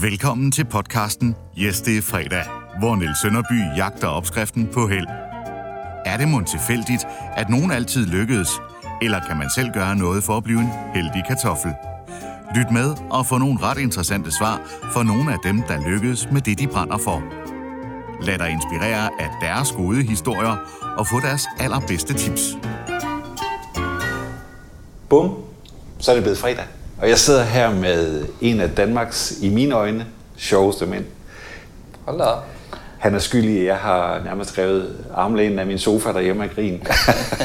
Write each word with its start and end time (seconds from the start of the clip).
Velkommen 0.00 0.52
til 0.52 0.64
podcasten 0.64 1.36
Yes, 1.58 1.80
det 1.80 1.98
er 1.98 2.02
fredag, 2.02 2.44
hvor 2.78 2.96
Niels 2.96 3.20
Sønderby 3.22 3.76
jagter 3.76 4.08
opskriften 4.08 4.68
på 4.72 4.86
held. 4.86 5.06
Er 6.06 6.16
det 6.16 6.28
mon 6.28 6.44
tilfældigt, 6.44 7.04
at 7.36 7.48
nogen 7.48 7.70
altid 7.70 8.06
lykkedes, 8.06 8.48
eller 9.02 9.20
kan 9.28 9.36
man 9.36 9.50
selv 9.54 9.72
gøre 9.74 9.96
noget 9.96 10.24
for 10.24 10.36
at 10.36 10.44
blive 10.44 10.60
en 10.60 10.70
heldig 10.94 11.24
kartoffel? 11.28 11.72
Lyt 12.56 12.70
med 12.72 12.94
og 13.10 13.26
få 13.26 13.38
nogle 13.38 13.58
ret 13.62 13.78
interessante 13.78 14.30
svar 14.30 14.60
for 14.92 15.02
nogle 15.02 15.32
af 15.32 15.38
dem, 15.44 15.62
der 15.62 15.90
lykkedes 15.90 16.28
med 16.32 16.40
det, 16.40 16.58
de 16.58 16.66
brænder 16.66 16.98
for. 16.98 17.22
Lad 18.22 18.38
dig 18.38 18.50
inspirere 18.50 19.10
af 19.20 19.28
deres 19.40 19.72
gode 19.72 20.02
historier 20.02 20.56
og 20.98 21.06
få 21.06 21.20
deres 21.20 21.46
allerbedste 21.60 22.14
tips. 22.14 22.56
Bum, 25.08 25.34
så 25.98 26.10
er 26.10 26.14
det 26.14 26.24
blevet 26.24 26.38
fredag. 26.38 26.64
Og 27.00 27.08
jeg 27.08 27.18
sidder 27.18 27.42
her 27.42 27.70
med 27.70 28.24
en 28.40 28.60
af 28.60 28.70
Danmarks, 28.70 29.34
i 29.40 29.48
mine 29.48 29.74
øjne, 29.74 30.06
sjoveste 30.36 30.86
mænd. 30.86 31.04
Hold 32.04 32.18
da 32.18 32.24
op. 32.24 32.44
Han 32.98 33.14
er 33.14 33.18
skyldig, 33.18 33.58
at 33.60 33.66
jeg 33.66 33.76
har 33.76 34.20
nærmest 34.24 34.58
revet 34.58 34.96
armlænen 35.14 35.58
af 35.58 35.66
min 35.66 35.78
sofa 35.78 36.12
derhjemme 36.12 36.44
af 36.44 36.50
grin. 36.54 36.82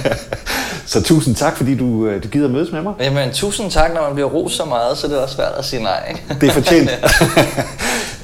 så 0.85 1.03
tusind 1.03 1.35
tak, 1.35 1.57
fordi 1.57 1.77
du, 1.77 2.07
øh, 2.07 2.23
du 2.23 2.27
gider 2.27 2.49
mødes 2.49 2.71
med 2.71 2.81
mig. 2.81 2.93
Jamen, 2.99 3.31
tusind 3.31 3.71
tak, 3.71 3.93
når 3.93 4.01
man 4.01 4.13
bliver 4.13 4.29
rost 4.29 4.55
så 4.55 4.65
meget, 4.65 4.97
så 4.97 5.07
det 5.07 5.17
er 5.17 5.21
også 5.21 5.35
svært 5.35 5.53
at 5.57 5.65
sige 5.65 5.83
nej. 5.83 6.09
Ikke? 6.09 6.41
Det 6.41 6.49
er 6.49 6.53
fortjent. 6.53 6.89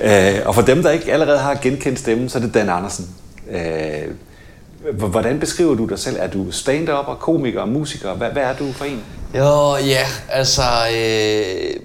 Øh, 0.01 0.35
og 0.45 0.55
for 0.55 0.61
dem, 0.61 0.83
der 0.83 0.89
ikke 0.89 1.13
allerede 1.13 1.39
har 1.39 1.55
genkendt 1.61 1.99
stemmen, 1.99 2.29
så 2.29 2.37
er 2.37 2.41
det 2.41 2.53
Dan 2.53 2.69
Andersen. 2.69 3.07
Hvordan 4.93 5.39
beskriver 5.39 5.75
du 5.75 5.85
dig 5.85 5.99
selv? 5.99 6.17
Er 6.19 6.27
du 6.27 6.51
stand-up 6.51 7.07
og 7.07 7.19
komiker 7.19 7.61
og 7.61 7.69
musiker? 7.69 8.13
Hvad, 8.13 8.29
hvad 8.29 8.43
er 8.43 8.55
du 8.55 8.71
for 8.71 8.85
en? 8.85 9.03
Jo, 9.35 9.75
ja, 9.75 10.05
altså... 10.29 10.61
Øh, 10.95 11.79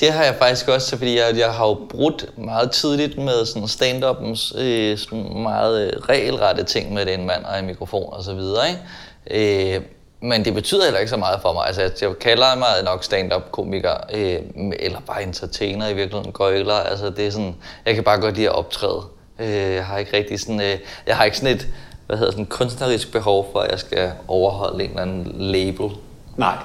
det 0.00 0.12
har 0.12 0.24
jeg 0.24 0.34
faktisk 0.38 0.68
også, 0.68 0.96
fordi 0.96 1.18
jeg, 1.18 1.38
jeg 1.38 1.52
har 1.52 1.66
jo 1.66 1.78
brudt 1.90 2.38
meget 2.38 2.70
tidligt 2.70 3.18
med 3.18 3.46
sådan 3.46 3.68
stand-upens 3.68 4.54
øh, 4.58 4.98
sådan 4.98 5.42
meget 5.42 5.86
øh, 5.86 5.92
regelrette 6.00 6.64
ting 6.64 6.92
med 6.94 7.06
den 7.06 7.26
mand 7.26 7.44
og 7.44 7.58
en 7.58 7.66
mikrofon 7.66 8.12
og 8.12 8.24
så 8.24 8.34
videre, 8.34 8.64
ikke? 8.68 9.74
Øh, 9.76 9.82
men 10.20 10.44
det 10.44 10.54
betyder 10.54 10.84
heller 10.84 11.00
ikke 11.00 11.10
så 11.10 11.16
meget 11.16 11.38
for 11.42 11.52
mig. 11.52 11.66
Altså, 11.66 12.06
jeg 12.06 12.18
kalder 12.18 12.56
mig 12.56 12.68
nok 12.84 13.04
stand-up-komiker, 13.04 13.94
øh, 14.14 14.38
eller 14.78 15.00
bare 15.06 15.22
entertainer 15.22 15.88
i 15.88 15.94
virkeligheden, 15.94 16.32
gøjler. 16.32 16.74
Altså, 16.74 17.10
det 17.10 17.26
er 17.26 17.30
sådan, 17.30 17.54
jeg 17.86 17.94
kan 17.94 18.04
bare 18.04 18.20
godt 18.20 18.34
lide 18.34 18.48
at 18.48 18.54
optræde. 18.54 19.02
Øh, 19.38 19.74
jeg 19.74 19.86
har 19.86 19.98
ikke 19.98 20.16
rigtig 20.16 20.40
sådan, 20.40 20.60
øh, 20.60 20.78
jeg 21.06 21.16
har 21.16 21.24
ikke 21.24 21.36
sådan 21.36 21.54
et, 21.54 21.68
hvad 22.12 22.18
hedder 22.18 22.32
sådan, 22.32 22.46
kunstnerisk 22.46 23.12
behov 23.12 23.48
for, 23.52 23.60
at 23.60 23.70
jeg 23.70 23.78
skal 23.78 24.12
overholde 24.28 24.84
en 24.84 24.90
eller 24.90 25.02
anden 25.02 25.32
label. 25.38 25.90
Nej. 26.36 26.56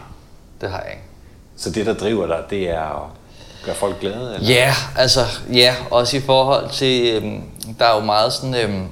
Det 0.62 0.70
har 0.70 0.82
jeg 0.82 0.92
ikke. 0.92 1.04
Så 1.58 1.70
det, 1.70 1.86
der 1.86 1.94
driver 1.94 2.28
dig, 2.28 2.44
det 2.50 2.70
er 2.70 3.04
at 3.04 3.10
gøre 3.66 3.76
folk 3.76 4.00
glade? 4.00 4.36
Eller? 4.36 4.54
Ja, 4.54 4.74
altså, 4.98 5.20
ja, 5.54 5.76
også 5.92 6.18
i 6.18 6.20
forhold 6.20 6.70
til, 6.70 7.16
øhm, 7.16 7.42
der 7.80 7.86
er 7.86 7.96
jo 7.96 8.06
meget 8.06 8.34
sådan, 8.34 8.56
øhm, 8.56 8.88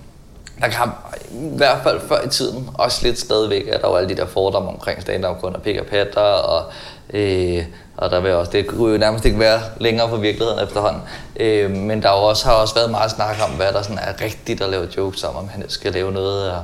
der 0.61 0.67
kan 0.67 0.88
i 1.31 1.58
hvert 1.58 1.83
fald 1.83 2.02
før 2.08 2.26
i 2.26 2.30
tiden, 2.30 2.70
også 2.73 3.08
lidt 3.08 3.20
stadigvæk, 3.20 3.67
at 3.67 3.81
der 3.81 3.88
var 3.88 3.98
alle 3.98 4.09
de 4.09 4.16
der 4.16 4.28
fordomme 4.28 4.70
omkring 4.70 5.02
stand-up 5.02 5.42
kun 5.42 5.56
og 5.56 5.61
pik 5.61 5.78
og 5.80 5.86
patter, 5.86 6.22
og, 6.22 6.72
øh, 7.16 7.63
og 7.97 8.11
der 8.11 8.19
vil 8.19 8.31
også, 8.31 8.52
det 8.52 8.67
kunne 8.67 8.91
jo 8.91 8.97
nærmest 8.97 9.25
ikke 9.25 9.39
være 9.39 9.61
længere 9.80 10.09
for 10.09 10.17
virkeligheden 10.17 10.63
efterhånden. 10.63 11.02
Øh, 11.39 11.71
men 11.71 12.02
der 12.02 12.08
har 12.08 12.16
også, 12.16 12.45
har 12.45 12.53
også 12.53 12.75
været 12.75 12.91
meget 12.91 13.11
snak 13.11 13.35
om, 13.44 13.49
hvad 13.49 13.73
der 13.73 13.81
sådan 13.81 13.97
er 13.97 14.21
rigtigt 14.21 14.61
at 14.61 14.69
lave 14.69 14.88
jokes 14.97 15.23
om, 15.23 15.36
om 15.36 15.49
han 15.49 15.63
skal 15.69 15.93
lave 15.93 16.11
noget, 16.11 16.45
der, 16.45 16.63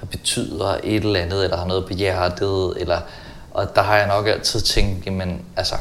der 0.00 0.06
betyder 0.06 0.76
et 0.84 1.04
eller 1.04 1.20
andet, 1.20 1.44
eller 1.44 1.56
har 1.56 1.66
noget 1.66 1.86
på 1.86 1.92
hjertet, 1.92 2.74
eller, 2.76 3.00
og 3.50 3.76
der 3.76 3.82
har 3.82 3.96
jeg 3.96 4.06
nok 4.06 4.26
altid 4.26 4.60
tænkt, 4.60 5.06
jamen 5.06 5.42
altså, 5.56 5.74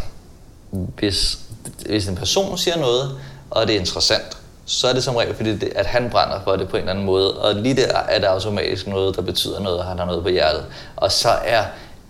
hvis, 0.71 1.39
hvis 1.85 2.07
en 2.07 2.15
person 2.15 2.57
siger 2.57 2.77
noget, 2.77 3.19
og 3.49 3.67
det 3.67 3.75
er 3.75 3.79
interessant, 3.79 4.37
så 4.65 4.87
er 4.87 4.93
det 4.93 5.03
som 5.03 5.15
regel 5.15 5.35
fordi, 5.35 5.55
det, 5.55 5.71
at 5.75 5.85
han 5.85 6.09
brænder 6.09 6.39
for 6.43 6.55
det 6.55 6.69
på 6.69 6.77
en 6.77 6.81
eller 6.81 6.91
anden 6.91 7.05
måde. 7.05 7.37
Og 7.37 7.55
lige 7.55 7.75
der 7.75 7.97
er 7.97 8.19
der 8.19 8.29
automatisk 8.29 8.87
noget, 8.87 9.15
der 9.15 9.21
betyder 9.21 9.59
noget, 9.59 9.79
og 9.79 9.85
han 9.85 9.99
har 9.99 10.05
noget 10.05 10.23
på 10.23 10.29
hjertet. 10.29 10.65
Og 10.95 11.11
så 11.11 11.29
er 11.29 11.63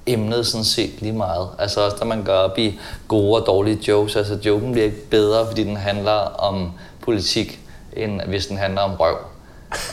emnet 0.08 0.48
sådan 0.48 0.66
set 0.66 1.02
lige 1.02 1.14
meget. 1.14 1.50
Altså 1.60 1.82
også, 1.86 1.98
når 2.00 2.08
man 2.08 2.24
går 2.24 2.34
op 2.34 2.58
i 2.58 2.80
gode 3.08 3.42
og 3.42 3.48
dårlige 3.48 3.80
jokes. 3.88 4.16
Altså 4.16 4.38
joken 4.46 4.72
bliver 4.72 4.86
ikke 4.86 5.10
bedre, 5.10 5.48
fordi 5.48 5.64
den 5.64 5.78
handler 5.78 6.12
om 6.38 6.72
politik, 7.02 7.60
end 7.94 8.22
hvis 8.22 8.48
den 8.48 8.58
handler 8.58 8.82
om 8.82 8.92
røv. 8.94 9.18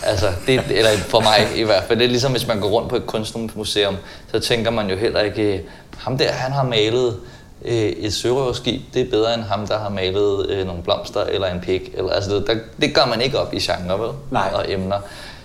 Altså, 0.03 0.27
det, 0.47 0.63
eller 0.71 0.91
for 0.91 1.21
mig 1.21 1.59
i 1.59 1.63
hvert 1.63 1.85
fald. 1.85 1.99
Det 1.99 2.05
er 2.05 2.09
ligesom, 2.09 2.33
hvis 2.33 2.47
man 2.47 2.61
går 2.61 2.69
rundt 2.69 2.89
på 2.89 2.97
et 2.97 3.07
kunstmuseum, 3.07 3.97
så 4.33 4.41
tænker 4.41 4.71
man 4.71 4.91
jo 4.91 4.97
heller 4.97 5.21
ikke, 5.21 5.63
ham 5.99 6.19
der, 6.19 6.33
han 6.33 6.53
har 6.53 6.63
malet 6.63 7.17
øh, 7.65 7.75
et 7.75 8.15
sørøverskib, 8.15 8.81
det 8.95 9.03
er 9.03 9.11
bedre 9.11 9.35
end 9.35 9.43
ham, 9.43 9.67
der 9.67 9.79
har 9.79 9.89
malet 9.89 10.51
øh, 10.51 10.67
nogle 10.67 10.83
blomster 10.83 11.25
eller 11.25 11.49
en 11.49 11.61
pik. 11.61 11.91
Eller, 11.95 12.11
altså, 12.11 12.35
det, 12.35 12.47
der, 12.47 12.55
det 12.81 12.95
gør 12.95 13.07
man 13.07 13.21
ikke 13.21 13.39
op 13.39 13.55
i 13.55 13.59
genre, 13.59 14.01
vel? 14.01 14.11
Nej. 14.31 14.51
Og 14.55 14.73
emner. 14.73 15.01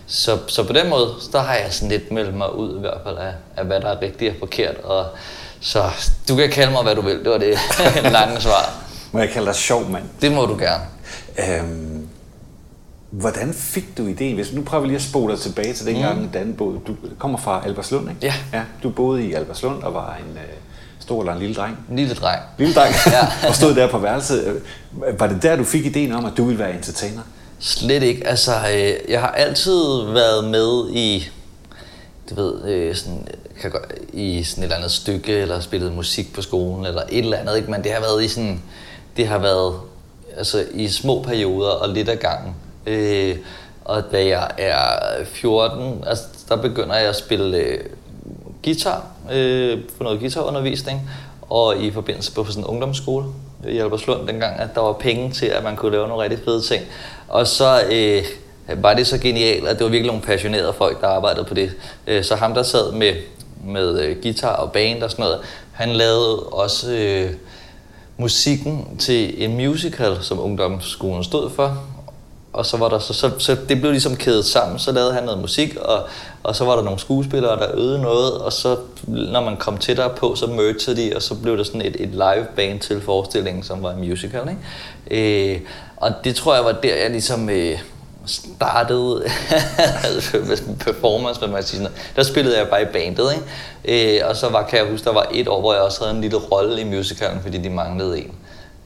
Så, 0.10 0.38
så 0.48 0.64
på 0.64 0.74
den 0.74 0.90
måde, 0.90 1.08
der 1.32 1.40
har 1.40 1.54
jeg 1.56 1.74
sådan 1.74 1.90
lidt 1.90 2.12
meldt 2.12 2.36
mig 2.36 2.56
ud 2.56 2.78
i 2.78 2.80
hvert 2.80 2.98
fald 3.04 3.18
af, 3.18 3.34
af 3.58 3.66
hvad 3.66 3.82
der 3.82 3.88
er 3.88 4.02
rigtigt 4.02 4.32
og 4.32 4.36
forkert. 4.40 4.78
Og, 4.78 5.06
så 5.62 5.84
du 6.30 6.36
kan 6.36 6.50
kalde 6.50 6.72
mig, 6.72 6.84
hvad 6.84 6.96
du 6.96 7.02
vil. 7.02 7.20
Det 7.20 7.32
var 7.32 7.38
det 7.38 7.58
lange 8.12 8.42
svar. 8.42 8.84
Må 9.12 9.20
jeg 9.20 9.30
kalde 9.30 9.48
dig 9.48 9.56
sjov, 9.56 9.90
mand? 9.90 10.04
Det 10.22 10.32
må 10.32 10.46
du 10.46 10.58
gerne. 10.58 10.84
Øhm, 11.40 12.08
hvordan 13.10 13.54
fik 13.54 13.98
du 13.98 14.08
ideen? 14.08 14.36
Hvis 14.36 14.54
nu 14.54 14.62
prøver 14.62 14.82
vi 14.82 14.88
lige 14.88 14.96
at 14.96 15.02
spole 15.02 15.34
dig 15.34 15.42
tilbage 15.42 15.74
til 15.74 15.86
dengang, 15.86 16.22
mm. 16.22 16.30
Dan 16.30 16.54
boede. 16.54 16.80
Du 16.88 16.96
kommer 17.20 17.38
fra 17.38 17.62
Alberslund, 17.66 18.10
ikke? 18.10 18.22
Ja. 18.22 18.34
ja. 18.54 18.64
Du 18.84 18.90
boede 18.90 19.24
i 19.26 19.34
Alberslund 19.34 19.84
og 19.84 19.94
var 19.94 20.20
en... 20.26 20.38
Øh, 20.38 20.44
stor 21.00 21.22
eller 21.22 21.34
en 21.34 21.40
lille 21.40 21.56
dreng? 21.56 21.78
En 21.90 21.96
lille 21.96 22.16
dreng. 22.16 22.42
Lille 22.58 22.74
dreng, 22.74 22.96
ja. 23.06 23.28
og 23.50 23.56
stod 23.56 23.76
der 23.76 23.88
på 23.88 23.98
værelset. 23.98 24.62
Var 25.20 25.28
det 25.28 25.44
der, 25.44 25.56
du 25.56 25.64
fik 25.64 25.86
ideen 25.86 26.12
om, 26.12 26.26
at 26.26 26.34
du 26.38 26.44
ville 26.44 26.60
være 26.60 26.74
entertainer? 26.74 27.22
Slet 27.60 28.04
ikke. 28.04 28.28
Altså, 28.28 28.52
øh, 28.52 29.12
jeg 29.12 29.20
har 29.22 29.32
altid 29.32 30.04
været 30.04 30.44
med 30.44 30.90
i, 30.90 31.30
du 32.30 32.36
ved, 32.36 32.66
øh, 32.66 32.96
sådan, 32.96 33.28
kan 33.62 33.72
godt, 33.72 33.94
i 34.14 34.44
sådan 34.44 34.64
et 34.64 34.66
eller 34.66 34.76
andet 34.76 34.92
stykke, 34.92 35.32
eller 35.32 35.60
spillet 35.60 35.96
musik 35.96 36.34
på 36.34 36.42
skolen, 36.42 36.86
eller 36.86 37.02
et 37.10 37.20
eller 37.20 37.38
andet, 37.38 37.58
ikke? 37.58 37.72
men 37.72 37.84
det 37.84 37.92
har 37.92 38.00
været 38.00 38.24
i 38.24 38.28
sådan, 38.28 38.62
det 39.18 39.28
har 39.28 39.38
været 39.38 39.76
altså, 40.38 40.66
i 40.74 40.88
små 40.88 41.22
perioder 41.22 41.70
og 41.70 41.90
lidt 41.90 42.10
ad 42.10 42.16
gangen. 42.16 42.56
Øh, 42.86 43.38
og 43.86 44.04
da 44.12 44.28
jeg 44.28 44.52
er 44.58 44.86
14, 45.26 46.04
altså, 46.08 46.24
der 46.50 46.56
begynder 46.56 46.96
jeg 46.96 47.10
at 47.10 47.16
spille 47.16 47.58
øh, 47.58 47.80
guitar, 48.64 49.08
øh, 49.32 49.80
få 49.98 50.04
noget 50.04 50.20
guitarundervisning, 50.20 51.10
og 51.42 51.78
i 51.78 51.92
forbindelse 51.92 52.32
på 52.32 52.46
sådan 52.46 52.64
en 52.64 52.68
ungdomsskole 52.68 53.26
i 53.68 53.78
Albertslund 53.78 54.28
dengang, 54.28 54.60
at 54.60 54.76
der 54.76 54.82
var 54.82 54.94
penge 54.94 55.32
til, 55.32 55.46
at 55.46 55.64
man 55.64 55.76
kunne 55.76 55.92
lave 55.92 56.08
nogle 56.08 56.24
rigtig 56.24 56.40
fede 56.46 56.62
ting. 56.62 56.84
Og 57.28 57.48
så 57.48 57.82
øh, 57.92 58.24
var 58.84 58.94
det 58.94 59.08
så 59.08 59.18
genialt, 59.18 59.68
at 59.68 59.78
det 59.78 59.84
var 59.84 59.90
virkelig 59.90 60.08
nogle 60.08 60.22
passionerede 60.22 60.74
folk, 60.74 61.02
der 61.02 61.08
arbejdede 61.08 61.46
på 61.46 61.54
det. 61.54 61.72
Øh, 62.08 62.24
så 62.24 62.36
ham, 62.36 62.54
der 62.54 62.64
sad 62.64 62.92
med, 62.92 63.14
med 63.66 64.02
øh, 64.02 64.22
guitar 64.22 64.56
og 64.56 64.72
band 64.72 65.04
og 65.04 65.12
sådan 65.12 65.24
noget, 65.24 65.40
han 65.72 65.90
lavede 65.90 66.40
også 66.40 66.92
øh, 66.92 67.32
musikken 68.18 68.98
til 68.98 69.44
en 69.44 69.56
musical, 69.56 70.18
som 70.22 70.40
ungdomsskolen 70.40 71.24
stod 71.24 71.50
for, 71.50 71.84
og 72.54 72.66
så 72.66 72.78
var 72.78 72.90
der 72.90 73.00
så, 73.00 73.14
så, 73.14 73.32
så 73.38 73.58
det 73.70 73.80
blev 73.80 73.92
ligesom 73.92 74.16
kædet 74.16 74.46
sammen. 74.46 74.80
Så 74.80 74.92
lavede 74.92 75.14
han 75.14 75.24
noget 75.24 75.42
musik, 75.42 75.76
og, 75.76 76.04
og 76.44 76.56
så 76.56 76.66
var 76.66 76.76
der 76.76 76.84
nogle 76.84 77.00
skuespillere, 77.00 77.60
der 77.60 77.68
øvede 77.74 78.02
noget, 78.02 78.34
og 78.34 78.54
så 78.54 78.78
når 79.08 79.42
man 79.42 79.58
kom 79.58 79.78
tættere 79.78 80.10
på, 80.10 80.36
så 80.36 80.48
mergede 80.48 80.96
de, 80.96 81.16
og 81.16 81.22
så 81.22 81.36
blev 81.36 81.58
der 81.58 81.64
sådan 81.64 81.82
et, 81.82 81.96
et 82.00 82.10
live 82.10 82.48
band 82.56 82.80
til 82.80 83.02
forestillingen, 83.02 83.64
som 83.64 83.84
var 83.84 83.92
en 83.92 84.00
musical. 84.10 84.50
Ikke? 84.50 85.54
Øh, 85.54 85.62
og 85.98 86.12
det 86.24 86.36
tror 86.36 86.56
jeg 86.56 86.66
var 86.66 86.72
der, 86.72 86.96
jeg 86.96 87.10
ligesom 87.10 87.50
øh, 87.50 87.80
startede 88.26 89.24
performance, 90.86 91.48
man 91.48 91.64
sige 91.64 91.78
sådan 91.78 91.94
Der 92.16 92.24
spillede 92.24 92.58
jeg 92.58 92.68
bare 92.68 92.82
i 92.82 92.86
bandet, 92.86 93.30
ikke? 93.86 94.20
Øh, 94.20 94.30
og 94.30 94.36
så 94.36 94.50
var, 94.50 94.68
kan 94.68 94.80
jeg 94.80 94.92
huske, 94.92 95.06
der 95.06 95.14
var 95.14 95.28
et 95.34 95.48
år, 95.48 95.60
hvor 95.60 95.74
jeg 95.74 95.82
også 95.82 96.04
havde 96.04 96.16
en 96.16 96.22
lille 96.22 96.38
rolle 96.38 96.82
i 96.82 96.84
musicalen, 96.84 97.42
fordi 97.42 97.58
de 97.58 97.70
manglede 97.70 98.20
en. 98.20 98.32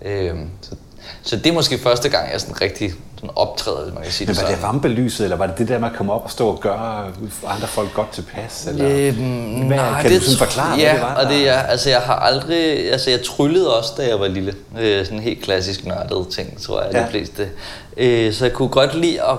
Øh, 0.06 0.36
så 0.62 0.76
så 1.26 1.36
det 1.36 1.48
er 1.48 1.54
måske 1.54 1.78
første 1.78 2.10
gang, 2.10 2.32
jeg 2.32 2.42
sådan 2.42 2.62
rigtig 2.62 2.94
sådan 3.16 3.30
optræder, 3.36 3.94
man 3.94 4.04
kan 4.04 4.12
sige 4.12 4.28
Men 4.28 4.36
det 4.36 4.44
var 4.44 4.50
det 4.50 4.64
rampelyset, 4.64 5.24
eller 5.24 5.38
var 5.38 5.48
det 5.48 5.58
det 5.58 5.68
der 5.68 5.80
med 5.80 5.88
at 5.88 5.96
komme 5.96 6.14
op 6.14 6.24
og 6.24 6.32
stå 6.32 6.48
og 6.48 6.60
gøre 6.60 7.12
andre 7.48 7.68
folk 7.68 7.94
godt 7.94 8.12
tilpas? 8.12 8.68
Eller? 8.68 8.90
Øhm, 8.90 9.68
hvad, 9.68 9.78
nej, 9.78 10.02
kan 10.02 10.12
det 10.12 10.22
du 10.22 10.26
sådan 10.26 10.48
forklare, 10.48 10.78
ja, 10.78 10.84
hvad 10.84 10.94
det 10.94 11.02
var? 11.02 11.16
og 11.16 11.30
det 11.30 11.50
er, 11.50 11.58
altså 11.58 11.90
jeg 11.90 12.00
har 12.00 12.16
aldrig, 12.16 12.92
altså 12.92 13.10
jeg 13.10 13.24
tryllede 13.24 13.78
også, 13.78 13.94
da 13.98 14.08
jeg 14.08 14.20
var 14.20 14.28
lille. 14.28 14.56
Øh, 14.80 15.06
sådan 15.06 15.20
helt 15.20 15.44
klassisk 15.44 15.86
nørdet 15.86 16.28
ting, 16.28 16.62
tror 16.62 16.82
jeg, 16.82 16.94
ja. 16.94 17.04
de 17.04 17.08
fleste. 17.10 17.50
Øh, 17.98 18.34
så 18.34 18.46
jeg 18.46 18.54
kunne 18.54 18.70
godt 18.70 18.96
lide 18.96 19.22
at, 19.22 19.38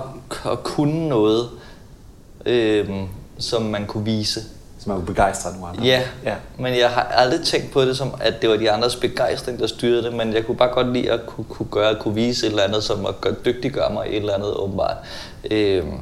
at 0.53 0.63
kunne 0.63 1.09
noget, 1.09 1.49
øh, 2.47 2.89
som 3.39 3.63
man 3.63 3.87
kunne 3.87 4.05
vise 4.05 4.41
som 4.85 4.93
er 4.93 5.05
begejstret 5.05 5.55
nogle 5.55 5.69
andre. 5.69 5.85
Ja, 5.85 6.03
ja, 6.25 6.35
men 6.59 6.79
jeg 6.79 6.91
har 6.91 7.03
aldrig 7.03 7.41
tænkt 7.41 7.73
på 7.73 7.83
det 7.83 7.97
som, 7.97 8.15
at 8.21 8.43
det 8.43 8.51
var 8.51 8.57
de 8.57 8.71
andres 8.71 8.97
begejstring, 8.97 9.59
der 9.59 9.67
styrede 9.67 10.03
det, 10.03 10.13
men 10.13 10.33
jeg 10.33 10.47
kunne 10.47 10.57
bare 10.57 10.69
godt 10.69 10.93
lide 10.93 11.11
at 11.11 11.27
kunne, 11.27 11.45
kunne 11.45 11.69
gøre, 11.71 11.95
kunne 12.01 12.15
vise 12.15 12.47
et 12.47 12.51
eller 12.51 12.63
andet, 12.63 12.85
som 12.85 13.07
at 13.07 13.21
gøre, 13.21 13.35
dygtiggøre 13.45 13.93
mig 13.93 14.07
et 14.09 14.17
eller 14.17 14.35
andet 14.35 14.55
åbenbart. 14.55 14.97
Øhm, 15.51 16.01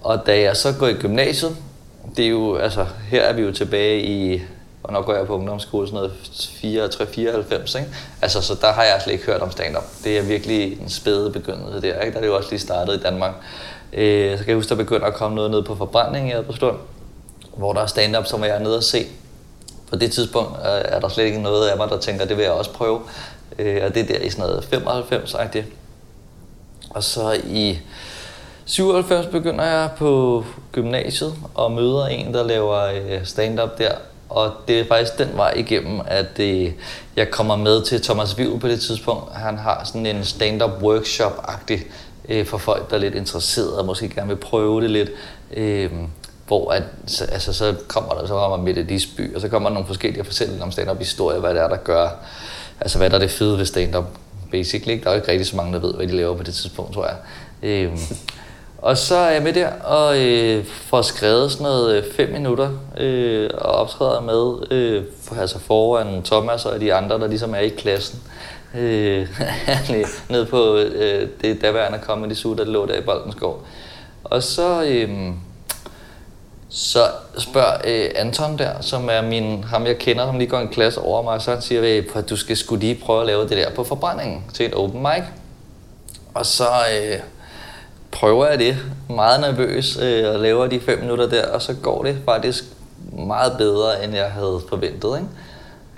og 0.00 0.26
da 0.26 0.40
jeg 0.40 0.56
så 0.56 0.74
går 0.78 0.86
i 0.86 0.92
gymnasiet, 0.92 1.56
det 2.16 2.24
er 2.24 2.28
jo, 2.28 2.56
altså, 2.56 2.86
her 3.08 3.22
er 3.22 3.32
vi 3.32 3.42
jo 3.42 3.52
tilbage 3.52 4.02
i, 4.02 4.42
og 4.82 4.92
nok 4.92 5.06
går 5.06 5.14
jeg 5.14 5.26
på 5.26 5.34
ungdomsskole 5.34 5.86
sådan 5.86 5.96
noget 5.96 6.12
4, 6.60 6.88
3, 6.88 7.06
94, 7.06 7.74
ikke? 7.74 7.88
Altså, 8.22 8.40
så 8.40 8.54
der 8.60 8.72
har 8.72 8.82
jeg 8.82 9.00
slet 9.02 9.12
ikke 9.12 9.26
hørt 9.26 9.40
om 9.40 9.50
stand-up. 9.50 9.84
Det 10.04 10.18
er 10.18 10.22
virkelig 10.22 10.80
en 10.80 10.88
spæde 10.88 11.30
begyndelse 11.30 11.80
der, 11.80 12.00
ikke? 12.00 12.12
Der 12.12 12.16
er 12.16 12.20
det 12.20 12.28
jo 12.28 12.36
også 12.36 12.50
lige 12.50 12.60
startet 12.60 12.94
i 12.94 13.00
Danmark. 13.00 13.32
Øh, 13.92 14.38
så 14.38 14.44
kan 14.44 14.48
jeg 14.48 14.56
huske, 14.56 14.68
der 14.68 14.74
begynder 14.74 15.06
at 15.06 15.14
komme 15.14 15.36
noget 15.36 15.50
ned 15.50 15.62
på 15.62 15.74
forbrænding 15.74 16.28
i 16.28 16.32
Adberstund, 16.32 16.76
hvor 17.56 17.72
der 17.72 17.80
er 17.80 17.86
stand-up, 17.86 18.26
som 18.26 18.44
jeg 18.44 18.50
er 18.50 18.58
nede 18.58 18.76
og 18.76 18.84
se. 18.84 19.06
På 19.90 19.96
det 19.96 20.12
tidspunkt 20.12 20.50
øh, 20.50 20.82
er 20.84 21.00
der 21.00 21.08
slet 21.08 21.24
ikke 21.24 21.42
noget 21.42 21.68
af 21.68 21.76
mig, 21.76 21.88
der 21.88 21.98
tænker, 21.98 22.24
det 22.24 22.36
vil 22.36 22.42
jeg 22.42 22.52
også 22.52 22.72
prøve. 22.72 23.00
Øh, 23.58 23.82
og 23.84 23.94
det 23.94 24.02
er 24.02 24.06
der 24.06 24.24
i 24.24 24.30
sådan 24.30 24.46
noget 24.46 24.64
95 24.64 25.34
-agtigt. 25.34 25.64
Og 26.90 27.04
så 27.04 27.40
i 27.46 27.78
97 28.64 29.26
begynder 29.26 29.64
jeg 29.64 29.90
på 29.96 30.44
gymnasiet 30.72 31.34
og 31.54 31.72
møder 31.72 32.06
en, 32.06 32.34
der 32.34 32.42
laver 32.42 32.84
øh, 32.84 33.24
stand-up 33.24 33.78
der. 33.78 33.92
Og 34.28 34.52
det 34.68 34.80
er 34.80 34.84
faktisk 34.88 35.18
den 35.18 35.28
vej 35.34 35.52
igennem, 35.56 36.00
at 36.06 36.38
øh, 36.38 36.72
jeg 37.16 37.30
kommer 37.30 37.56
med 37.56 37.84
til 37.84 38.02
Thomas 38.02 38.38
Viv 38.38 38.60
på 38.60 38.68
det 38.68 38.80
tidspunkt. 38.80 39.32
Han 39.34 39.58
har 39.58 39.84
sådan 39.84 40.06
en 40.06 40.24
stand-up 40.24 40.82
workshop-agtig 40.82 41.80
øh, 42.28 42.46
for 42.46 42.58
folk, 42.58 42.90
der 42.90 42.96
er 42.96 43.00
lidt 43.00 43.14
interesserede 43.14 43.78
og 43.78 43.86
måske 43.86 44.08
gerne 44.08 44.28
vil 44.28 44.36
prøve 44.36 44.82
det 44.82 44.90
lidt. 44.90 45.10
Øh, 45.54 45.90
hvor 46.46 46.72
at, 46.72 46.82
altså, 47.32 47.52
så 47.52 47.74
kommer 47.88 48.14
der 48.14 48.26
så 48.26 48.32
kommer 48.32 48.56
Mette 48.56 48.84
Disby, 48.84 49.34
og 49.34 49.40
så 49.40 49.48
kommer 49.48 49.68
der 49.68 49.74
nogle 49.74 49.86
forskellige 49.86 50.24
fortællinger 50.24 50.64
om 50.64 50.72
stand-up 50.72 50.98
historie, 50.98 51.38
hvad 51.38 51.54
det 51.54 51.62
er, 51.62 51.68
der 51.68 51.76
gør, 51.76 52.08
altså 52.80 52.98
hvad 52.98 53.10
der 53.10 53.16
er 53.16 53.20
det 53.20 53.30
fede 53.30 53.58
ved 53.58 53.66
stand-up, 53.66 54.04
basically. 54.50 54.92
Ikke? 54.92 55.04
Der 55.04 55.10
er 55.10 55.14
jo 55.14 55.20
ikke 55.20 55.32
rigtig 55.32 55.46
så 55.46 55.56
mange, 55.56 55.72
der 55.72 55.78
ved, 55.78 55.94
hvad 55.94 56.06
de 56.06 56.16
laver 56.16 56.36
på 56.36 56.42
det 56.42 56.54
tidspunkt, 56.54 56.94
tror 56.94 57.06
jeg. 57.06 57.16
Øhm, 57.62 57.98
og 58.78 58.98
så 58.98 59.16
er 59.16 59.30
jeg 59.30 59.42
med 59.42 59.52
der 59.52 59.68
og 59.72 60.18
øh, 60.18 60.64
får 60.64 61.02
skrevet 61.02 61.52
sådan 61.52 61.64
noget 61.64 61.96
øh, 61.96 62.04
fem 62.16 62.32
minutter 62.32 62.70
øh, 62.98 63.50
og 63.54 63.72
optræder 63.72 64.20
med 64.20 64.72
øh, 64.78 65.04
for, 65.22 65.34
altså 65.34 65.58
foran 65.58 66.22
Thomas 66.22 66.64
og 66.64 66.80
de 66.80 66.94
andre, 66.94 67.18
der 67.18 67.26
ligesom 67.26 67.54
er 67.54 67.58
i 67.58 67.68
klassen. 67.68 68.20
Øh, 68.74 69.28
ned 70.30 70.46
på 70.46 70.76
øh, 70.76 71.28
det 71.42 71.62
daværende 71.62 71.98
Comedy 72.02 72.34
Zoo, 72.34 72.54
der 72.54 72.64
lå 72.64 72.86
der 72.86 72.96
i 72.96 73.00
Boldenskov. 73.00 73.62
Og 74.24 74.42
så, 74.42 74.84
øh, 74.84 75.10
så 76.68 77.00
spørger 77.38 77.76
øh, 77.84 78.10
Anton 78.14 78.58
der, 78.58 78.80
som 78.80 79.08
er 79.10 79.22
min, 79.22 79.64
ham 79.64 79.86
jeg 79.86 79.98
kender, 79.98 80.26
som 80.26 80.38
lige 80.38 80.50
går 80.50 80.58
en 80.58 80.68
klasse 80.68 81.00
over 81.00 81.22
mig, 81.22 81.42
så 81.42 81.50
han 81.50 81.62
siger, 81.62 82.02
at 82.14 82.30
du 82.30 82.36
skal 82.36 82.56
skulle 82.56 82.80
lige 82.80 82.94
prøve 82.94 83.20
at 83.20 83.26
lave 83.26 83.42
det 83.42 83.50
der 83.50 83.70
på 83.70 83.84
forbrændingen 83.84 84.44
til 84.54 84.66
et 84.66 84.74
open 84.74 85.02
mic. 85.02 85.22
Og 86.34 86.46
så... 86.46 86.68
Øh, 87.02 87.18
prøver 88.20 88.46
jeg 88.46 88.58
det 88.58 88.76
meget 89.08 89.40
nervøs 89.40 89.98
øh, 90.02 90.34
og 90.34 90.40
laver 90.40 90.66
de 90.66 90.80
fem 90.80 91.00
minutter 91.00 91.28
der, 91.28 91.46
og 91.48 91.62
så 91.62 91.74
går 91.74 92.02
det 92.02 92.16
faktisk 92.24 92.64
meget 93.12 93.52
bedre, 93.58 94.04
end 94.04 94.14
jeg 94.14 94.30
havde 94.30 94.60
forventet. 94.68 95.16
Ikke? 95.16 95.28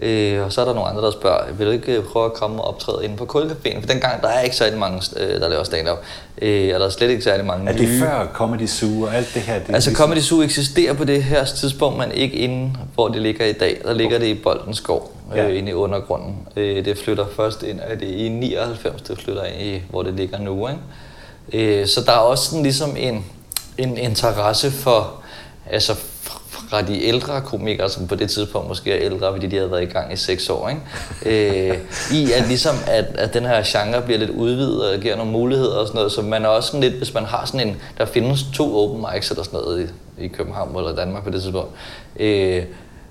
Øh, 0.03 0.45
og 0.45 0.53
så 0.53 0.61
er 0.61 0.65
der 0.65 0.75
nogle 0.75 0.91
andre, 0.91 1.03
der 1.03 1.11
spørger, 1.11 1.53
vil 1.53 1.67
du 1.67 1.73
ikke 1.73 1.93
øh, 1.93 2.05
prøve 2.05 2.25
at 2.25 2.33
komme 2.33 2.63
og 2.63 2.69
optræde 2.69 3.05
inde 3.05 3.17
på 3.17 3.25
Kulcaféen? 3.25 3.81
For 3.81 3.87
dengang, 3.87 4.23
der 4.23 4.29
er 4.29 4.41
ikke 4.41 4.57
særlig 4.57 4.79
mange, 4.79 5.03
øh, 5.17 5.41
der 5.41 5.49
laver 5.49 5.65
stand-up. 5.65 5.99
Øh, 6.43 6.75
og 6.75 6.81
der 6.81 6.87
er 6.87 6.91
slet 6.91 7.11
ikke 7.11 7.23
særlig 7.23 7.47
mange 7.47 7.69
Er 7.69 7.73
det 7.73 7.89
nye. 7.89 7.99
før 7.99 8.27
Comedy 8.33 8.67
Zoo 8.67 9.03
og 9.03 9.15
alt 9.15 9.35
det 9.35 9.43
her? 9.43 9.55
Det 9.59 9.75
altså 9.75 9.91
ligesom... 9.91 9.95
Comedy 9.95 10.19
Zoo 10.19 10.43
eksisterer 10.43 10.93
på 10.93 11.05
det 11.05 11.25
her 11.25 11.45
tidspunkt, 11.45 11.99
men 11.99 12.13
ikke 12.13 12.37
inden, 12.37 12.77
hvor 12.95 13.09
det 13.09 13.23
ligger 13.23 13.47
i 13.47 13.53
dag. 13.53 13.81
Der 13.85 13.93
ligger 13.93 14.17
okay. 14.17 14.27
det 14.27 14.37
i 14.37 14.41
Boldenskov, 14.43 15.13
øh, 15.33 15.39
ja. 15.39 15.49
inde 15.49 15.71
i 15.71 15.75
undergrunden. 15.75 16.37
Øh, 16.57 16.85
det 16.85 16.99
flytter 16.99 17.27
først 17.37 17.63
ind, 17.63 17.81
er 17.83 17.95
det 17.95 18.09
i 18.09 18.29
99, 18.29 19.03
det 19.03 19.19
flytter 19.19 19.45
ind 19.45 19.63
i, 19.63 19.83
hvor 19.91 20.03
det 20.03 20.15
ligger 20.15 20.39
nu. 20.39 20.69
Ikke? 20.69 21.81
Øh, 21.81 21.87
så 21.87 22.01
der 22.07 22.13
er 22.13 22.17
også 22.17 22.45
sådan 22.45 22.63
ligesom 22.63 22.97
en, 22.97 23.25
en 23.79 23.99
interesse 23.99 24.71
for, 24.71 25.15
altså 25.71 25.95
fra 26.69 26.83
de 26.83 27.03
ældre 27.03 27.41
komikere, 27.41 27.91
som 27.91 28.07
på 28.07 28.15
det 28.15 28.31
tidspunkt 28.31 28.69
måske 28.69 28.93
er 28.93 29.05
ældre, 29.13 29.33
fordi 29.33 29.47
de 29.47 29.57
havde 29.57 29.71
været 29.71 29.83
i 29.83 29.87
gang 29.87 30.13
i 30.13 30.17
seks 30.17 30.51
år, 30.51 30.69
ikke? 30.69 31.71
Øh, 31.71 31.79
i 32.13 32.33
at 32.33 32.49
ligesom, 32.49 32.77
at, 32.87 33.05
at 33.05 33.35
den 33.35 33.45
her 33.45 33.63
genre 33.67 34.03
bliver 34.03 34.19
lidt 34.19 34.31
udvidet 34.31 34.95
og 34.95 35.01
giver 35.01 35.17
nogle 35.17 35.33
muligheder 35.33 35.77
og 35.77 35.87
sådan 35.87 35.99
noget, 35.99 36.13
så 36.13 36.23
man 36.23 36.45
er 36.45 36.49
også 36.49 36.67
sådan 36.67 36.81
lidt, 36.81 36.95
hvis 36.95 37.15
man 37.15 37.25
har 37.25 37.47
sådan 37.47 37.69
en, 37.69 37.77
der 37.99 38.05
findes 38.05 38.45
to 38.55 38.79
open 38.79 39.07
mics 39.13 39.31
eller 39.31 39.43
sådan 39.43 39.61
noget 39.61 39.91
i, 40.19 40.25
i 40.25 40.29
København 40.29 40.77
eller 40.77 40.95
Danmark 40.95 41.25
på 41.25 41.31
det 41.31 41.43
tidspunkt, 41.43 41.71
øh, 42.17 42.63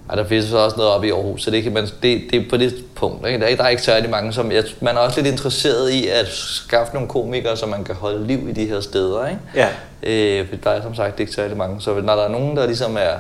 og 0.10 0.18
der 0.18 0.24
findes 0.24 0.46
så 0.50 0.58
også 0.58 0.78
noget 0.78 0.92
op 0.92 1.04
i 1.04 1.10
Aarhus, 1.10 1.44
så 1.44 1.52
det, 1.52 1.64
kan 1.64 1.74
man, 1.74 1.84
det, 1.84 2.22
det 2.32 2.34
er 2.34 2.50
på 2.50 2.58
det 2.58 2.76
punkt. 2.96 3.28
Ikke? 3.28 3.40
Der, 3.40 3.46
er, 3.46 3.56
der 3.56 3.64
er 3.64 3.70
ikke 3.70 3.82
særlig 3.82 4.10
mange, 4.10 4.34
som... 4.34 4.52
Jeg, 4.52 4.64
man 4.82 4.96
er 4.96 5.00
også 5.00 5.22
lidt 5.22 5.34
interesseret 5.34 5.90
i 5.90 6.08
at 6.08 6.28
skaffe 6.28 6.94
nogle 6.94 7.10
komikere, 7.10 7.58
så 7.58 7.66
man 7.66 7.84
kan 7.84 7.96
holde 7.96 8.28
liv 8.28 8.50
i 8.50 8.52
de 8.52 8.66
her 8.66 8.80
steder. 8.80 9.28
Ikke? 9.28 9.40
Ja. 9.56 9.70
Øh, 10.04 10.50
for 10.50 10.56
der 10.56 10.70
er 10.70 10.82
som 10.82 10.96
sagt 10.96 11.20
ikke 11.20 11.34
særlig 11.34 11.58
mange. 11.58 11.82
Så 11.82 11.94
når 11.94 12.16
der 12.16 12.24
er 12.24 12.30
nogen, 12.30 12.58
der 12.58 12.66
ligesom 12.66 12.98
er 12.98 13.14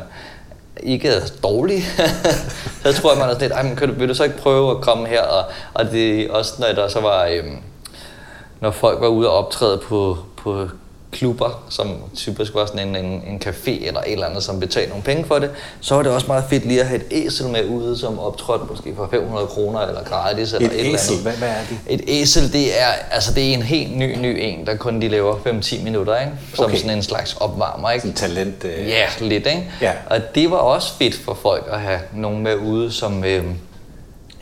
ikke 0.83 1.07
er 1.07 1.19
dårlige, 1.43 1.81
så 2.83 2.93
tror 2.93 3.11
jeg, 3.11 3.19
man 3.19 3.29
er 3.29 3.33
sådan 3.33 3.49
lidt, 3.49 3.63
men 3.63 3.75
kan 3.75 3.87
du, 3.87 3.93
vil 3.93 4.09
du 4.09 4.13
så 4.13 4.23
ikke 4.23 4.37
prøve 4.37 4.71
at 4.71 4.81
komme 4.81 5.07
her? 5.07 5.21
Og, 5.21 5.43
og 5.73 5.91
det 5.91 6.29
også, 6.29 6.53
når 6.59 6.67
der 6.67 6.87
så 6.87 6.99
var... 7.01 7.25
Øhm, 7.25 7.57
når 8.59 8.71
folk 8.71 9.01
var 9.01 9.07
ude 9.07 9.29
og 9.29 9.37
optræde 9.37 9.77
på, 9.77 10.17
på 10.37 10.67
klubber, 11.11 11.63
som 11.69 11.95
typisk 12.15 12.53
var 12.53 12.65
sådan 12.65 12.87
en, 12.87 13.05
en, 13.05 13.23
en 13.27 13.41
café 13.45 13.87
eller 13.87 13.99
et 13.99 14.11
eller 14.11 14.25
andet, 14.25 14.43
som 14.43 14.59
betalte 14.59 14.89
nogle 14.89 15.03
penge 15.03 15.25
for 15.25 15.39
det, 15.39 15.49
så 15.81 15.95
var 15.95 16.03
det 16.03 16.11
også 16.11 16.27
meget 16.27 16.43
fedt 16.49 16.65
lige 16.65 16.81
at 16.81 16.87
have 16.87 17.01
et 17.01 17.07
æsel 17.11 17.47
med 17.47 17.65
ude, 17.65 17.97
som 17.97 18.19
optrådte 18.19 18.65
måske 18.69 18.95
for 18.95 19.07
500 19.11 19.47
kroner 19.47 19.79
eller 19.79 20.03
gratis. 20.03 20.53
Eller 20.53 20.69
et, 20.69 20.79
et 20.79 20.93
æsel? 20.93 21.17
Eller 21.17 21.31
andet. 21.31 21.39
Hvad, 21.39 21.47
hvad 21.47 21.49
er 21.49 21.63
det? 21.69 21.77
Et 21.87 22.01
æsel, 22.07 22.53
det 22.53 22.81
er, 22.81 22.87
altså 23.11 23.33
det 23.33 23.49
er 23.49 23.53
en 23.53 23.61
helt 23.61 23.97
ny, 23.97 24.17
ny 24.17 24.37
en, 24.41 24.65
der 24.65 24.75
kun 24.75 25.01
de 25.01 25.07
laver 25.07 25.35
5-10 25.35 25.83
minutter, 25.83 26.19
ikke? 26.19 26.31
som 26.53 26.65
okay. 26.65 26.77
sådan 26.77 26.97
en 26.97 27.03
slags 27.03 27.33
opvarmer. 27.33 27.89
Ikke? 27.89 28.01
Sådan 28.01 28.15
talent? 28.15 28.63
Øh... 28.63 28.87
Ja, 28.87 29.05
lidt. 29.19 29.47
Ikke? 29.47 29.71
Ja. 29.81 29.91
Og 30.09 30.35
det 30.35 30.51
var 30.51 30.57
også 30.57 30.93
fedt 30.93 31.15
for 31.15 31.33
folk 31.41 31.67
at 31.71 31.79
have 31.79 31.99
nogen 32.13 32.43
med 32.43 32.55
ude, 32.55 32.91
som, 32.91 33.23
øh, 33.23 33.43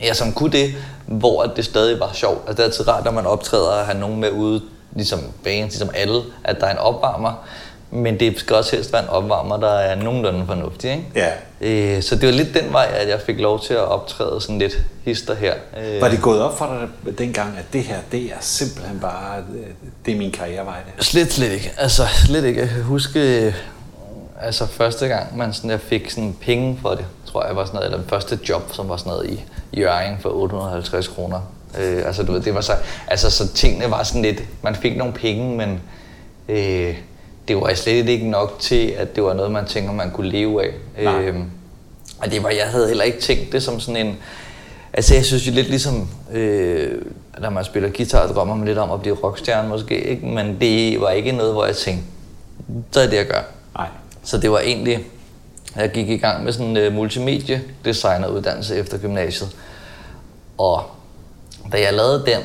ja, 0.02 0.14
som 0.14 0.32
kunne 0.32 0.52
det, 0.52 0.74
hvor 1.06 1.42
det 1.42 1.64
stadig 1.64 2.00
var 2.00 2.10
sjovt. 2.14 2.38
Altså 2.46 2.52
det 2.52 2.58
er 2.58 2.64
altid 2.64 2.88
rart, 2.88 3.04
når 3.04 3.12
man 3.12 3.26
optræder 3.26 3.70
at 3.70 3.86
have 3.86 3.98
nogen 3.98 4.20
med 4.20 4.30
ude, 4.30 4.62
ligesom 4.96 5.20
bands, 5.44 5.74
ligesom 5.74 5.90
alle, 5.94 6.22
at 6.44 6.60
der 6.60 6.66
er 6.66 6.70
en 6.70 6.78
opvarmer. 6.78 7.46
Men 7.90 8.20
det 8.20 8.38
skal 8.38 8.56
også 8.56 8.76
helst 8.76 8.92
være 8.92 9.02
en 9.02 9.08
opvarmer, 9.08 9.56
der 9.56 9.70
er 9.70 9.94
nogenlunde 9.94 10.46
fornuftig. 10.46 10.90
Ikke? 10.90 11.04
Ja. 11.14 11.30
Øh, 11.60 12.02
så 12.02 12.16
det 12.16 12.26
var 12.26 12.32
lidt 12.32 12.54
den 12.54 12.72
vej, 12.72 12.86
at 12.94 13.08
jeg 13.08 13.20
fik 13.20 13.40
lov 13.40 13.60
til 13.60 13.74
at 13.74 13.80
optræde 13.80 14.40
sådan 14.40 14.58
lidt 14.58 14.78
hister 15.04 15.34
her. 15.34 15.54
Øh. 15.80 16.00
Var 16.00 16.08
det 16.08 16.22
gået 16.22 16.42
op 16.42 16.58
for 16.58 16.88
dig 17.04 17.18
dengang, 17.18 17.58
at 17.58 17.64
det 17.72 17.82
her, 17.82 17.96
det 18.12 18.22
er 18.22 18.36
simpelthen 18.40 19.00
bare, 19.00 19.42
det 20.06 20.14
er 20.14 20.18
min 20.18 20.32
karrierevej? 20.32 20.76
Det? 20.96 21.04
Slet, 21.04 21.32
slet 21.32 21.52
ikke. 21.52 21.72
Altså, 21.78 22.02
slet 22.26 22.44
ikke. 22.44 22.60
Jeg 22.60 22.68
kan 22.68 22.82
huske, 22.82 23.54
altså 24.40 24.66
første 24.66 25.08
gang, 25.08 25.36
man 25.36 25.52
sådan, 25.52 25.70
jeg 25.70 25.80
fik 25.80 26.10
sådan 26.10 26.36
penge 26.40 26.78
for 26.82 26.90
det, 26.90 27.04
tror 27.26 27.46
jeg 27.46 27.56
var 27.56 27.64
sådan 27.64 27.74
noget, 27.74 27.86
eller 27.86 27.98
den 27.98 28.08
første 28.08 28.38
job, 28.48 28.62
som 28.72 28.88
var 28.88 28.96
sådan 28.96 29.10
noget 29.10 29.30
i 29.30 29.44
Jørgen 29.80 30.16
for 30.20 30.28
850 30.28 31.08
kroner. 31.08 31.40
Øh, 31.80 32.06
altså, 32.06 32.22
du 32.22 32.32
ved, 32.32 32.40
det 32.40 32.54
var 32.54 32.60
så, 32.60 32.72
altså, 33.08 33.30
så 33.30 33.52
tingene 33.52 33.90
var 33.90 34.02
sådan 34.02 34.22
lidt, 34.22 34.42
man 34.62 34.74
fik 34.74 34.96
nogle 34.96 35.12
penge, 35.12 35.56
men 35.56 35.80
øh, 36.48 36.96
det 37.48 37.56
var 37.56 37.74
slet 37.74 38.08
ikke 38.08 38.30
nok 38.30 38.56
til, 38.58 38.94
at 38.98 39.16
det 39.16 39.24
var 39.24 39.34
noget, 39.34 39.52
man 39.52 39.66
tænker, 39.66 39.92
man 39.92 40.10
kunne 40.10 40.28
leve 40.28 40.64
af. 40.64 40.72
Øh, 40.98 41.34
og 42.18 42.30
det 42.30 42.42
var, 42.42 42.50
jeg 42.50 42.66
havde 42.66 42.88
heller 42.88 43.04
ikke 43.04 43.20
tænkt 43.20 43.52
det 43.52 43.62
som 43.62 43.80
sådan 43.80 44.06
en, 44.06 44.16
altså 44.92 45.14
jeg 45.14 45.24
synes 45.24 45.46
jo 45.46 45.52
lidt 45.52 45.68
ligesom, 45.68 46.08
øh, 46.32 47.02
når 47.38 47.50
man 47.50 47.64
spiller 47.64 47.88
guitar, 47.96 48.26
drømmer 48.26 48.54
man 48.54 48.66
lidt 48.66 48.78
om 48.78 48.90
at 48.90 49.00
blive 49.00 49.14
rockstjerne 49.14 49.68
måske, 49.68 50.04
ikke? 50.04 50.26
men 50.26 50.60
det 50.60 51.00
var 51.00 51.10
ikke 51.10 51.32
noget, 51.32 51.52
hvor 51.52 51.64
jeg 51.64 51.76
tænkte, 51.76 52.04
så 52.90 53.00
er 53.00 53.06
det, 53.06 53.16
jeg 53.16 53.26
gør. 53.26 53.42
Nej. 53.76 53.88
Så 54.22 54.38
det 54.38 54.50
var 54.50 54.58
egentlig, 54.58 55.04
jeg 55.76 55.90
gik 55.90 56.08
i 56.08 56.16
gang 56.16 56.44
med 56.44 56.52
sådan 56.52 56.76
en 56.76 56.86
uh, 56.86 56.92
multimedie 56.92 57.62
designeruddannelse 57.84 58.76
efter 58.76 58.98
gymnasiet. 58.98 59.56
Og 60.58 60.82
da 61.72 61.80
jeg 61.80 61.94
lavede 61.94 62.22
den, 62.26 62.40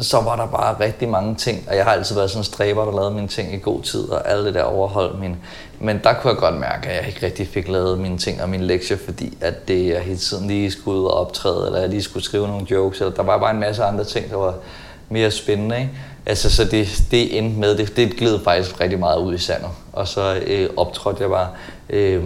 så 0.00 0.20
var 0.20 0.36
der 0.36 0.46
bare 0.46 0.80
rigtig 0.80 1.08
mange 1.08 1.34
ting, 1.34 1.64
og 1.68 1.76
jeg 1.76 1.84
har 1.84 1.92
altid 1.92 2.14
været 2.14 2.30
sådan 2.30 2.40
en 2.40 2.44
stræber, 2.44 2.84
der 2.84 2.92
lavede 2.92 3.10
mine 3.10 3.28
ting 3.28 3.54
i 3.54 3.58
god 3.58 3.82
tid, 3.82 4.08
og 4.08 4.30
alt 4.30 4.46
det 4.46 4.54
der 4.54 4.62
overholdt 4.62 5.20
min. 5.20 5.36
Men 5.80 6.00
der 6.04 6.12
kunne 6.12 6.30
jeg 6.30 6.38
godt 6.38 6.54
mærke, 6.54 6.88
at 6.88 6.96
jeg 6.96 7.08
ikke 7.08 7.26
rigtig 7.26 7.48
fik 7.48 7.68
lavet 7.68 7.98
mine 7.98 8.18
ting 8.18 8.42
og 8.42 8.48
mine 8.48 8.64
lektier, 8.64 8.96
fordi 9.04 9.38
at 9.40 9.68
det, 9.68 9.88
jeg 9.88 10.00
hele 10.00 10.18
tiden 10.18 10.46
lige 10.46 10.70
skulle 10.70 11.00
ud 11.00 11.06
og 11.06 11.14
optræde, 11.14 11.66
eller 11.66 11.80
jeg 11.80 11.88
lige 11.88 12.02
skulle 12.02 12.24
skrive 12.24 12.48
nogle 12.48 12.66
jokes, 12.70 13.00
eller 13.00 13.14
der 13.14 13.22
var 13.22 13.38
bare 13.38 13.50
en 13.50 13.60
masse 13.60 13.84
andre 13.84 14.04
ting, 14.04 14.30
der 14.30 14.36
var 14.36 14.54
mere 15.08 15.30
spændende. 15.30 15.76
Ikke? 15.76 15.90
Altså, 16.26 16.50
så 16.50 16.64
det, 16.64 17.02
det 17.10 17.38
endte 17.38 17.60
med, 17.60 17.76
det, 17.76 17.96
det 17.96 18.16
gled 18.16 18.44
faktisk 18.44 18.80
rigtig 18.80 18.98
meget 18.98 19.18
ud 19.18 19.34
i 19.34 19.38
sandet. 19.38 19.70
Og 19.92 20.08
så 20.08 20.40
øh, 20.46 20.68
optrådte 20.76 21.22
jeg 21.22 21.30
bare. 21.30 21.48
Øh, 21.90 22.24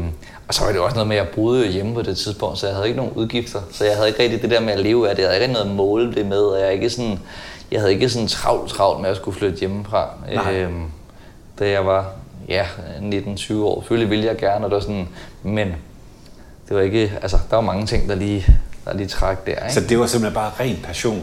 og 0.48 0.54
så 0.54 0.64
var 0.64 0.72
det 0.72 0.80
også 0.80 0.94
noget 0.94 1.08
med, 1.08 1.16
at 1.16 1.24
jeg 1.24 1.32
boede 1.34 1.68
hjemme 1.68 1.94
på 1.94 2.02
det 2.02 2.16
tidspunkt, 2.16 2.58
så 2.58 2.66
jeg 2.66 2.74
havde 2.74 2.88
ikke 2.88 2.96
nogen 2.96 3.12
udgifter. 3.12 3.60
Så 3.72 3.84
jeg 3.84 3.94
havde 3.94 4.08
ikke 4.08 4.22
rigtig 4.22 4.42
det 4.42 4.50
der 4.50 4.60
med 4.60 4.72
at 4.72 4.80
leve 4.80 5.10
af 5.10 5.16
det. 5.16 5.22
Jeg 5.22 5.30
havde 5.30 5.42
ikke 5.42 5.52
noget 5.52 5.66
at 5.66 5.74
måle 5.74 6.14
det 6.14 6.26
med, 6.26 6.40
og 6.40 6.60
jeg, 6.60 6.72
ikke 6.72 6.90
sådan, 6.90 7.18
jeg 7.70 7.80
havde 7.80 7.92
ikke 7.92 8.08
sådan 8.08 8.28
travlt, 8.28 8.70
travlt 8.70 9.00
med 9.00 9.10
at 9.10 9.16
skulle 9.16 9.38
flytte 9.38 9.58
hjemmefra. 9.58 10.08
Øh, 10.52 10.70
da 11.58 11.70
jeg 11.70 11.86
var 11.86 12.06
ja, 12.48 12.64
19-20 13.00 13.54
år. 13.54 13.80
Selvfølgelig 13.80 14.10
ville 14.10 14.24
jeg 14.24 14.36
gerne, 14.36 14.64
og 14.64 14.70
det 14.70 14.74
var 14.74 14.80
sådan, 14.80 15.08
men 15.42 15.68
det 16.68 16.76
var 16.76 16.80
ikke, 16.80 17.12
altså, 17.22 17.38
der 17.50 17.56
var 17.56 17.62
mange 17.62 17.86
ting, 17.86 18.08
der 18.08 18.14
lige, 18.14 18.46
der 18.84 18.94
lige 18.94 19.08
trak 19.08 19.46
der. 19.46 19.52
Ikke? 19.52 19.74
Så 19.74 19.80
det 19.80 19.98
var 19.98 20.06
simpelthen 20.06 20.34
bare 20.34 20.52
ren 20.60 20.80
passion? 20.84 21.22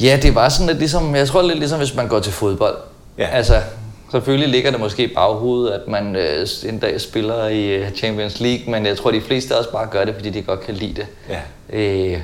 Ja, 0.00 0.18
det 0.22 0.34
var 0.34 0.48
sådan 0.48 0.66
lidt 0.66 0.78
ligesom, 0.78 1.14
jeg 1.14 1.28
tror 1.28 1.42
lidt 1.42 1.58
ligesom, 1.58 1.78
hvis 1.78 1.94
man 1.94 2.08
går 2.08 2.20
til 2.20 2.32
fodbold. 2.32 2.76
Ja. 3.18 3.26
Altså, 3.26 3.62
Selvfølgelig 4.14 4.48
ligger 4.48 4.70
det 4.70 4.80
måske 4.80 5.04
i 5.04 5.14
baghovedet, 5.14 5.72
at 5.72 5.88
man 5.88 6.16
øh, 6.16 6.46
en 6.68 6.78
dag 6.78 7.00
spiller 7.00 7.48
i 7.48 7.66
øh, 7.66 7.90
Champions 7.90 8.40
League, 8.40 8.70
men 8.70 8.86
jeg 8.86 8.96
tror, 8.96 9.10
de 9.10 9.20
fleste 9.20 9.58
også 9.58 9.70
bare 9.70 9.86
gør 9.86 10.04
det, 10.04 10.14
fordi 10.14 10.30
de 10.30 10.42
godt 10.42 10.60
kan 10.60 10.74
lide 10.74 10.94
det. 10.94 11.06
Ja. 11.28 11.40
Øh, 11.78 12.20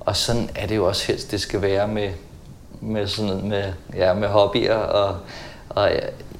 og 0.00 0.16
sådan 0.16 0.50
er 0.54 0.66
det 0.66 0.76
jo 0.76 0.86
også 0.86 1.06
helst, 1.06 1.30
det 1.30 1.40
skal 1.40 1.62
være 1.62 1.88
med, 1.88 2.08
med, 2.80 3.06
sådan, 3.06 3.48
med, 3.48 3.64
ja, 3.96 4.14
med 4.14 4.28
hobbyer 4.28 4.74
og, 4.74 5.16
og 5.68 5.90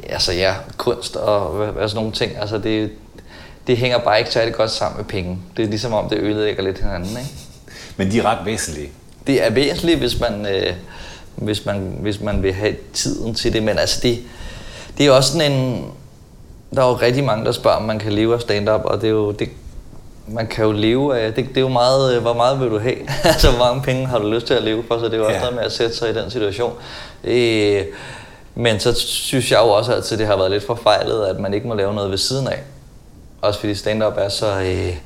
altså, 0.08 0.32
ja, 0.32 0.54
kunst 0.76 1.16
og 1.16 1.50
hvad, 1.50 1.88
sådan 1.88 2.00
nogle 2.00 2.12
ting. 2.12 2.36
Altså, 2.40 2.58
det, 2.58 2.90
det 3.66 3.76
hænger 3.76 3.98
bare 3.98 4.18
ikke 4.18 4.30
særlig 4.30 4.54
godt 4.54 4.70
sammen 4.70 4.96
med 4.96 5.04
penge. 5.04 5.38
Det 5.56 5.64
er 5.64 5.68
ligesom 5.68 5.92
om, 5.92 6.08
det 6.08 6.18
ødelægger 6.18 6.62
lidt 6.62 6.78
hinanden. 6.78 7.10
Ikke? 7.10 7.30
Men 7.96 8.10
de 8.10 8.18
er 8.18 8.24
ret 8.24 8.46
væsentlige. 8.46 8.90
Det 9.26 9.46
er 9.46 9.50
væsentligt, 9.50 9.98
hvis 9.98 10.20
man, 10.20 10.46
øh, 10.46 10.72
hvis 11.36 11.66
man, 11.66 11.96
hvis 12.00 12.20
man 12.20 12.42
vil 12.42 12.52
have 12.52 12.76
tiden 12.92 13.34
til 13.34 13.52
det, 13.52 13.62
men 13.62 13.78
altså 13.78 14.00
det, 14.02 14.18
det 14.98 15.06
er 15.06 15.10
også 15.10 15.32
sådan 15.32 15.52
en... 15.52 15.84
Der 16.74 16.82
er 16.82 16.88
jo 16.88 16.94
rigtig 16.94 17.24
mange, 17.24 17.44
der 17.44 17.52
spørger, 17.52 17.76
om 17.76 17.82
man 17.82 17.98
kan 17.98 18.12
leve 18.12 18.34
af 18.34 18.40
stand-up, 18.40 18.80
og 18.84 19.00
det 19.00 19.06
er 19.06 19.10
jo... 19.10 19.30
Det, 19.30 19.48
man 20.28 20.46
kan 20.46 20.64
jo 20.64 20.72
leve 20.72 21.18
af... 21.18 21.34
Det, 21.34 21.48
det 21.48 21.56
er 21.56 21.60
jo 21.60 21.68
meget... 21.68 22.20
Hvor 22.20 22.34
meget 22.34 22.60
vil 22.60 22.70
du 22.70 22.78
have? 22.78 22.96
altså, 23.24 23.50
hvor 23.50 23.64
mange 23.64 23.82
penge 23.82 24.06
har 24.06 24.18
du 24.18 24.30
lyst 24.30 24.46
til 24.46 24.54
at 24.54 24.62
leve 24.62 24.84
for? 24.88 24.98
Så 24.98 25.04
det 25.04 25.14
er 25.14 25.18
jo 25.18 25.24
også 25.24 25.34
ja. 25.34 25.40
noget 25.40 25.54
med 25.54 25.64
at 25.64 25.72
sætte 25.72 25.96
sig 25.96 26.10
i 26.10 26.14
den 26.14 26.30
situation. 26.30 26.72
Øh, 27.24 27.82
men 28.54 28.80
så 28.80 28.94
synes 28.94 29.50
jeg 29.50 29.58
jo 29.58 29.68
også 29.68 29.92
altid, 29.92 30.14
at 30.14 30.18
det 30.18 30.26
har 30.26 30.36
været 30.36 30.50
lidt 30.50 30.66
forfejlet, 30.66 31.24
at 31.26 31.40
man 31.40 31.54
ikke 31.54 31.68
må 31.68 31.74
lave 31.74 31.94
noget 31.94 32.10
ved 32.10 32.18
siden 32.18 32.48
af. 32.48 32.62
Også 33.42 33.60
fordi 33.60 33.74
stand-up 33.74 34.14
er 34.16 34.28
så... 34.28 34.60
Øh, 34.60 34.96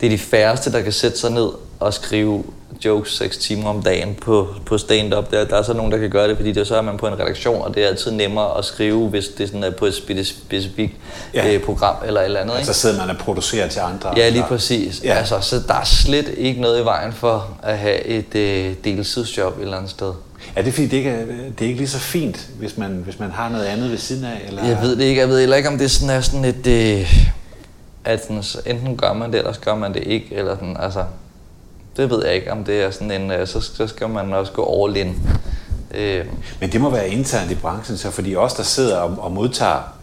det 0.00 0.06
er 0.06 0.10
de 0.10 0.18
færreste, 0.18 0.72
der 0.72 0.82
kan 0.82 0.92
sætte 0.92 1.18
sig 1.18 1.30
ned 1.30 1.48
og 1.80 1.94
skrive 1.94 2.44
jokes 2.84 3.16
6 3.16 3.38
timer 3.38 3.68
om 3.68 3.82
dagen 3.82 4.14
på, 4.14 4.48
på 4.66 4.78
stand-up. 4.78 5.30
Der, 5.30 5.44
der 5.44 5.56
er 5.56 5.62
så 5.62 5.72
nogen, 5.72 5.92
der 5.92 5.98
kan 5.98 6.10
gøre 6.10 6.28
det, 6.28 6.36
fordi 6.36 6.52
det 6.52 6.66
så 6.66 6.76
er 6.76 6.82
man 6.82 6.96
på 6.96 7.06
en 7.06 7.20
redaktion, 7.20 7.62
og 7.62 7.74
det 7.74 7.84
er 7.84 7.88
altid 7.88 8.10
nemmere 8.10 8.58
at 8.58 8.64
skrive, 8.64 9.08
hvis 9.08 9.28
det 9.28 9.48
sådan 9.48 9.64
er 9.64 9.70
på 9.70 9.86
et 9.86 9.94
specifikt 9.94 10.92
ja. 11.34 11.54
øh, 11.54 11.62
program 11.62 11.96
eller 12.06 12.20
et 12.20 12.24
eller 12.24 12.40
andet. 12.40 12.54
Altså, 12.56 12.72
så 12.72 12.80
sidder 12.80 13.06
man 13.06 13.10
og 13.10 13.16
producerer 13.16 13.68
til 13.68 13.80
andre. 13.80 14.12
Ja, 14.16 14.28
lige 14.28 14.44
præcis. 14.48 15.00
Ja. 15.04 15.14
Altså, 15.14 15.40
så 15.40 15.60
der 15.68 15.74
er 15.74 15.84
slet 15.84 16.34
ikke 16.36 16.60
noget 16.60 16.80
i 16.80 16.84
vejen 16.84 17.12
for 17.12 17.56
at 17.62 17.78
have 17.78 18.04
et 18.04 18.34
øh, 18.34 18.74
deltidsjob 18.84 19.58
et 19.58 19.62
eller 19.62 19.76
andet 19.76 19.90
sted. 19.90 20.12
Er 20.56 20.62
det 20.62 20.74
fordi, 20.74 20.86
det 20.86 20.96
ikke 20.96 21.10
er, 21.10 21.26
det 21.58 21.64
er 21.64 21.68
ikke 21.68 21.78
lige 21.78 21.88
så 21.88 21.98
fint, 21.98 22.48
hvis 22.58 22.78
man, 22.78 23.02
hvis 23.04 23.18
man 23.18 23.30
har 23.30 23.48
noget 23.48 23.64
andet 23.64 23.90
ved 23.90 23.98
siden 23.98 24.24
af? 24.24 24.40
Eller? 24.48 24.64
Jeg 24.64 24.78
ved 24.82 24.96
det 24.96 25.04
ikke. 25.04 25.20
Jeg 25.20 25.28
ved 25.28 25.40
heller 25.40 25.56
ikke, 25.56 25.68
om 25.68 25.78
det 25.78 25.90
sådan 25.90 26.16
er 26.16 26.20
sådan 26.20 26.44
et... 26.44 26.66
Øh, 26.66 27.26
at 28.04 28.22
sådan, 28.22 28.42
enten 28.66 28.96
gør 28.96 29.12
man 29.12 29.32
det, 29.32 29.38
eller 29.38 29.52
så 29.52 29.60
gør 29.60 29.74
man 29.74 29.94
det 29.94 30.02
ikke. 30.06 30.34
Eller 30.34 30.54
sådan, 30.54 30.76
altså, 30.80 31.04
det 31.96 32.10
ved 32.10 32.24
jeg 32.24 32.34
ikke, 32.34 32.52
om 32.52 32.64
det 32.64 32.82
er 32.82 32.90
sådan 32.90 33.10
en, 33.10 33.30
øh, 33.30 33.46
så, 33.46 33.60
så 33.60 33.86
skal 33.86 34.08
man 34.08 34.32
også 34.32 34.52
gå 34.52 34.84
all 34.84 34.96
in. 34.96 35.18
Øh. 35.94 36.26
Men 36.60 36.72
det 36.72 36.80
må 36.80 36.90
være 36.90 37.08
internt 37.08 37.50
i 37.50 37.54
branchen, 37.54 37.96
så 37.98 38.10
fordi 38.10 38.36
os, 38.36 38.54
der 38.54 38.62
sidder 38.62 38.96
og, 38.96 39.16
og 39.18 39.32
modtager 39.32 39.94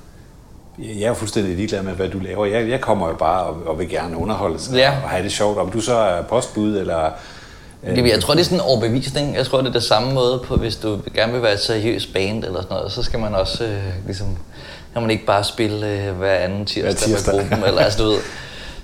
jeg 0.77 1.09
er 1.09 1.13
fuldstændig 1.13 1.55
ligeglad 1.55 1.83
med, 1.83 1.93
hvad 1.93 2.09
du 2.09 2.19
laver. 2.19 2.45
Jeg, 2.45 2.69
jeg 2.69 2.81
kommer 2.81 3.07
jo 3.07 3.15
bare 3.15 3.43
og, 3.43 3.57
og 3.65 3.79
vil 3.79 3.89
gerne 3.89 4.17
underholde 4.17 4.59
ja. 4.73 4.93
og 5.03 5.09
have 5.09 5.23
det 5.23 5.31
sjovt. 5.31 5.57
Om 5.57 5.71
du 5.71 5.81
så 5.81 5.95
er 5.95 6.21
postbud 6.21 6.77
eller... 6.77 7.09
Øh, 7.83 8.07
jeg 8.07 8.21
tror, 8.21 8.33
det 8.33 8.41
er 8.41 8.43
sådan 8.43 8.57
en 8.57 8.61
overbevisning. 8.61 9.35
Jeg 9.35 9.45
tror, 9.45 9.57
det 9.57 9.67
er 9.67 9.71
det 9.71 9.83
samme 9.83 10.13
måde 10.13 10.41
på, 10.45 10.55
hvis 10.55 10.75
du 10.75 10.99
gerne 11.15 11.33
vil 11.33 11.41
være 11.41 11.53
et 11.53 11.59
seriøst 11.59 12.13
band 12.13 12.43
eller 12.43 12.61
sådan 12.61 12.75
noget, 12.75 12.91
så 12.91 13.03
skal 13.03 13.19
man 13.19 13.35
også 13.35 13.63
øh, 13.63 13.83
ligesom... 14.05 14.37
Kan 14.93 15.01
man 15.01 15.11
ikke 15.11 15.25
bare 15.25 15.43
spille 15.43 15.87
øh, 15.87 16.17
hver 16.17 16.35
anden 16.35 16.65
tirsdag, 16.65 16.83
hver 16.83 16.93
tirsdag. 16.93 17.35
med 17.35 17.41
gruppen, 17.41 17.67
eller 17.67 17.81
altså 17.81 18.03
du 18.03 18.09
ved. 18.09 18.19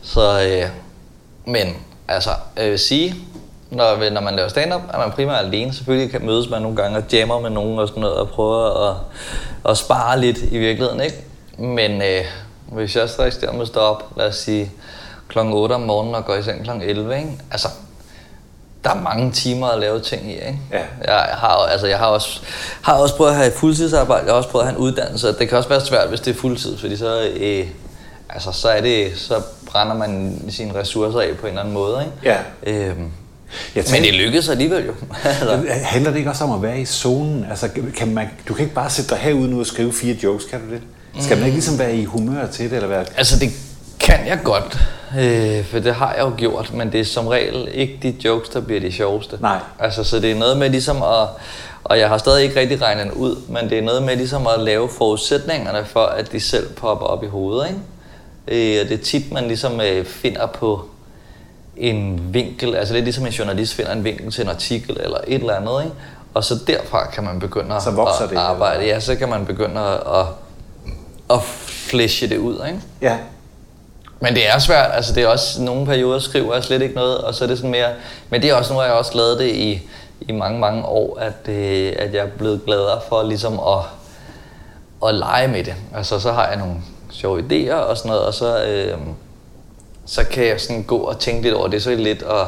Så, 0.02 0.42
øh, 0.42 0.70
men 1.46 1.68
altså, 2.08 2.30
jeg 2.58 2.72
vil 2.72 2.80
sige, 2.80 3.16
når, 3.72 4.10
når 4.10 4.22
man 4.22 4.36
laver 4.36 4.50
stand-up, 4.50 4.82
er 4.94 4.98
man 4.98 5.12
primært 5.12 5.46
alene. 5.46 5.74
Selvfølgelig 5.74 6.12
kan 6.12 6.26
mødes 6.26 6.50
man 6.50 6.62
nogle 6.62 6.78
gange 6.78 6.98
og 6.98 7.04
jammer 7.14 7.40
med 7.40 7.50
nogen 7.50 7.80
og 7.80 7.88
sådan 7.88 8.02
noget, 8.02 8.16
og 8.18 8.30
prøver 8.30 8.90
at, 8.90 8.96
at 9.70 9.78
spare 9.78 10.20
lidt 10.20 10.38
i 10.38 10.58
virkeligheden, 10.58 11.02
ikke? 11.02 11.18
Men 11.58 12.02
øh, 12.02 12.26
hvis 12.72 12.96
jeg 12.96 13.10
så 13.10 13.38
der 13.42 13.52
med 13.52 13.66
stå 13.66 13.80
op, 13.80 14.04
lad 14.18 14.28
os 14.28 14.36
sige, 14.36 14.72
kl. 15.28 15.40
8 15.40 15.74
om 15.74 15.82
morgenen 15.82 16.16
og 16.16 16.26
går 16.26 16.36
i 16.36 16.44
seng 16.44 16.64
kl. 16.64 16.70
11, 16.82 17.18
ikke? 17.18 17.30
Altså, 17.52 17.68
der 18.84 18.90
er 18.90 19.02
mange 19.02 19.32
timer 19.32 19.68
at 19.68 19.80
lave 19.80 20.00
ting 20.00 20.32
i, 20.32 20.34
ikke? 20.34 20.60
Ja. 20.72 20.82
Jeg 21.06 21.16
har, 21.34 21.48
altså, 21.48 21.88
jeg 21.88 21.98
har 21.98 22.08
også, 22.08 22.42
har 22.82 22.94
også 22.94 23.16
prøvet 23.16 23.32
at 23.32 23.38
have 23.38 23.48
et 23.48 23.54
fuldtidsarbejde, 23.54 24.26
jeg 24.26 24.32
har 24.32 24.38
også 24.38 24.50
prøvet 24.50 24.64
at 24.64 24.70
have 24.70 24.78
en 24.78 24.84
uddannelse, 24.84 25.28
det 25.28 25.50
kan 25.50 25.58
også 25.58 25.70
være 25.70 25.86
svært, 25.86 26.10
hvis 26.10 26.20
det 26.20 26.36
er 26.36 26.40
fuldtid, 26.40 26.78
fordi 26.78 26.98
så, 26.98 27.30
øh, 27.36 27.68
altså, 28.30 28.52
så, 28.52 28.70
er 28.70 28.82
det, 28.82 29.18
så 29.18 29.42
brænder 29.72 29.94
man 29.94 30.42
sine 30.50 30.80
ressourcer 30.80 31.20
af 31.20 31.38
på 31.38 31.48
en 31.48 31.48
eller 31.48 31.62
anden 31.62 31.74
måde. 31.74 32.06
Ikke? 32.06 32.30
Ja. 32.30 32.38
Øhm, 32.64 33.12
tænker, 33.74 33.92
men 33.92 34.04
det 34.04 34.14
lykkedes 34.14 34.50
alligevel 34.50 34.86
jo. 34.86 34.94
altså. 35.24 35.66
Handler 35.84 36.12
det 36.12 36.18
ikke 36.18 36.30
også 36.30 36.44
om 36.44 36.52
at 36.52 36.62
være 36.62 36.80
i 36.80 36.86
zonen? 36.86 37.46
Altså, 37.50 37.70
kan 37.98 38.14
man, 38.14 38.30
du 38.48 38.54
kan 38.54 38.64
ikke 38.64 38.76
bare 38.76 38.90
sætte 38.90 39.10
dig 39.10 39.18
herude 39.18 39.50
nu 39.50 39.60
og 39.60 39.66
skrive 39.66 39.94
fire 39.94 40.16
jokes, 40.24 40.46
kan 40.46 40.60
du 40.68 40.74
det? 40.74 40.82
Skal 41.20 41.38
man 41.38 41.46
ikke 41.46 41.56
ligesom 41.56 41.80
være 41.80 41.96
i 41.96 42.06
humør 42.06 42.48
til 42.48 42.70
det? 42.70 42.76
Eller 42.76 42.88
være... 42.88 43.06
Altså 43.18 43.40
det 43.40 43.52
kan 44.00 44.28
jeg 44.28 44.40
godt, 44.44 44.80
øh, 45.20 45.66
for 45.66 45.80
det 45.80 45.96
har 45.96 46.14
jeg 46.14 46.24
jo 46.24 46.34
gjort, 46.38 46.74
men 46.74 46.92
det 46.92 47.00
er 47.00 47.06
som 47.06 47.28
regel 47.28 47.68
ikke 47.74 48.00
de 48.04 48.16
jokes, 48.26 48.50
der 48.50 48.60
bliver 48.60 48.82
de 48.82 48.92
sjoveste. 48.92 49.38
Nej. 49.42 49.60
Altså, 49.80 50.04
så 50.04 50.20
det 50.20 50.32
er 50.32 50.36
noget 50.36 50.58
med 50.58 50.70
ligesom 50.70 50.98
at, 50.98 51.28
og 51.84 52.00
jeg 52.00 52.10
har 52.10 52.18
stadig 52.18 52.44
ikke 52.44 52.60
rigtig 52.60 52.82
regnet 52.82 53.12
ud, 53.12 53.36
men 53.50 53.70
det 53.70 53.78
er 53.78 53.82
noget 53.82 54.04
med 54.04 54.16
ligesom 54.16 54.48
at 54.48 54.60
lave 54.64 54.90
forudsætningerne 54.98 55.86
for, 55.86 56.06
at 56.06 56.32
de 56.32 56.40
selv 56.40 56.74
popper 56.74 57.06
op 57.06 57.24
i 57.24 57.28
hovedet, 57.28 57.68
ikke? 57.68 57.80
Øh, 58.48 58.78
og 58.82 58.90
det 58.90 59.00
er 59.00 59.04
tit, 59.04 59.32
man 59.32 59.48
ligesom 59.48 59.82
øh, 59.82 60.06
finder 60.06 60.46
på 60.46 60.86
en 61.78 62.34
vinkel, 62.34 62.76
altså 62.76 62.94
lidt 62.94 63.04
ligesom 63.04 63.26
en 63.26 63.32
journalist 63.32 63.74
finder 63.74 63.92
en 63.92 64.04
vinkel 64.04 64.32
til 64.32 64.44
en 64.44 64.50
artikel 64.50 64.98
eller 65.00 65.18
et 65.28 65.40
eller 65.40 65.56
andet, 65.56 65.84
ikke? 65.84 65.96
og 66.34 66.44
så 66.44 66.56
derfra 66.68 67.08
kan 67.08 67.24
man 67.24 67.40
begynde 67.40 67.76
at, 67.76 67.88
at 67.88 68.30
det, 68.30 68.38
arbejde. 68.38 68.86
Ja, 68.86 69.00
så 69.00 69.16
kan 69.16 69.30
man 69.30 69.46
begynde 69.46 69.80
at, 69.82 70.20
at, 70.20 70.26
at 71.30 71.44
flashe 71.44 72.30
det 72.30 72.38
ud. 72.38 72.66
Ikke? 72.68 72.80
Ja. 73.02 73.18
Men 74.20 74.36
det 74.36 74.50
er 74.50 74.60
svært, 74.60 74.92
altså 74.94 75.14
det 75.14 75.24
er 75.24 75.28
også, 75.28 75.62
nogle 75.62 75.86
perioder 75.86 76.20
skriver 76.20 76.54
jeg 76.54 76.64
slet 76.64 76.82
ikke 76.82 76.96
noget, 76.96 77.18
og 77.18 77.36
så 77.36 77.44
er 77.44 77.48
det 77.48 77.58
sådan 77.58 77.72
mere, 77.72 77.90
men 78.30 78.42
det 78.42 78.50
er 78.50 78.56
også, 78.56 78.74
nu 78.74 78.80
har 78.80 78.86
jeg 78.86 78.96
også 78.96 79.18
lavet 79.18 79.40
det 79.40 79.56
i, 79.56 79.82
i 80.22 80.32
mange, 80.32 80.60
mange 80.60 80.86
år, 80.86 81.20
at, 81.20 81.54
øh, 81.54 81.94
at 82.00 82.14
jeg 82.14 82.24
er 82.24 82.30
blevet 82.38 82.62
gladere 82.66 83.02
for 83.10 83.24
ligesom 83.24 83.60
at, 83.60 83.84
at 85.10 85.16
lege 85.16 85.48
med 85.48 85.64
det. 85.64 85.76
Altså 85.96 86.20
så 86.20 86.32
har 86.32 86.48
jeg 86.48 86.58
nogle 86.58 86.76
sjove 87.18 87.40
idéer 87.40 87.74
og 87.74 87.98
sådan 87.98 88.10
noget, 88.10 88.26
og 88.26 88.34
så, 88.34 88.64
øh, 88.64 88.98
så 90.06 90.24
kan 90.24 90.48
jeg 90.48 90.62
sådan 90.62 90.84
gå 90.84 90.98
og 90.98 91.20
tænke 91.20 91.42
lidt 91.42 91.54
over 91.54 91.68
det 91.68 91.84
så 91.84 91.96
lidt. 91.96 92.24
Og, 92.24 92.48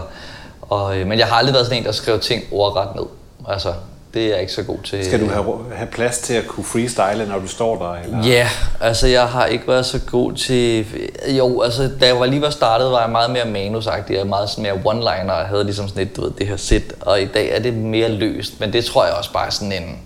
og, 0.61 0.97
øh, 0.97 1.07
men 1.07 1.19
jeg 1.19 1.27
har 1.27 1.35
aldrig 1.35 1.53
været 1.53 1.65
sådan 1.65 1.79
en, 1.79 1.85
der 1.85 1.91
skriver 1.91 2.17
ting 2.17 2.43
ordret 2.51 2.95
ned. 2.95 3.05
Altså, 3.47 3.73
det 4.13 4.25
er 4.25 4.29
jeg 4.29 4.41
ikke 4.41 4.53
så 4.53 4.63
god 4.63 4.77
til. 4.83 5.05
Skal 5.05 5.21
du 5.21 5.29
have, 5.29 5.55
have 5.73 5.87
plads 5.87 6.19
til 6.19 6.33
at 6.33 6.47
kunne 6.47 6.63
freestyle, 6.63 7.27
når 7.27 7.39
du 7.39 7.47
står 7.47 7.75
der? 7.77 8.03
Eller? 8.03 8.27
Ja, 8.27 8.49
altså 8.81 9.07
jeg 9.07 9.27
har 9.27 9.45
ikke 9.45 9.67
været 9.67 9.85
så 9.85 9.99
god 10.11 10.33
til... 10.33 10.85
Jo, 11.27 11.61
altså 11.61 11.89
da 12.01 12.05
jeg 12.05 12.19
var 12.19 12.25
lige 12.25 12.41
var 12.41 12.49
startet, 12.49 12.91
var 12.91 13.01
jeg 13.01 13.09
meget 13.09 13.31
mere 13.31 13.45
manusagtig. 13.45 14.15
Jeg 14.15 14.27
meget 14.27 14.49
sådan 14.49 14.63
mere 14.63 14.93
one-liner. 14.93 15.33
Jeg 15.33 15.45
havde 15.47 15.63
ligesom 15.63 15.87
sådan 15.87 16.03
et, 16.03 16.15
du 16.15 16.21
ved, 16.21 16.31
det 16.31 16.47
her 16.47 16.57
sit. 16.57 16.93
Og 17.01 17.21
i 17.21 17.25
dag 17.25 17.55
er 17.55 17.59
det 17.59 17.73
mere 17.73 18.09
løst. 18.09 18.59
Men 18.59 18.73
det 18.73 18.85
tror 18.85 19.05
jeg 19.05 19.13
også 19.13 19.33
bare 19.33 19.51
sådan 19.51 19.71
en... 19.71 19.99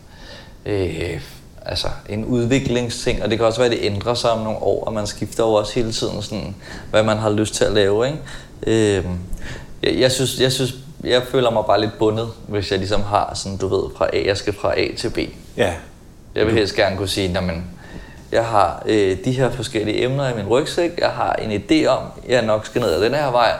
Øh, 0.65 1.21
altså 1.65 1.87
en 2.09 2.25
udviklingsting, 2.25 3.23
og 3.23 3.29
det 3.29 3.37
kan 3.37 3.47
også 3.47 3.59
være, 3.59 3.71
at 3.71 3.77
det 3.77 3.85
ændrer 3.85 4.13
sig 4.13 4.31
om 4.31 4.39
nogle 4.39 4.59
år, 4.59 4.83
og 4.83 4.93
man 4.93 5.07
skifter 5.07 5.43
jo 5.43 5.53
også 5.53 5.73
hele 5.73 5.91
tiden, 5.91 6.21
sådan, 6.21 6.55
hvad 6.89 7.03
man 7.03 7.17
har 7.17 7.29
lyst 7.29 7.55
til 7.55 7.65
at 7.65 7.71
lave. 7.71 8.07
Ikke? 8.07 8.19
Øh, 8.67 9.05
jeg, 9.83 9.99
jeg, 9.99 10.11
synes, 10.11 10.39
jeg 10.39 10.51
synes, 10.51 10.75
jeg 11.03 11.23
føler 11.23 11.49
mig 11.49 11.63
bare 11.65 11.81
lidt 11.81 11.97
bundet, 11.99 12.27
hvis 12.47 12.71
jeg 12.71 12.79
ligesom 12.79 13.01
har 13.01 13.31
sådan, 13.35 13.57
du 13.57 13.67
ved, 13.67 13.83
fra 13.97 14.07
A, 14.13 14.25
jeg 14.25 14.37
skal 14.37 14.53
fra 14.53 14.79
A 14.79 14.95
til 14.97 15.09
B. 15.09 15.17
Ja. 15.57 15.73
Jeg 16.35 16.45
vil 16.45 16.53
helst 16.53 16.75
gerne 16.75 16.97
kunne 16.97 17.07
sige, 17.07 17.37
at 17.37 17.43
jeg 18.31 18.45
har 18.45 18.83
øh, 18.85 19.17
de 19.25 19.31
her 19.31 19.51
forskellige 19.51 20.03
emner 20.03 20.29
i 20.29 20.35
min 20.35 20.47
rygsæk, 20.47 20.91
jeg 20.97 21.09
har 21.09 21.33
en 21.33 21.61
idé 21.61 21.85
om, 21.85 22.03
jeg 22.29 22.41
nok 22.41 22.65
skal 22.65 22.81
ned 22.81 22.91
ad 22.91 23.01
den 23.01 23.13
her 23.13 23.31
vej, 23.31 23.51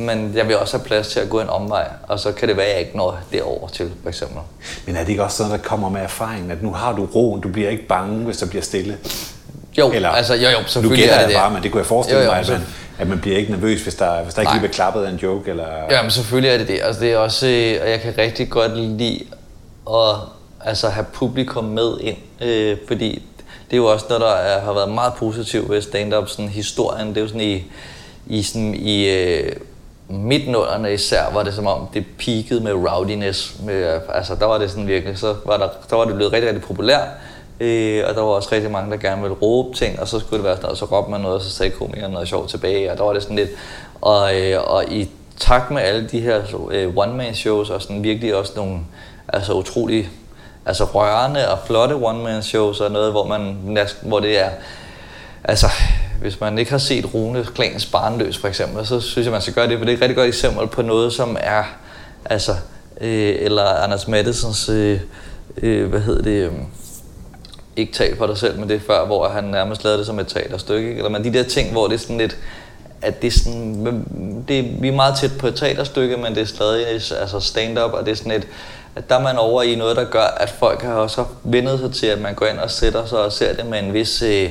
men 0.00 0.32
jeg 0.36 0.48
vil 0.48 0.58
også 0.58 0.76
have 0.76 0.84
plads 0.84 1.08
til 1.08 1.20
at 1.20 1.28
gå 1.28 1.40
en 1.40 1.48
omvej, 1.48 1.88
og 2.08 2.20
så 2.20 2.32
kan 2.32 2.48
det 2.48 2.56
være, 2.56 2.66
at 2.66 2.72
jeg 2.72 2.80
ikke 2.80 2.96
når 2.96 3.18
derover 3.32 3.68
til, 3.68 3.90
for 4.02 4.08
eksempel. 4.08 4.38
Men 4.86 4.96
er 4.96 5.00
det 5.00 5.08
ikke 5.08 5.24
også 5.24 5.36
sådan, 5.36 5.52
der 5.52 5.58
kommer 5.58 5.88
med 5.88 6.00
erfaringen, 6.00 6.50
at 6.50 6.62
nu 6.62 6.72
har 6.72 6.92
du 6.92 7.08
roen, 7.14 7.40
du 7.40 7.48
bliver 7.48 7.68
ikke 7.68 7.86
bange, 7.86 8.24
hvis 8.24 8.36
der 8.38 8.46
bliver 8.46 8.62
stille? 8.62 8.98
Jo, 9.78 9.90
Eller, 9.90 10.08
altså, 10.08 10.34
jo, 10.34 10.48
jo, 10.48 10.58
selvfølgelig 10.66 11.06
nu 11.06 11.12
er 11.12 11.18
det 11.18 11.28
det. 11.28 11.36
bare, 11.36 11.50
men 11.50 11.62
det 11.62 11.72
kunne 11.72 11.78
jeg 11.78 11.86
forestille 11.86 12.20
jo, 12.20 12.26
jo, 12.26 12.30
mig, 12.30 12.40
at 12.40 12.48
man, 12.48 12.60
at 12.98 13.08
man 13.08 13.20
bliver 13.20 13.36
ikke 13.36 13.50
nervøs, 13.50 13.82
hvis 13.82 13.94
der, 13.94 14.22
hvis 14.22 14.34
der 14.34 14.40
ikke 14.40 14.52
lige 14.52 14.60
bliver 14.60 14.72
klappet 14.72 15.04
af 15.04 15.10
en 15.10 15.16
joke. 15.16 15.50
Eller... 15.50 15.66
Ja, 15.90 16.02
men 16.02 16.10
selvfølgelig 16.10 16.50
er 16.54 16.58
det 16.58 16.68
det. 16.68 16.80
Altså, 16.82 17.02
det 17.02 17.12
er 17.12 17.16
også, 17.16 17.46
øh, 17.46 17.78
og 17.82 17.90
jeg 17.90 18.00
kan 18.00 18.14
rigtig 18.18 18.50
godt 18.50 18.76
lide 18.76 19.24
at 19.90 20.16
altså, 20.64 20.88
have 20.88 21.06
publikum 21.12 21.64
med 21.64 22.00
ind, 22.00 22.16
øh, 22.40 22.76
fordi 22.88 23.22
det 23.70 23.76
er 23.76 23.76
jo 23.76 23.86
også 23.86 24.06
noget, 24.08 24.20
der 24.20 24.32
er, 24.32 24.60
har 24.60 24.72
været 24.72 24.90
meget 24.90 25.12
positivt 25.14 25.70
ved 25.70 25.82
stand-up, 25.82 26.28
sådan 26.28 26.48
historien. 26.48 27.08
Det 27.08 27.16
er 27.16 27.20
jo 27.20 27.26
sådan 27.26 27.40
i, 27.40 27.64
i, 28.26 28.42
sådan, 28.42 28.74
i 28.74 29.08
øh, 29.08 29.52
midtnullerne 30.10 30.94
især 30.94 31.32
var 31.32 31.42
det 31.42 31.54
som 31.54 31.66
om, 31.66 31.88
det 31.94 32.04
peakede 32.18 32.60
med 32.60 32.72
rowdiness. 32.72 33.56
Med, 33.62 34.00
altså, 34.14 34.34
der 34.34 34.46
var 34.46 34.58
det 34.58 34.70
sådan 34.70 34.86
virkelig, 34.86 35.18
så 35.18 35.34
var, 35.44 35.56
der, 35.56 35.68
der 35.90 35.96
var 35.96 36.04
det 36.04 36.14
blevet 36.14 36.32
rigtig, 36.32 36.48
rigtig 36.48 36.64
populært. 36.64 37.08
Øh, 37.60 38.04
og 38.08 38.14
der 38.14 38.20
var 38.20 38.28
også 38.28 38.48
rigtig 38.52 38.70
mange, 38.70 38.90
der 38.90 38.96
gerne 38.96 39.22
ville 39.22 39.36
råbe 39.42 39.76
ting, 39.76 40.00
og 40.00 40.08
så 40.08 40.18
skulle 40.18 40.36
det 40.36 40.44
være 40.44 40.56
sådan 40.56 40.64
noget, 40.64 40.78
så 40.78 40.84
råbte 40.84 41.10
man 41.10 41.20
noget, 41.20 41.36
og 41.36 41.42
så 41.42 41.50
sagde 41.50 41.70
komikeren 41.70 42.12
noget 42.12 42.28
sjovt 42.28 42.50
tilbage, 42.50 42.92
og 42.92 42.98
der 42.98 43.04
var 43.04 43.12
det 43.12 43.22
sådan 43.22 43.36
lidt. 43.36 43.50
Og, 44.00 44.40
øh, 44.40 44.60
og 44.66 44.84
i 44.92 45.10
takt 45.38 45.70
med 45.70 45.82
alle 45.82 46.08
de 46.08 46.20
her 46.20 46.40
øh, 46.70 46.96
one-man-shows, 46.96 47.70
og 47.70 47.82
sådan 47.82 48.02
virkelig 48.02 48.34
også 48.34 48.52
nogle 48.56 48.78
altså 49.28 49.52
utrolig 49.52 50.10
altså 50.66 50.84
rørende 50.84 51.50
og 51.50 51.58
flotte 51.66 51.94
one-man-shows 51.94 52.80
og 52.80 52.90
noget, 52.90 53.10
hvor, 53.10 53.26
man, 53.26 53.58
hvor 54.02 54.20
det 54.20 54.40
er... 54.40 54.50
Altså, 55.44 55.66
hvis 56.20 56.40
man 56.40 56.58
ikke 56.58 56.70
har 56.70 56.78
set 56.78 57.14
Rune 57.14 57.44
Klans 57.54 57.86
Barnløs 57.86 58.38
for 58.38 58.48
eksempel, 58.48 58.86
så 58.86 59.00
synes 59.00 59.24
jeg, 59.24 59.32
man 59.32 59.40
skal 59.40 59.54
gøre 59.54 59.68
det, 59.68 59.78
for 59.78 59.84
det 59.84 59.92
er 59.92 59.96
et 59.96 60.02
rigtig 60.02 60.16
godt 60.16 60.28
eksempel 60.28 60.66
på 60.66 60.82
noget, 60.82 61.12
som 61.12 61.36
er... 61.40 61.64
Altså, 62.24 62.52
øh, 63.00 63.34
eller 63.38 63.64
Anders 63.64 64.08
Mattesens... 64.08 64.68
Øh, 64.68 65.00
øh, 65.62 65.88
hvad 65.88 66.00
hedder 66.00 66.22
det... 66.22 66.30
Øh, 66.30 66.52
ikke 67.76 67.92
tal 67.92 68.16
for 68.16 68.26
dig 68.26 68.38
selv, 68.38 68.58
men 68.58 68.68
det 68.68 68.82
før, 68.82 69.06
hvor 69.06 69.28
han 69.28 69.44
nærmest 69.44 69.84
lavede 69.84 69.98
det 69.98 70.06
som 70.06 70.18
et 70.18 70.26
teaterstykke. 70.26 70.88
ikke? 70.88 70.98
Eller 70.98 71.10
men 71.10 71.24
de 71.24 71.32
der 71.32 71.42
ting, 71.42 71.72
hvor 71.72 71.86
det 71.86 71.94
er 71.94 71.98
sådan 71.98 72.18
lidt, 72.18 72.36
at 73.02 73.22
det 73.22 73.28
er 73.28 73.38
sådan, 73.38 74.04
det, 74.48 74.82
vi 74.82 74.88
er 74.88 74.92
meget 74.92 75.16
tæt 75.16 75.30
på 75.38 75.46
et 75.46 75.54
teaterstykke, 75.54 76.16
men 76.16 76.34
det 76.34 76.40
er 76.40 76.46
stadig 76.46 76.86
altså 77.20 77.40
stand-up, 77.40 77.92
og 77.92 78.06
det 78.06 78.12
er 78.12 78.16
sådan 78.16 78.32
et, 78.32 78.46
at 78.96 79.08
der 79.08 79.14
er 79.14 79.22
man 79.22 79.36
over 79.36 79.62
i 79.62 79.74
noget, 79.74 79.96
der 79.96 80.04
gør, 80.04 80.36
at 80.36 80.50
folk 80.50 80.82
har 80.82 80.94
også 80.94 81.24
vendet 81.44 81.78
sig 81.78 81.92
til, 81.92 82.06
at 82.06 82.20
man 82.20 82.34
går 82.34 82.46
ind 82.46 82.58
og 82.58 82.70
sætter 82.70 83.06
sig 83.06 83.18
og 83.18 83.32
ser 83.32 83.54
det 83.54 83.66
med 83.66 83.78
en 83.78 83.94
vis, 83.94 84.22
øh, 84.22 84.50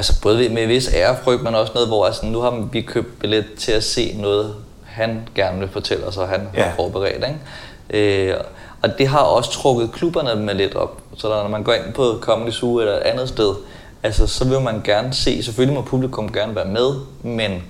altså 0.00 0.22
både 0.22 0.48
med 0.48 0.66
vis 0.66 0.90
ærefrygt, 0.94 1.42
men 1.42 1.54
også 1.54 1.72
noget, 1.74 1.88
hvor 1.88 2.06
altså, 2.06 2.26
nu 2.26 2.40
har 2.40 2.68
vi 2.72 2.80
købt 2.80 3.18
billet 3.18 3.44
til 3.58 3.72
at 3.72 3.84
se 3.84 4.16
noget, 4.18 4.54
han 4.84 5.28
gerne 5.34 5.58
vil 5.58 5.68
fortælle 5.68 6.06
os, 6.06 6.16
og 6.16 6.28
han 6.28 6.48
ja. 6.56 6.62
Har 6.62 6.72
forberedt. 6.76 7.24
Ikke? 7.92 8.28
Øh, 8.30 8.36
og 8.82 8.98
det 8.98 9.08
har 9.08 9.18
også 9.18 9.50
trukket 9.50 9.92
klubberne 9.92 10.42
med 10.42 10.54
lidt 10.54 10.74
op. 10.74 10.98
Så 11.16 11.28
når 11.28 11.48
man 11.48 11.62
går 11.62 11.72
ind 11.72 11.92
på 11.94 12.18
Comedy 12.20 12.50
Zoo 12.50 12.78
eller 12.78 12.92
et 12.92 13.00
andet 13.00 13.28
sted, 13.28 13.54
altså, 14.02 14.26
så 14.26 14.48
vil 14.48 14.60
man 14.60 14.80
gerne 14.84 15.14
se, 15.14 15.42
selvfølgelig 15.42 15.74
må 15.74 15.82
publikum 15.82 16.32
gerne 16.32 16.54
være 16.54 16.68
med, 16.68 16.94
men 17.22 17.62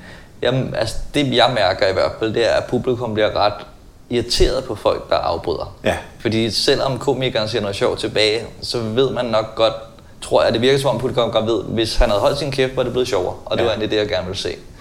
jamen, 0.42 0.74
altså, 0.74 0.96
det 1.14 1.34
jeg 1.34 1.50
mærker 1.54 1.88
i 1.88 1.92
hvert 1.92 2.12
fald, 2.18 2.34
det 2.34 2.50
er, 2.50 2.54
at 2.54 2.64
publikum 2.64 3.14
bliver 3.14 3.36
ret 3.36 3.66
irriteret 4.10 4.64
på 4.64 4.74
folk, 4.74 5.10
der 5.10 5.16
afbryder. 5.16 5.76
Ja. 5.84 5.96
Fordi 6.18 6.50
selvom 6.50 6.98
komikeren 6.98 7.48
siger 7.48 7.62
noget 7.62 7.76
sjovt 7.76 7.98
tilbage, 7.98 8.40
så 8.62 8.78
ved 8.80 9.10
man 9.10 9.24
nok 9.24 9.54
godt, 9.54 9.74
tror 10.22 10.42
jeg, 10.44 10.52
det 10.52 10.60
virker 10.60 10.78
som 10.78 10.90
om 10.90 10.98
publikum 11.00 11.30
godt 11.30 11.46
ved, 11.46 11.62
hvis 11.64 11.96
han 11.96 12.08
havde 12.08 12.20
holdt 12.20 12.38
sin 12.38 12.50
kæft, 12.50 12.76
var 12.76 12.82
det 12.82 12.92
blevet 12.92 13.08
sjovere. 13.08 13.34
Og 13.44 13.56
det 13.56 13.62
Ja. 13.62 13.68
var 13.68 13.70
egentlig 13.70 13.90
det, 13.90 13.96
jeg 13.96 14.08
gerne 14.08 14.26
ville 14.26 14.38
se. 14.38 14.50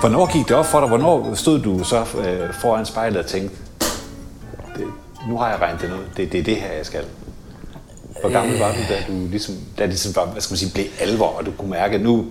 Hvornår 0.00 0.32
gik 0.32 0.48
det 0.48 0.56
op 0.56 0.66
for 0.66 0.80
dig? 0.80 0.88
Hvornår 0.88 1.34
stod 1.34 1.58
du 1.60 1.84
så 1.84 2.00
øh, 2.00 2.54
foran 2.54 2.86
spejlet 2.86 3.18
og 3.18 3.26
tænkte, 3.26 3.56
det, 4.76 4.86
nu 5.28 5.38
har 5.38 5.50
jeg 5.50 5.60
regnet 5.60 5.80
det 5.80 5.92
ud. 5.92 6.04
Det, 6.16 6.32
det 6.32 6.40
er 6.40 6.44
det 6.44 6.56
her, 6.56 6.72
jeg 6.72 6.86
skal. 6.86 7.04
Hvor 8.20 8.30
gammel 8.32 8.58
var 8.58 8.68
du, 8.72 8.78
da 8.88 9.12
du 9.12 9.26
ligesom, 9.30 9.54
da 9.78 9.82
det 9.82 9.88
ligesom 9.90 10.16
var, 10.16 10.26
hvad 10.32 10.40
skal 10.42 10.52
man 10.52 10.58
sige, 10.58 10.72
blev 10.74 10.84
alvor, 11.00 11.26
og 11.38 11.46
du 11.46 11.50
kunne 11.58 11.70
mærke, 11.70 11.94
at 11.94 12.00
nu, 12.00 12.24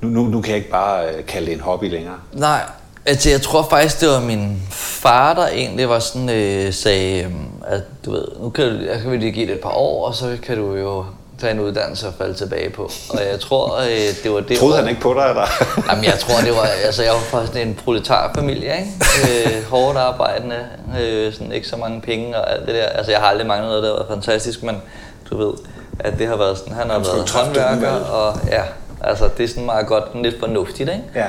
nu, 0.00 0.08
nu, 0.08 0.22
nu 0.24 0.40
kan 0.40 0.48
jeg 0.50 0.56
ikke 0.58 0.70
bare 0.70 1.08
øh, 1.08 1.24
kalde 1.26 1.46
det 1.46 1.54
en 1.54 1.60
hobby 1.60 1.90
længere? 1.90 2.14
Nej, 2.32 2.60
altså 3.06 3.30
jeg 3.30 3.42
tror 3.42 3.66
faktisk, 3.70 4.00
det 4.00 4.08
var 4.08 4.20
min 4.20 4.62
far, 4.70 5.34
der 5.34 5.46
egentlig 5.48 5.88
var 5.88 5.98
sådan, 5.98 6.28
øh, 6.28 6.72
sagde, 6.74 7.22
øh, 7.22 7.30
at 7.66 7.82
du 8.04 8.10
ved, 8.10 8.24
nu 8.40 8.50
kan, 8.50 8.64
du, 8.78 8.84
jeg 8.84 9.00
kan 9.00 9.10
vi 9.12 9.16
lige 9.16 9.32
give 9.32 9.46
det 9.46 9.54
et 9.54 9.60
par 9.60 9.70
år, 9.76 10.06
og 10.06 10.14
så 10.14 10.36
kan 10.42 10.56
du 10.58 10.74
jo 10.74 11.04
tage 11.40 11.52
en 11.52 11.60
uddannelse 11.60 12.06
og 12.08 12.14
falde 12.18 12.34
tilbage 12.34 12.70
på. 12.70 12.90
Og 13.10 13.18
jeg 13.30 13.40
tror, 13.40 13.78
øh, 13.80 14.14
det 14.22 14.32
var 14.32 14.40
det 14.40 14.58
Troede 14.58 14.74
år- 14.74 14.78
han 14.78 14.88
ikke 14.88 15.00
på 15.00 15.14
dig, 15.14 15.26
eller? 15.28 15.46
Jamen, 15.90 16.04
jeg 16.04 16.18
tror, 16.18 16.34
det 16.44 16.50
var, 16.56 16.68
altså, 16.86 17.02
jeg 17.02 17.12
var 17.12 17.18
fra 17.20 17.46
sådan 17.46 17.68
en 17.68 17.74
proletarfamilie, 17.84 18.72
ikke? 18.78 19.46
Øh, 19.56 19.64
hårdt 19.70 19.98
arbejdende, 19.98 20.56
øh, 21.00 21.32
sådan 21.32 21.52
ikke 21.52 21.68
så 21.68 21.76
mange 21.76 22.00
penge 22.00 22.36
og 22.36 22.52
alt 22.52 22.66
det 22.66 22.74
der. 22.74 22.84
Altså, 22.86 23.12
jeg 23.12 23.20
har 23.20 23.26
aldrig 23.26 23.46
manglet 23.46 23.68
noget, 23.68 23.82
der 23.82 23.90
var 23.92 24.06
fantastisk, 24.08 24.62
men 24.62 24.82
du 25.30 25.36
ved, 25.38 25.52
at 26.00 26.18
det 26.18 26.26
har 26.26 26.36
været 26.36 26.58
sådan, 26.58 26.74
han 26.74 26.90
har 26.90 26.98
været 26.98 27.30
håndværker, 27.30 27.90
og 27.90 28.38
ja, 28.48 28.62
altså, 29.00 29.28
det 29.38 29.44
er 29.44 29.48
sådan 29.48 29.64
meget 29.66 29.86
godt, 29.86 30.04
lidt 30.22 30.40
fornuftigt, 30.40 30.88
ikke? 30.90 31.02
Ja. 31.14 31.26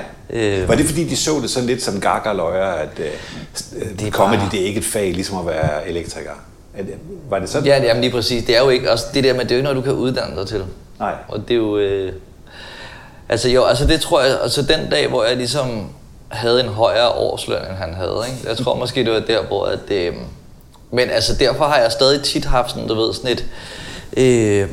Øh, 0.61 0.69
Var 0.69 0.75
det 0.75 0.85
fordi, 0.85 1.03
de 1.07 1.17
så 1.17 1.39
det 1.41 1.49
sådan 1.49 1.67
lidt 1.67 1.83
som 1.83 1.99
gakkerløjer, 2.01 2.65
at 2.65 2.89
øh, 2.99 3.99
Det 3.99 4.13
comedy, 4.13 4.39
bare- 4.39 4.49
det 4.51 4.61
er 4.61 4.65
ikke 4.65 4.77
et 4.79 4.85
fag, 4.85 5.13
ligesom 5.13 5.37
at 5.37 5.45
være 5.45 5.87
elektriker? 5.89 6.31
Er 6.77 6.83
det, 6.83 6.93
var 7.29 7.39
det 7.39 7.49
sådan? 7.49 7.67
Ja, 7.67 7.79
det 7.79 7.83
jamen 7.85 8.01
lige 8.01 8.11
præcis. 8.13 8.43
Det 8.43 8.57
er 8.57 8.61
jo 8.61 8.69
ikke 8.69 8.91
også 8.91 9.05
det 9.13 9.23
der, 9.23 9.33
men 9.33 9.41
det 9.41 9.51
er 9.51 9.55
jo 9.55 9.57
ikke 9.59 9.63
noget, 9.73 9.77
du 9.77 9.81
kan 9.81 9.93
uddanne 9.93 10.35
dig 10.35 10.47
til. 10.47 10.63
Nej. 10.99 11.13
Og 11.27 11.39
det 11.47 11.51
er 11.51 11.57
jo... 11.57 11.77
Øh, 11.77 12.13
altså 13.29 13.49
jo, 13.49 13.63
altså 13.65 13.87
det 13.87 14.01
tror 14.01 14.21
jeg... 14.21 14.37
Altså 14.43 14.61
den 14.61 14.89
dag, 14.91 15.07
hvor 15.07 15.23
jeg 15.23 15.37
ligesom 15.37 15.89
havde 16.29 16.59
en 16.63 16.67
højere 16.69 17.09
årsløn, 17.09 17.57
end 17.57 17.75
han 17.77 17.93
havde, 17.93 18.23
ikke? 18.31 18.49
Jeg 18.49 18.57
tror 18.57 18.75
måske, 18.75 19.03
det 19.05 19.13
var 19.13 19.19
der, 19.19 19.43
hvor 19.43 19.65
at... 19.65 19.91
Øh, 19.91 20.13
men 20.91 21.09
altså 21.09 21.35
derfor 21.35 21.65
har 21.65 21.77
jeg 21.77 21.91
stadig 21.91 22.23
tit 22.23 22.45
haft 22.45 22.69
sådan, 22.71 22.87
du 22.87 22.93
ved, 22.95 23.13
sådan 23.13 23.31
et... 23.31 23.45
Øh, 24.17 24.67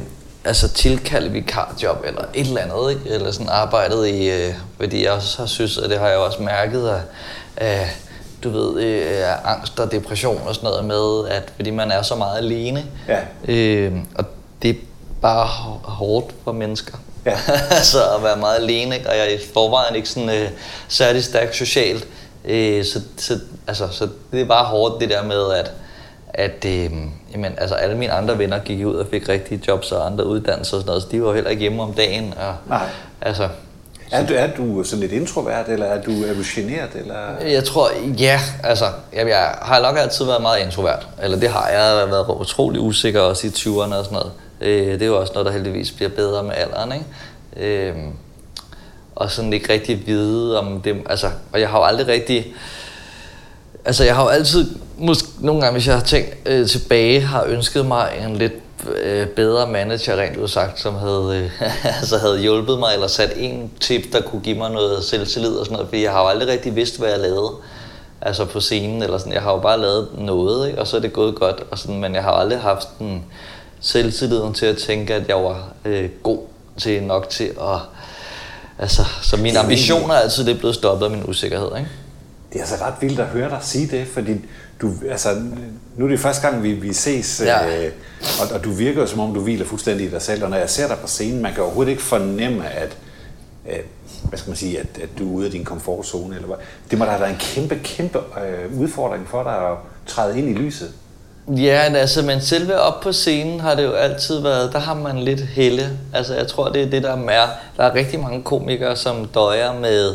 altså 0.45 0.69
tilkalde 0.69 1.31
vikarjob 1.31 2.05
eller 2.05 2.23
et 2.35 2.47
eller 2.47 2.61
andet, 2.61 2.91
ikke? 2.91 3.15
Eller 3.15 3.31
sådan 3.31 3.49
arbejdet 3.49 4.07
i... 4.07 4.31
Øh, 4.31 4.55
fordi 4.77 5.05
jeg 5.05 5.13
også 5.13 5.39
har 5.39 5.47
synes, 5.47 5.79
at 5.79 5.91
det 5.91 5.99
har 5.99 6.09
jeg 6.09 6.19
også 6.19 6.43
mærket, 6.43 6.89
at... 6.89 7.01
Øh, 7.81 7.89
du 8.45 8.51
ved, 8.51 8.83
øh, 8.83 9.51
angst 9.53 9.81
og 9.81 9.93
depression 9.93 10.43
og 10.47 10.55
sådan 10.55 10.71
noget 10.71 10.85
med, 10.85 11.29
at 11.37 11.53
fordi 11.57 11.71
man 11.71 11.91
er 11.91 12.03
så 12.03 12.15
meget 12.15 12.39
alene. 12.39 12.85
Ja. 13.09 13.21
Øh, 13.49 13.93
og 14.15 14.25
det 14.63 14.71
er 14.71 14.75
bare 15.23 15.47
hå- 15.47 15.91
hårdt 15.91 16.35
for 16.45 16.53
mennesker. 16.53 16.99
Ja. 17.27 17.39
altså 17.71 17.99
at 18.17 18.23
være 18.23 18.37
meget 18.37 18.57
alene, 18.57 18.97
ikke? 18.97 19.11
og 19.11 19.17
jeg 19.17 19.25
er 19.25 19.35
i 19.35 19.39
forvejen 19.55 19.97
ikke 19.97 20.09
sådan 20.09 20.31
øh, 20.31 20.49
særlig 20.89 21.25
stærk 21.25 21.55
socialt. 21.55 22.07
Øh, 22.45 22.85
så, 22.85 23.01
så, 23.17 23.39
altså, 23.67 23.89
så 23.91 24.09
det 24.33 24.41
er 24.41 24.45
bare 24.45 24.65
hårdt 24.65 25.01
det 25.01 25.11
der 25.11 25.23
med, 25.23 25.53
at, 25.53 25.73
at 26.35 26.65
øh, 26.67 26.91
jamen, 27.33 27.53
altså, 27.59 27.75
alle 27.75 27.97
mine 27.97 28.13
andre 28.13 28.39
venner 28.39 28.59
gik 28.59 28.87
ud 28.87 28.95
og 28.95 29.07
fik 29.11 29.29
rigtige 29.29 29.61
jobs 29.69 29.93
og 29.93 30.07
andre 30.07 30.27
uddannelser 30.27 30.77
og 30.77 30.81
sådan 30.81 30.87
noget, 30.87 31.03
så 31.03 31.09
de 31.13 31.23
var 31.23 31.35
heller 31.35 31.51
ikke 31.51 31.61
hjemme 31.61 31.83
om 31.83 31.93
dagen. 31.93 32.35
Og, 32.37 32.55
Nej. 32.69 32.87
Altså, 33.21 33.49
Er 34.11 34.27
du, 34.27 34.35
er 34.35 34.47
du 34.57 34.85
sådan 34.85 35.01
lidt 35.01 35.13
introvert, 35.13 35.69
eller 35.69 35.87
er 35.87 36.03
du, 36.03 36.11
er 36.11 36.35
du 36.35 36.43
generet? 36.55 36.91
Eller? 36.95 37.49
Jeg 37.49 37.65
tror, 37.65 37.91
ja, 38.19 38.41
altså, 38.63 38.85
jeg, 39.15 39.29
jeg 39.29 39.55
har 39.63 39.83
nok 39.83 39.99
altid 39.99 40.25
været 40.25 40.43
meget 40.43 40.65
introvert. 40.65 41.09
Eller 41.23 41.39
det 41.41 41.49
har 41.49 41.69
jeg, 41.69 41.79
jeg 41.79 41.99
har 42.01 42.07
været 42.07 42.41
utrolig 42.41 42.81
usikker 42.81 43.21
også 43.21 43.47
i 43.47 43.51
20'erne 43.51 43.95
og 43.95 44.05
sådan 44.05 44.19
noget. 44.19 44.33
Øh, 44.61 44.93
det 44.93 45.03
er 45.03 45.07
jo 45.07 45.21
også 45.21 45.33
noget, 45.33 45.47
der 45.47 45.53
heldigvis 45.53 45.93
bliver 45.93 46.11
bedre 46.11 46.43
med 46.43 46.53
alderen, 46.57 46.93
ikke? 46.93 47.89
Øh, 47.89 47.95
og 49.17 49.31
sådan 49.31 49.53
ikke 49.53 49.73
rigtig 49.73 50.07
vide 50.07 50.59
om 50.59 50.81
det, 50.81 50.97
altså, 51.11 51.31
og 51.53 51.61
jeg 51.61 51.69
har 51.69 51.79
jo 51.79 51.85
aldrig 51.85 52.09
rigtig, 52.09 52.55
altså 53.85 54.05
jeg 54.05 54.15
har 54.17 54.23
jo 54.23 54.29
altid, 54.29 54.75
måske 54.99 55.29
nogle 55.41 55.61
gange, 55.61 55.73
hvis 55.73 55.87
jeg 55.87 55.95
har 55.95 56.05
tænkt 56.05 56.37
øh, 56.47 56.69
tilbage, 56.69 57.21
har 57.21 57.45
ønsket 57.45 57.87
mig 57.87 58.09
en 58.25 58.37
lidt 58.37 58.53
øh, 59.03 59.27
bedre 59.27 59.67
manager, 59.67 60.17
rent 60.17 60.37
ud 60.37 60.49
sagt, 60.49 60.81
som 60.81 60.95
havde, 60.95 61.51
øh, 61.63 61.63
altså 62.01 62.19
havde 62.19 62.41
hjulpet 62.41 62.79
mig, 62.79 62.95
eller 62.95 63.07
sat 63.07 63.33
en 63.37 63.71
tip, 63.81 64.13
der 64.13 64.21
kunne 64.21 64.43
give 64.43 64.59
mig 64.59 64.71
noget 64.71 65.05
selvtillid 65.05 65.51
og 65.51 65.65
sådan 65.65 65.75
noget, 65.75 65.89
fordi 65.89 66.03
jeg 66.03 66.13
har 66.13 66.23
jo 66.23 66.29
aldrig 66.29 66.49
rigtig 66.49 66.77
vidst, 66.77 66.99
hvad 66.99 67.11
jeg 67.11 67.19
lavede. 67.19 67.51
Altså 68.21 68.45
på 68.45 68.61
scenen, 68.61 69.03
eller 69.03 69.19
sådan, 69.19 69.33
jeg 69.33 69.43
har 69.43 69.53
jo 69.53 69.59
bare 69.59 69.81
lavet 69.81 70.09
noget, 70.19 70.69
ikke? 70.69 70.81
og 70.81 70.87
så 70.87 70.97
er 70.97 71.01
det 71.01 71.13
gået 71.13 71.35
godt, 71.35 71.63
og 71.71 71.79
sådan, 71.79 72.01
men 72.01 72.15
jeg 72.15 72.23
har 72.23 72.31
aldrig 72.33 72.61
haft 72.61 72.89
den 72.99 73.25
selvtilliden 73.81 74.55
til 74.55 74.67
at 74.67 74.77
tænke, 74.77 75.15
at 75.15 75.29
jeg 75.29 75.37
var 75.37 75.69
øh, 75.85 76.09
god 76.23 76.39
til 76.79 77.03
nok 77.03 77.29
til 77.29 77.45
at, 77.45 77.79
altså, 78.79 79.05
så 79.23 79.37
mine 79.37 79.49
Det 79.49 79.57
er 79.57 79.63
ambitioner 79.63 80.15
er 80.15 80.19
altid 80.19 80.45
lidt 80.45 80.59
blevet 80.59 80.75
stoppet 80.75 81.05
af 81.05 81.11
min 81.11 81.23
usikkerhed, 81.29 81.69
ikke? 81.77 81.89
Det 82.53 82.57
er 82.57 82.61
altså 82.61 82.85
ret 82.85 82.95
vildt 83.01 83.21
at 83.21 83.27
høre 83.27 83.51
dig 83.51 83.59
sige 83.63 83.87
det, 83.87 84.07
fordi 84.09 84.33
du, 84.81 84.93
altså, 85.11 85.29
nu 85.97 86.05
er 86.05 86.09
det 86.09 86.21
første 86.21 86.49
gang, 86.49 86.63
vi, 86.63 86.73
vi 86.73 86.93
ses, 86.93 87.43
Ja. 87.45 87.85
øh, 87.87 87.93
og, 88.43 88.55
og 88.55 88.65
du 88.65 88.71
virker 88.71 89.01
jo 89.01 89.07
som 89.07 89.21
om, 89.21 89.35
du 89.35 89.41
hviler 89.41 89.65
fuldstændig 89.65 90.07
i 90.07 90.11
dig 90.11 90.23
selv, 90.23 90.45
og 90.45 90.51
når 90.51 90.57
jeg 90.57 90.71
ser 90.71 90.89
dig 90.89 90.97
på 90.99 91.07
scenen, 91.07 91.43
man 91.43 91.55
kan 91.55 91.63
overhovedet 91.63 91.91
ikke 91.91 92.03
fornemme, 92.03 92.69
at, 92.71 92.97
øh, 93.71 93.79
hvad 94.29 94.39
skal 94.39 94.51
man 94.51 94.57
sige, 94.57 94.79
at, 94.81 94.87
at 95.03 95.09
du 95.19 95.29
er 95.31 95.37
ude 95.37 95.47
af 95.47 95.53
din 95.53 95.65
komfortzone, 95.65 96.35
eller 96.35 96.47
hvad. 96.47 96.57
Det 96.91 96.99
må 96.99 97.05
da 97.05 97.11
have 97.11 97.21
været 97.21 97.33
en 97.33 97.39
kæmpe, 97.41 97.79
kæmpe 97.85 98.19
øh, 98.19 98.81
udfordring 98.81 99.29
for 99.29 99.43
dig 99.43 99.71
at 99.71 99.77
træde 100.07 100.39
ind 100.39 100.49
i 100.49 100.53
lyset. 100.53 100.91
Ja, 101.57 101.81
altså, 101.95 102.23
men 102.23 102.41
selve 102.41 102.81
op 102.81 103.01
på 103.01 103.13
scenen 103.13 103.61
har 103.61 103.75
det 103.75 103.85
jo 103.85 103.93
altid 103.93 104.41
været, 104.41 104.73
der 104.73 104.79
har 104.79 104.95
man 104.95 105.19
lidt 105.19 105.41
helle. 105.41 105.99
Altså, 106.15 106.35
jeg 106.35 106.47
tror, 106.49 106.69
det 106.69 106.83
er 106.83 106.91
det, 106.91 107.03
der 107.03 107.17
er. 107.31 107.47
Der 107.77 107.85
er 107.85 107.95
rigtig 107.95 108.21
mange 108.21 108.43
komikere, 108.43 108.97
som 108.97 109.25
døjer 109.35 109.81
med 109.81 110.15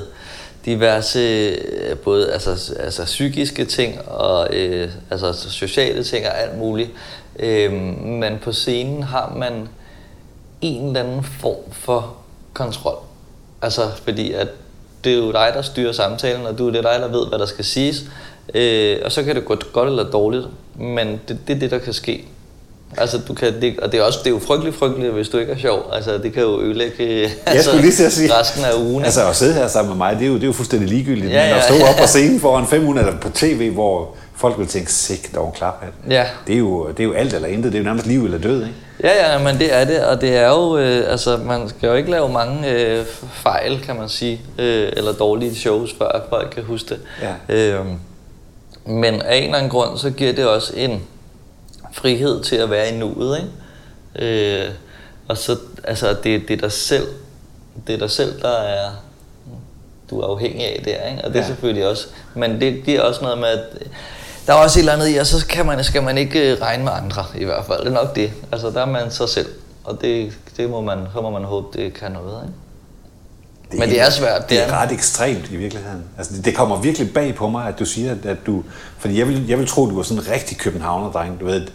diverse, 0.65 1.19
øh, 1.19 1.97
både 1.97 2.31
altså, 2.31 2.75
altså 2.79 3.05
psykiske 3.05 3.65
ting 3.65 4.07
og 4.07 4.55
øh, 4.55 4.89
altså, 5.11 5.33
sociale 5.33 6.03
ting 6.03 6.25
og 6.25 6.41
alt 6.41 6.57
muligt. 6.57 6.89
Øh, 7.39 7.73
men 8.03 8.39
på 8.43 8.51
scenen 8.51 9.03
har 9.03 9.33
man 9.37 9.67
en 10.61 10.87
eller 10.87 11.03
anden 11.03 11.23
form 11.23 11.71
for 11.71 12.15
kontrol. 12.53 12.97
Altså, 13.61 13.81
fordi 14.03 14.31
at 14.31 14.47
det 15.03 15.13
er 15.13 15.17
jo 15.17 15.31
dig, 15.31 15.51
der 15.53 15.61
styrer 15.61 15.91
samtalen, 15.91 16.45
og 16.45 16.57
du 16.57 16.67
er 16.67 16.71
det 16.71 16.83
dig, 16.83 16.97
der 16.99 17.07
ved, 17.07 17.27
hvad 17.27 17.39
der 17.39 17.45
skal 17.45 17.65
siges. 17.65 18.03
Øh, 18.53 18.97
og 19.05 19.11
så 19.11 19.23
kan 19.23 19.35
det 19.35 19.45
gå 19.45 19.57
godt 19.73 19.89
eller 19.89 20.11
dårligt, 20.11 20.45
men 20.75 21.21
det, 21.27 21.39
det 21.47 21.55
er 21.55 21.59
det, 21.59 21.71
der 21.71 21.77
kan 21.77 21.93
ske. 21.93 22.25
Altså, 22.97 23.17
du 23.27 23.33
kan, 23.33 23.61
det, 23.61 23.79
og 23.79 23.91
det 23.91 23.99
er, 23.99 24.03
også, 24.03 24.19
det 24.19 24.27
er 24.27 24.31
jo 24.31 24.39
frygteligt, 24.39 24.75
frygteligt, 24.75 25.13
hvis 25.13 25.29
du 25.29 25.37
ikke 25.37 25.51
er 25.51 25.57
sjov. 25.57 25.89
Altså, 25.93 26.17
det 26.17 26.33
kan 26.33 26.43
jo 26.43 26.61
ødelægge 26.61 27.31
Jeg 27.47 27.63
skulle 27.63 27.81
lige 27.81 27.93
til 27.93 28.03
at 28.03 28.11
sige, 28.11 28.33
resten 28.33 28.65
af 28.65 28.73
ugen. 28.77 29.05
Altså 29.05 29.27
at 29.29 29.35
sidde 29.35 29.53
her 29.53 29.67
sammen 29.67 29.89
med 29.89 29.97
mig, 29.97 30.15
det 30.15 30.23
er 30.23 30.27
jo, 30.27 30.35
det 30.35 30.43
er 30.43 30.47
jo 30.47 30.53
fuldstændig 30.53 30.89
ligegyldigt, 30.89 31.31
Ja, 31.31 31.43
men 31.43 31.51
at 31.51 31.55
ja, 31.55 31.61
stå 31.61 31.73
ja. 31.73 31.89
op 31.89 31.95
på 31.95 32.07
scenen 32.07 32.39
foran 32.39 32.67
500 32.67 33.07
eller 33.07 33.19
på 33.19 33.29
tv, 33.29 33.69
hvor 33.69 34.15
folk 34.35 34.59
vil 34.59 34.67
tænke, 34.67 34.91
sigt 34.91 35.35
dog 35.35 35.53
klaphat. 35.57 35.89
Ja. 36.09 36.25
Det 36.47 36.55
er, 36.55 36.59
jo, 36.59 36.87
det 36.87 36.99
er 36.99 37.03
jo 37.03 37.13
alt 37.13 37.33
eller 37.33 37.47
intet, 37.47 37.71
det 37.71 37.77
er 37.77 37.81
jo 37.81 37.85
nærmest 37.85 38.05
liv 38.07 38.25
eller 38.25 38.37
død, 38.37 38.61
ikke? 38.61 38.75
Ja, 39.03 39.31
ja, 39.31 39.43
men 39.43 39.57
det 39.59 39.73
er 39.73 39.85
det, 39.85 40.05
og 40.05 40.21
det 40.21 40.37
er 40.37 40.49
jo, 40.49 40.77
øh, 40.77 41.11
altså 41.11 41.37
man 41.37 41.69
skal 41.69 41.87
jo 41.87 41.93
ikke 41.95 42.11
lave 42.11 42.29
mange 42.29 42.69
øh, 42.71 43.05
fejl, 43.33 43.81
kan 43.85 43.95
man 43.95 44.09
sige, 44.09 44.41
øh, 44.59 44.89
eller 44.97 45.13
dårlige 45.13 45.55
shows, 45.55 45.95
før 45.97 46.21
folk 46.29 46.51
kan 46.55 46.63
huske 46.63 46.89
det. 46.89 46.99
Ja. 47.49 47.55
Øh, 47.55 47.85
men 48.85 49.21
af 49.21 49.37
en 49.37 49.43
eller 49.43 49.57
anden 49.57 49.71
grund, 49.71 49.97
så 49.97 50.09
giver 50.09 50.33
det 50.33 50.47
også 50.47 50.73
en 50.75 51.01
frihed 51.93 52.43
til 52.43 52.55
at 52.55 52.69
være 52.69 52.89
i 52.89 52.97
nuet, 52.97 53.37
ikke? 53.37 54.65
Øh, 54.65 54.69
og 55.27 55.37
så, 55.37 55.57
altså 55.83 56.09
det, 56.23 56.47
det 56.47 56.51
er 56.51 56.57
dig 56.61 56.71
selv, 56.71 57.07
det 57.87 57.95
er 57.95 57.99
dig 57.99 58.11
selv, 58.11 58.41
der 58.41 58.57
er, 58.57 58.89
du 60.09 60.19
er 60.19 60.27
afhængig 60.27 60.65
af 60.65 60.81
der, 60.85 61.09
ikke? 61.11 61.21
Og 61.25 61.29
det 61.33 61.35
er 61.39 61.41
Ja. 61.41 61.47
selvfølgelig 61.47 61.87
også, 61.87 62.07
men 62.35 62.61
det 62.61 62.83
giver 62.85 63.01
også 63.01 63.21
noget 63.21 63.37
med, 63.37 63.47
at 63.47 63.59
der 64.47 64.53
er 64.53 64.57
også 64.57 64.79
et 64.79 64.81
eller 64.81 64.93
andet 64.93 65.09
i, 65.09 65.17
og 65.17 65.25
så 65.27 65.47
kan 65.47 65.65
man, 65.65 65.83
skal 65.83 66.03
man 66.03 66.17
ikke 66.17 66.51
øh, 66.51 66.61
regne 66.61 66.83
med 66.83 66.91
andre 66.95 67.25
i 67.35 67.43
hvert 67.43 67.65
fald. 67.65 67.79
Det 67.79 67.87
er 67.87 67.91
nok 67.91 68.15
det. 68.15 68.31
Altså 68.51 68.69
der 68.69 68.81
er 68.81 68.85
man 68.85 69.11
sig 69.11 69.29
selv, 69.29 69.47
og 69.83 70.01
det, 70.01 70.33
det 70.57 70.69
må 70.69 70.81
man, 70.81 70.99
så 71.15 71.21
må 71.21 71.29
man 71.29 71.43
håbe, 71.43 71.77
det 71.77 71.93
kan 71.93 72.11
noget, 72.11 72.41
ikke? 72.43 72.53
Men 73.79 73.89
det 73.89 74.01
er 74.01 74.09
svært, 74.09 74.41
Det, 74.41 74.49
det 74.49 74.63
er 74.67 74.81
ret 74.81 74.91
ekstremt 74.91 75.51
i 75.51 75.55
virkeligheden. 75.55 76.03
Altså, 76.17 76.33
det, 76.33 76.45
det 76.45 76.55
kommer 76.55 76.81
virkelig 76.81 77.13
bag 77.13 77.35
på 77.35 77.49
mig, 77.49 77.67
at 77.67 77.79
du 77.79 77.85
siger, 77.85 78.11
at, 78.11 78.25
at 78.25 78.37
du... 78.45 78.63
Fordi 78.97 79.19
jeg 79.19 79.27
vil, 79.27 79.47
jeg 79.47 79.59
vil 79.59 79.67
tro, 79.67 79.85
at 79.85 79.89
du 79.91 79.95
var 79.95 80.03
sådan 80.03 80.23
en 80.23 80.29
rigtig 80.31 80.57
københavner-dreng, 80.57 81.39
du 81.39 81.45
ved, 81.45 81.67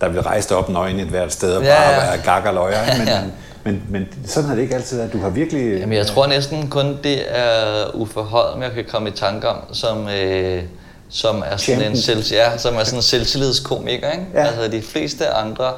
der 0.00 0.08
vil 0.08 0.20
rejse 0.22 0.48
dig 0.48 0.56
op 0.56 0.68
nøgen 0.68 1.00
et 1.00 1.06
hvert 1.08 1.32
sted 1.32 1.52
og 1.56 1.62
Ja, 1.62 1.76
bare 1.76 1.90
ja. 1.90 2.00
være 2.10 2.18
gak 2.24 2.46
og 2.46 2.54
løjer. 2.54 2.78
Men, 2.98 3.06
Ja. 3.08 3.20
men, 3.64 3.82
men, 3.90 4.08
sådan 4.26 4.48
har 4.48 4.54
det 4.54 4.62
ikke 4.62 4.74
altid 4.74 4.96
været. 4.96 5.12
Du 5.12 5.18
har 5.18 5.28
virkelig... 5.30 5.78
Jamen 5.80 5.96
jeg 5.98 6.06
tror 6.06 6.26
næsten 6.26 6.68
kun 6.68 6.98
det 7.04 7.38
er 7.38 7.84
Uffe 7.94 8.20
Holm, 8.20 8.62
jeg 8.62 8.70
kan 8.72 8.84
komme 8.90 9.08
i 9.08 9.12
tanke 9.12 9.48
om, 9.48 9.56
som, 9.74 10.08
øh, 10.08 10.62
som 11.08 11.42
er 11.46 11.56
sådan 11.56 11.82
en, 11.90 11.96
Champion. 11.96 11.96
selv, 11.96 12.24
ja, 12.32 12.58
som 12.58 12.74
er 12.76 12.84
sådan 12.84 12.98
en 12.98 13.02
selvtillidskomiker. 13.02 14.10
Ikke? 14.10 14.24
Ja. 14.34 14.46
Altså 14.46 14.68
de 14.68 14.82
fleste 14.82 15.28
andre 15.28 15.72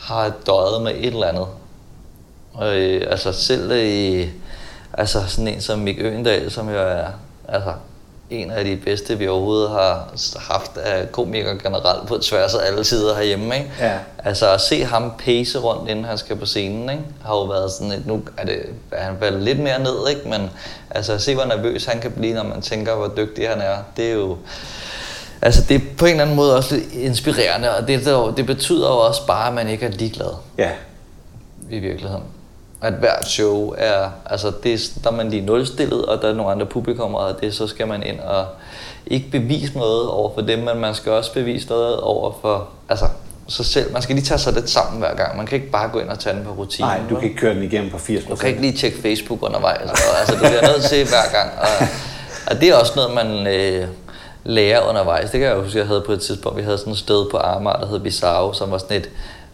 har 0.00 0.32
døjet 0.46 0.82
med 0.82 0.92
et 0.96 1.06
eller 1.06 1.26
andet. 1.26 1.46
Og, 2.52 2.76
øh, 2.76 3.06
altså 3.10 3.32
selv 3.32 3.70
øh, 3.72 4.26
altså 4.92 5.24
sådan 5.28 5.48
en 5.48 5.60
som 5.60 5.78
Mik 5.78 5.96
Øgendal, 6.00 6.50
som 6.50 6.68
jo 6.68 6.78
er 6.78 7.06
altså, 7.48 7.72
en 8.30 8.50
af 8.50 8.64
de 8.64 8.76
bedste, 8.76 9.18
vi 9.18 9.28
overhovedet 9.28 9.70
har 9.70 10.08
haft 10.36 10.76
af 10.76 11.12
komikere 11.12 11.58
generelt 11.58 12.08
på 12.08 12.18
tværs 12.18 12.54
af 12.54 12.66
alle 12.66 12.84
sider 12.84 13.14
herhjemme. 13.14 13.56
Ikke? 13.56 13.70
Ja. 13.80 13.98
Altså 14.24 14.52
at 14.52 14.60
se 14.60 14.84
ham 14.84 15.12
pace 15.24 15.58
rundt, 15.58 15.90
inden 15.90 16.04
han 16.04 16.18
skal 16.18 16.36
på 16.36 16.46
scenen, 16.46 16.90
ikke? 16.90 17.02
har 17.24 17.34
jo 17.34 17.42
været 17.42 17.72
sådan 17.72 17.92
et, 17.92 18.06
nu 18.06 18.22
er, 18.36 18.44
det, 18.44 18.62
er 18.92 19.04
han 19.04 19.14
faldet 19.20 19.42
lidt 19.42 19.58
mere 19.58 19.78
ned, 19.78 20.08
ikke? 20.10 20.28
men 20.28 20.50
altså 20.90 21.12
at 21.12 21.22
se, 21.22 21.34
hvor 21.34 21.44
nervøs 21.44 21.84
han 21.84 22.00
kan 22.00 22.12
blive, 22.12 22.34
når 22.34 22.44
man 22.44 22.62
tænker, 22.62 22.94
hvor 22.94 23.12
dygtig 23.16 23.48
han 23.48 23.60
er, 23.60 23.76
det 23.96 24.10
er 24.10 24.14
jo... 24.14 24.36
Altså 25.42 25.62
det 25.68 25.74
er 25.74 25.80
på 25.98 26.04
en 26.04 26.10
eller 26.10 26.22
anden 26.22 26.36
måde 26.36 26.56
også 26.56 26.74
lidt 26.74 26.92
inspirerende, 26.92 27.76
og 27.76 27.88
det, 27.88 28.04
det, 28.04 28.36
det 28.36 28.46
betyder 28.46 28.88
jo 28.88 28.98
også 28.98 29.26
bare, 29.26 29.48
at 29.48 29.54
man 29.54 29.68
ikke 29.68 29.86
er 29.86 29.90
ligeglad 29.90 30.30
Ja, 30.58 30.70
i 31.70 31.78
virkeligheden. 31.78 32.22
At 32.86 32.92
hvert 32.92 33.26
show 33.28 33.74
er, 33.78 34.10
altså 34.26 34.52
det, 34.62 34.72
er- 34.74 35.00
der 35.04 35.10
er 35.10 35.14
man 35.14 35.30
lige 35.30 35.46
nulstillet, 35.46 36.04
og 36.06 36.22
der 36.22 36.28
er 36.28 36.34
nogle 36.34 36.52
andre 36.52 36.66
publikummer, 36.66 37.18
og 37.18 37.40
det, 37.40 37.54
så 37.54 37.66
skal 37.66 37.88
man 37.88 38.02
ind 38.02 38.20
og 38.20 38.46
ikke 39.06 39.30
bevise 39.30 39.78
noget 39.78 40.08
over 40.08 40.30
for 40.34 40.40
dem, 40.40 40.58
men 40.58 40.78
man 40.80 40.94
skal 40.94 41.12
også 41.12 41.32
bevise 41.32 41.68
noget 41.68 42.00
over 42.00 42.32
for, 42.40 42.68
altså 42.88 43.04
sig 43.48 43.64
selv. 43.66 43.92
Man 43.92 44.02
skal 44.02 44.14
lige 44.14 44.24
tage 44.24 44.38
sig 44.38 44.52
lidt 44.52 44.70
sammen 44.70 44.98
hver 44.98 45.14
gang. 45.16 45.36
Man 45.36 45.46
kan 45.46 45.56
ikke 45.58 45.70
bare 45.70 45.88
gå 45.88 45.98
ind 45.98 46.08
og 46.08 46.18
tage 46.18 46.36
den 46.36 46.44
på 46.44 46.50
rutinen. 46.50 46.88
nej, 46.90 47.00
du 47.10 47.14
kan 47.14 47.24
ikke 47.24 47.36
køre 47.40 47.54
den 47.54 47.62
igennem 47.62 47.90
på 47.90 47.98
80 47.98 48.24
Du 48.24 48.36
kan 48.36 48.48
ikke 48.48 48.60
lige 48.60 48.76
tjekke 48.78 48.98
Facebook 49.02 49.42
undervejs. 49.42 49.90
Og, 49.90 49.96
altså, 50.20 50.34
du 50.34 50.38
bliver 50.38 50.62
nødt 50.62 50.82
til 50.84 51.04
hver 51.08 51.32
gang. 51.38 51.50
Og, 51.60 51.86
og 52.50 52.60
det 52.60 52.68
er 52.68 52.74
også 52.76 52.92
noget, 52.96 53.14
man 53.14 53.46
øh, 53.46 53.86
lærer 54.44 54.88
undervejs. 54.88 55.30
Det 55.30 55.40
kan 55.40 55.48
jeg 55.48 55.56
huske, 55.56 55.78
jeg 55.78 55.86
havde 55.86 56.02
på 56.06 56.12
et 56.12 56.20
tidspunkt. 56.20 56.58
Vi 56.58 56.62
havde 56.62 56.78
sådan 56.78 56.92
et 56.92 56.98
sted 56.98 57.30
på 57.30 57.36
Amager, 57.36 57.76
der 57.76 57.86
hed 57.86 58.00
Bizarro, 58.00 58.52
som 58.52 58.70
var 58.70 58.78
sådan 58.78 58.96
et, 58.96 59.08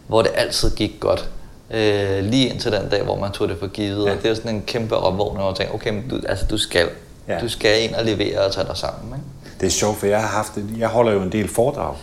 hvor 0.07 0.21
det 0.21 0.31
altid 0.35 0.75
gik 0.75 0.91
godt. 0.99 1.29
Øh, 1.73 2.23
lige 2.23 2.49
indtil 2.49 2.71
den 2.71 2.89
dag, 2.89 3.03
hvor 3.03 3.15
man 3.19 3.31
tog 3.31 3.49
det 3.49 3.57
for 3.59 3.67
givet. 3.67 4.05
Ja. 4.05 4.11
Og 4.11 4.23
det 4.23 4.31
er 4.31 4.35
sådan 4.35 4.55
en 4.55 4.63
kæmpe 4.67 4.95
opvågning, 4.95 5.37
hvor 5.37 5.45
man 5.45 5.55
tænker, 5.55 5.73
okay, 5.73 5.89
men 5.89 6.09
du, 6.09 6.19
altså, 6.29 6.45
du 6.45 6.57
skal. 6.57 6.89
Ja. 7.27 7.39
Du 7.39 7.49
skal 7.49 7.83
ind 7.83 7.93
og 7.93 8.05
levere 8.05 8.39
og 8.39 8.53
tage 8.53 8.67
dig 8.67 8.77
sammen. 8.77 9.13
Ikke? 9.13 9.59
Det 9.59 9.65
er 9.65 9.71
sjovt, 9.71 9.97
for 9.97 10.07
jeg 10.07 10.21
har 10.21 10.27
haft 10.27 10.51
jeg 10.77 10.87
holder 10.87 11.11
jo 11.11 11.21
en 11.21 11.31
del 11.31 11.47
foredrag, 11.47 11.95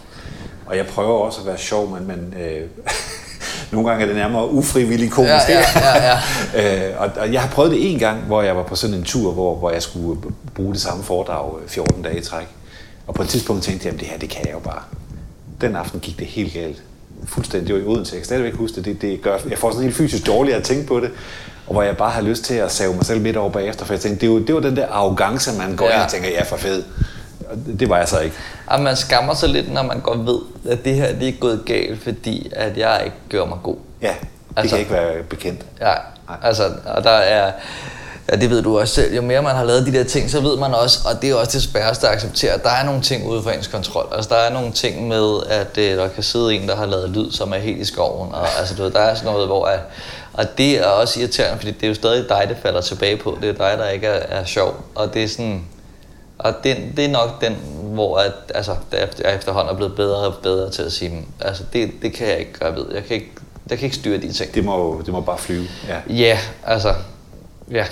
og 0.66 0.76
jeg 0.76 0.86
prøver 0.86 1.18
også 1.18 1.40
at 1.40 1.46
være 1.46 1.58
sjov, 1.58 1.90
men, 1.90 2.06
men 2.06 2.34
øh, 2.42 2.60
nogle 3.72 3.88
gange 3.88 4.02
er 4.02 4.06
det 4.06 4.16
nærmere 4.16 4.50
ufrivillig 4.50 5.10
komisk. 5.10 5.30
Ja, 5.48 5.64
ja, 5.74 5.96
ja, 5.96 6.18
ja. 6.54 6.88
øh, 6.90 7.00
og, 7.00 7.10
og 7.20 7.32
jeg 7.32 7.40
har 7.40 7.48
prøvet 7.48 7.70
det 7.70 7.92
en 7.92 7.98
gang, 7.98 8.20
hvor 8.20 8.42
jeg 8.42 8.56
var 8.56 8.62
på 8.62 8.74
sådan 8.74 8.96
en 8.96 9.04
tur, 9.04 9.32
hvor, 9.32 9.54
hvor 9.54 9.70
jeg 9.70 9.82
skulle 9.82 10.20
bruge 10.54 10.72
det 10.72 10.80
samme 10.80 11.04
foredrag 11.04 11.58
øh, 11.62 11.68
14 11.68 12.02
dage 12.02 12.18
i 12.18 12.22
træk. 12.22 12.46
Og 13.06 13.14
på 13.14 13.22
et 13.22 13.28
tidspunkt 13.28 13.62
tænkte 13.62 13.86
jeg, 13.86 13.94
at 13.94 14.00
det 14.00 14.08
her, 14.08 14.18
det 14.18 14.30
kan 14.30 14.46
jeg 14.46 14.52
jo 14.52 14.58
bare. 14.58 14.82
Den 15.60 15.76
aften 15.76 16.00
gik 16.00 16.18
det 16.18 16.26
helt 16.26 16.52
galt. 16.52 16.82
Fuldstændig, 17.26 17.68
det 17.68 17.74
var 17.74 17.80
i 17.80 17.84
Odense. 17.94 18.12
Jeg 18.14 18.18
kan 18.20 18.24
stadigvæk 18.26 18.54
huske 18.54 18.76
det. 18.76 18.84
det, 18.84 19.02
det 19.02 19.22
gør, 19.22 19.38
jeg 19.50 19.58
får 19.58 19.70
sådan 19.70 19.82
helt 19.84 19.96
fysisk 19.96 20.26
dårligt 20.26 20.56
at 20.56 20.62
tænke 20.62 20.86
på 20.86 21.00
det. 21.00 21.10
Og 21.66 21.72
hvor 21.72 21.82
jeg 21.82 21.96
bare 21.96 22.10
har 22.10 22.22
lyst 22.22 22.44
til 22.44 22.54
at 22.54 22.72
save 22.72 22.94
mig 22.94 23.04
selv 23.04 23.20
midt 23.20 23.36
over 23.36 23.50
bagefter. 23.50 23.84
For 23.84 23.92
jeg 23.94 24.00
tænkte, 24.00 24.26
det 24.26 24.34
var, 24.34 24.40
det 24.40 24.54
var 24.54 24.60
den 24.60 24.76
der 24.76 24.86
arrogance, 24.88 25.58
man 25.58 25.76
går 25.76 25.84
ja. 25.86 25.90
Ja. 25.90 25.96
ind 25.96 26.04
og 26.04 26.10
tænker, 26.10 26.28
jeg 26.28 26.38
er 26.38 26.44
for 26.44 26.56
fed. 26.56 26.82
Og 27.50 27.56
det- 27.80 27.88
var 27.88 27.98
jeg 27.98 28.08
så 28.08 28.18
ikke. 28.20 28.36
Og 28.66 28.80
man 28.80 28.96
skammer 28.96 29.34
sig 29.34 29.48
lidt, 29.48 29.72
når 29.72 29.82
man 29.82 30.00
godt 30.00 30.26
ved, 30.26 30.38
at 30.72 30.84
det 30.84 30.94
her 30.94 31.12
det 31.18 31.28
er 31.28 31.32
gået 31.40 31.62
galt, 31.66 32.02
fordi 32.02 32.50
at 32.52 32.76
jeg 32.78 33.00
ikke 33.04 33.16
gør 33.28 33.44
mig 33.44 33.58
god. 33.62 33.76
Ja, 34.02 34.08
det 34.08 34.16
Altså- 34.56 34.70
kan 34.76 34.78
ikke 34.80 34.92
være 34.92 35.22
bekendt. 35.22 35.60
Ja, 35.80 35.84
Nej. 36.28 36.36
altså, 36.42 36.62
og 36.86 37.04
der 37.04 37.10
er, 37.10 37.52
ja, 38.30 38.36
det 38.36 38.50
ved 38.50 38.62
du 38.62 38.78
også 38.78 38.94
selv, 38.94 39.14
jo 39.14 39.22
mere 39.22 39.42
man 39.42 39.56
har 39.56 39.64
lavet 39.64 39.86
de 39.86 39.92
der 39.92 40.04
ting, 40.04 40.30
så 40.30 40.40
ved 40.40 40.56
man 40.56 40.74
også, 40.74 40.98
og 41.04 41.22
det 41.22 41.30
er 41.30 41.34
også 41.34 41.52
det 41.52 41.62
sværeste 41.62 42.08
at 42.08 42.14
acceptere, 42.14 42.52
at 42.52 42.62
der 42.62 42.70
er 42.70 42.84
nogle 42.84 43.02
ting 43.02 43.26
ude 43.28 43.42
for 43.42 43.50
ens 43.50 43.66
kontrol. 43.66 44.06
Altså, 44.14 44.28
der 44.34 44.36
er 44.40 44.52
nogle 44.52 44.72
ting 44.72 45.08
med, 45.08 45.40
at 45.48 45.78
øh, 45.78 45.96
der 45.96 46.08
kan 46.08 46.22
sidde 46.22 46.54
en, 46.54 46.68
der 46.68 46.76
har 46.76 46.86
lavet 46.86 47.10
lyd, 47.10 47.30
som 47.32 47.52
er 47.52 47.58
helt 47.58 47.78
i 47.78 47.84
skoven, 47.84 48.32
og 48.34 48.46
altså, 48.58 48.74
du 48.74 48.82
ved, 48.82 48.90
der 48.90 49.00
er 49.00 49.14
sådan 49.14 49.32
noget, 49.32 49.46
hvor 49.46 49.64
at, 49.64 49.80
og 50.32 50.58
det 50.58 50.78
er 50.78 50.86
også 50.86 51.20
irriterende, 51.20 51.58
fordi 51.58 51.70
det 51.70 51.82
er 51.82 51.88
jo 51.88 51.94
stadig 51.94 52.28
dig, 52.28 52.44
det 52.48 52.56
falder 52.62 52.80
tilbage 52.80 53.16
på. 53.16 53.38
Det 53.42 53.48
er 53.48 53.52
dig, 53.52 53.78
der 53.78 53.88
ikke 53.88 54.06
er, 54.06 54.40
er 54.40 54.44
sjov, 54.44 54.84
og 54.94 55.14
det 55.14 55.24
er 55.24 55.28
sådan, 55.28 55.64
og 56.38 56.54
det, 56.64 56.76
det 56.96 57.04
er 57.04 57.08
nok 57.08 57.40
den, 57.40 57.56
hvor 57.82 58.16
at, 58.18 58.32
altså, 58.54 58.74
der 58.92 59.06
jeg 59.24 59.34
efterhånden 59.36 59.72
er 59.72 59.76
blevet 59.76 59.96
bedre 59.96 60.16
og 60.16 60.34
bedre 60.42 60.70
til 60.70 60.82
at 60.82 60.92
sige, 60.92 61.10
"Men, 61.10 61.26
altså, 61.40 61.62
det, 61.72 61.90
det 62.02 62.12
kan 62.12 62.28
jeg 62.28 62.38
ikke 62.38 62.52
gøre 62.52 62.76
ved. 62.76 62.84
Jeg 62.94 63.04
kan 63.04 63.16
ikke, 63.16 63.30
jeg 63.70 63.78
kan 63.78 63.86
ikke 63.86 63.96
styre 63.96 64.18
de 64.18 64.32
ting. 64.32 64.54
Det 64.54 64.64
må, 64.64 65.02
det 65.06 65.12
må 65.14 65.20
bare 65.20 65.38
flyve. 65.38 65.64
Ja. 65.88 66.14
Ja, 66.14 66.38
altså, 66.66 66.94
ja. 67.70 67.84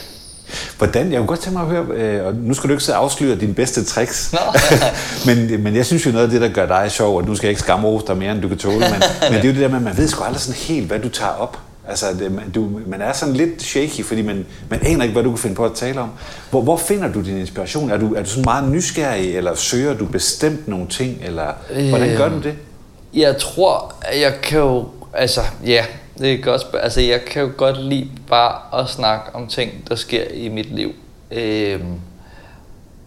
Hvordan, 0.79 1.13
jeg 1.13 1.19
kunne 1.19 1.27
godt 1.27 1.41
tænke 1.41 1.59
mig 1.59 1.67
at 1.67 1.69
høre, 1.69 1.87
øh, 1.95 2.27
og 2.27 2.35
nu 2.35 2.55
skal 2.55 2.69
du 2.69 2.75
ikke 2.75 2.85
så 2.85 2.93
afsløre 2.93 3.37
dine 3.37 3.55
bedste 3.55 3.85
tricks, 3.85 4.35
men, 5.27 5.63
men 5.63 5.77
jeg 5.77 5.87
synes 5.87 6.07
jo 6.07 6.11
noget 6.11 6.25
af 6.25 6.31
det, 6.31 6.41
der 6.41 6.49
gør 6.49 6.67
dig 6.67 6.91
sjov, 6.91 7.17
og 7.17 7.25
nu 7.25 7.35
skal 7.35 7.47
jeg 7.47 7.51
ikke 7.51 7.63
skamrose 7.63 8.07
dig 8.07 8.17
mere, 8.17 8.33
end 8.33 8.43
du 8.43 8.49
kan 8.49 8.59
tåle, 8.59 8.79
men, 8.79 8.89
men 9.31 9.33
det 9.33 9.45
er 9.45 9.49
jo 9.49 9.53
det 9.53 9.61
der 9.61 9.69
med, 9.69 9.77
at 9.77 9.83
man 9.83 9.97
ved 9.97 10.09
sgu 10.09 10.25
aldrig 10.25 10.41
sådan 10.41 10.61
helt, 10.61 10.87
hvad 10.87 10.99
du 10.99 11.09
tager 11.09 11.33
op. 11.33 11.59
Altså, 11.89 12.07
det, 12.19 12.33
man, 12.33 12.51
du, 12.51 12.81
man 12.87 13.03
er 13.03 13.13
sådan 13.13 13.35
lidt 13.35 13.63
shaky, 13.63 14.05
fordi 14.05 14.23
man, 14.23 14.47
man 14.71 14.87
aner 14.87 15.03
ikke, 15.03 15.13
hvad 15.13 15.23
du 15.23 15.31
kan 15.31 15.39
finde 15.39 15.57
på 15.57 15.65
at 15.65 15.73
tale 15.75 16.01
om. 16.01 16.11
Hvor, 16.51 16.63
hvor 16.63 16.77
finder 16.77 17.13
du 17.13 17.23
din 17.23 17.39
inspiration? 17.39 17.91
Er 17.91 17.97
du, 17.97 18.15
er 18.15 18.23
du 18.23 18.29
sådan 18.29 18.45
meget 18.45 18.71
nysgerrig, 18.71 19.37
eller 19.37 19.55
søger 19.55 19.95
du 19.95 20.05
bestemt 20.05 20.69
nogle 20.69 20.87
ting, 20.87 21.19
eller 21.23 21.47
hvordan 21.89 22.17
gør 22.17 22.29
du 22.29 22.39
det? 22.39 22.55
Jeg 23.15 23.37
tror, 23.39 23.95
at 24.03 24.21
jeg 24.21 24.33
kan 24.43 24.59
jo, 24.59 24.87
altså, 25.15 25.41
ja, 25.67 25.85
det 26.19 26.31
er 26.31 26.35
et 26.35 26.45
godt 26.45 26.67
Altså, 26.75 27.01
jeg 27.01 27.25
kan 27.25 27.43
jo 27.43 27.51
godt 27.57 27.83
lide 27.83 28.11
bare 28.29 28.81
at 28.81 28.89
snakke 28.89 29.35
om 29.35 29.47
ting, 29.47 29.89
der 29.89 29.95
sker 29.95 30.25
i 30.35 30.49
mit 30.49 30.75
liv. 30.75 30.95
Øhm, 31.31 32.01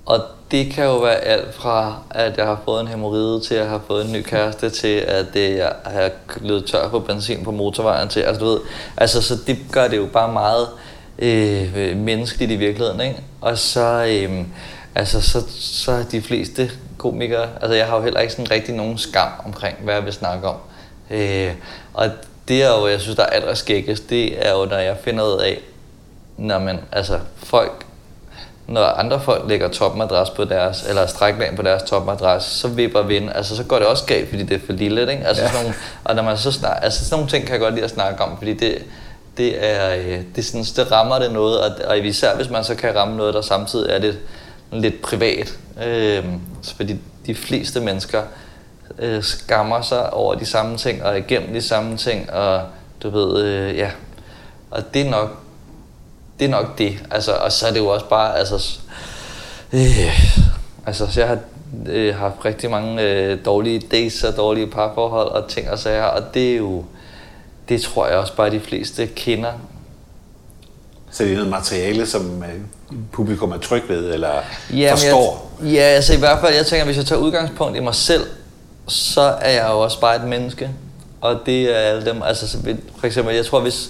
og 0.06 0.20
det 0.52 0.72
kan 0.74 0.86
jo 0.86 0.98
være 0.98 1.16
alt 1.16 1.54
fra, 1.54 1.96
at 2.10 2.38
jeg 2.38 2.46
har 2.46 2.62
fået 2.66 2.82
en 2.82 2.88
hemorride, 2.88 3.42
til 3.42 3.56
at 3.56 3.62
jeg 3.62 3.70
har 3.70 3.82
fået 3.88 4.06
en 4.06 4.12
ny 4.12 4.22
kæreste, 4.22 4.70
til 4.70 4.98
at 4.98 5.36
øh, 5.36 5.56
jeg 5.56 5.74
har 5.86 6.10
løbet 6.42 6.66
tør 6.66 6.90
på 6.90 7.00
benzin 7.00 7.44
på 7.44 7.52
motorvejen, 7.52 8.10
til, 8.10 8.20
altså 8.20 8.40
du 8.40 8.46
ved, 8.46 8.60
altså 8.98 9.22
så 9.22 9.36
det 9.48 9.58
gør 9.72 9.88
det 9.88 9.98
jo 9.98 10.06
bare 10.14 10.34
meget 10.34 10.68
øh, 11.20 11.98
menneskeligt 11.98 12.52
i 12.52 12.56
virkeligheden, 12.56 13.02
ikke? 13.02 13.20
Og 13.42 13.58
så, 13.58 14.06
øh, 14.10 14.46
altså 14.96 15.22
så, 15.22 15.44
så 15.60 15.92
er 15.92 16.04
de 16.04 16.22
fleste 16.22 16.72
komikere, 16.98 17.50
altså 17.62 17.74
jeg 17.74 17.88
har 17.88 17.98
jo 17.98 18.04
heller 18.04 18.20
ikke 18.20 18.34
sådan 18.34 18.52
rigtig 18.52 18.76
nogen 18.76 18.98
skam 18.98 19.30
omkring, 19.46 19.78
hvad 19.84 19.94
jeg 19.94 20.06
vil 20.06 20.14
snakke 20.14 20.48
om. 20.48 20.56
Øh, 21.10 21.52
og 21.94 22.10
det 22.52 22.64
er 22.64 22.70
jo, 22.70 22.88
jeg 22.88 23.02
synes, 23.02 23.16
der 23.16 23.24
er 23.24 23.30
allerskæggest, 23.30 24.10
det 24.10 24.48
er 24.48 24.52
jo, 24.52 24.66
når 24.66 24.78
jeg 24.78 24.98
finder 25.04 25.24
ud 25.24 25.40
af, 25.40 25.60
når 26.38 26.60
man, 26.60 26.80
altså 26.92 27.20
folk 27.38 27.86
når 28.68 28.86
andre 28.86 29.20
folk 29.20 29.44
lægger 29.48 29.68
topmadras 29.68 30.30
på 30.30 30.46
deres, 30.46 30.86
eller 30.90 31.06
stræklæn 31.06 31.56
på 31.56 31.62
deres 31.62 31.84
topmadras, 31.84 32.44
så 32.44 32.68
vipper 32.68 33.02
vind. 33.02 33.30
Altså, 33.36 33.56
så 33.56 33.64
går 33.64 33.76
det 33.80 33.88
også 33.88 34.06
galt, 34.06 34.30
fordi 34.30 34.44
det 34.44 34.56
er 34.56 34.66
for 34.66 34.74
lille, 34.74 35.02
ikke? 35.02 35.28
Altså, 35.28 35.44
ja. 35.44 35.50
sådan 35.50 35.64
nogle, 35.64 35.78
og 36.04 36.16
når 36.16 36.24
man 36.24 36.38
så 36.38 36.52
snak, 36.52 36.80
altså, 36.82 37.06
sådan 37.06 37.16
nogle 37.16 37.30
ting 37.30 37.46
kan 37.46 37.54
jeg 37.54 37.60
godt 37.60 37.74
lide 37.74 37.84
at 37.84 37.92
snakke 37.92 38.24
om, 38.24 38.38
fordi 38.38 38.54
det, 38.54 38.78
det 39.38 39.66
er, 39.66 39.96
øh, 39.96 40.22
det, 40.36 40.38
er 40.38 40.42
sådan, 40.42 40.64
det 40.64 40.92
rammer 40.92 41.20
det 41.20 41.32
noget, 41.32 41.60
og, 41.62 41.72
og 41.88 42.00
især 42.00 42.36
hvis 42.36 42.50
man 42.50 42.64
så 42.64 42.76
kan 42.76 42.96
ramme 42.96 43.18
noget, 43.18 43.34
der 43.34 43.42
samtidig 43.42 43.92
er 43.92 44.00
lidt, 44.00 44.18
lidt 44.72 45.02
privat. 45.02 45.58
Øh, 45.86 46.26
fordi 46.78 46.96
de 47.26 47.36
fleste 47.36 47.80
mennesker 47.80 48.22
øh, 49.00 49.24
skammer 49.24 49.82
sig 49.82 50.14
over 50.14 50.36
de 50.36 50.46
samme 50.46 50.78
ting, 50.78 51.04
og 51.04 51.18
igennem 51.18 51.54
de 51.54 51.62
samme 51.62 51.98
ting, 51.98 52.32
og 52.32 52.62
du 53.04 53.10
ved, 53.10 53.44
øh, 53.44 53.78
ja. 53.78 53.92
Og 54.72 54.94
det 54.94 55.02
er 55.02 55.10
nok 55.10 55.42
det 56.42 56.48
er 56.48 56.52
nok 56.52 56.78
det. 56.78 57.00
Altså, 57.12 57.32
og 57.32 57.52
så 57.52 57.68
er 57.68 57.72
det 57.72 57.80
jo 57.80 57.88
også 57.88 58.06
bare, 58.06 58.38
altså, 58.38 58.80
øh, 59.74 60.20
altså 60.86 61.08
så 61.12 61.20
jeg 61.20 61.30
har 61.30 61.40
øh, 61.88 62.16
haft 62.16 62.36
rigtig 62.46 62.70
mange 62.70 63.02
øh, 63.02 63.38
dårlige 63.46 63.80
dates 63.80 64.24
og 64.24 64.38
dårlige 64.38 64.68
parforhold 64.68 65.28
og 65.28 65.50
ting 65.50 65.70
og 65.70 65.80
sager, 65.80 66.04
og 66.04 66.34
det 66.34 66.52
er 66.54 66.58
jo, 66.58 66.86
det 67.70 67.82
tror 67.82 68.08
jeg 68.08 68.18
også 68.18 68.36
bare, 68.36 68.50
de 68.50 68.60
fleste 68.60 69.08
kender. 69.08 69.52
Så 71.12 71.24
det 71.24 71.32
er 71.32 71.36
noget 71.36 71.50
materiale, 71.50 72.06
som 72.06 72.44
øh, 72.44 72.98
publikum 73.12 73.52
er 73.52 73.58
tryg 73.58 73.84
ved, 73.90 74.14
eller 74.14 74.32
Ja, 74.74 74.92
forstår? 74.92 75.52
Jeg, 75.64 75.72
ja, 75.72 75.82
altså 75.82 76.14
i 76.14 76.20
hvert 76.20 76.40
fald, 76.40 76.56
jeg 76.56 76.66
tænker, 76.66 76.86
hvis 76.86 76.98
jeg 76.98 77.06
tager 77.06 77.20
udgangspunkt 77.22 77.78
i 77.78 77.80
mig 77.80 77.96
selv, 77.96 78.24
så 78.88 79.22
er 79.22 79.50
jeg 79.52 79.68
jo 79.70 79.80
også 79.80 80.00
bare 80.00 80.16
et 80.16 80.24
menneske. 80.24 80.70
Og 81.22 81.40
det 81.46 81.62
er 81.62 81.76
alle 81.80 82.06
dem, 82.06 82.24
altså 82.24 82.58
for 83.00 83.08
eksempel, 83.08 83.36
jeg 83.36 83.46
tror, 83.46 83.60
hvis 83.60 83.90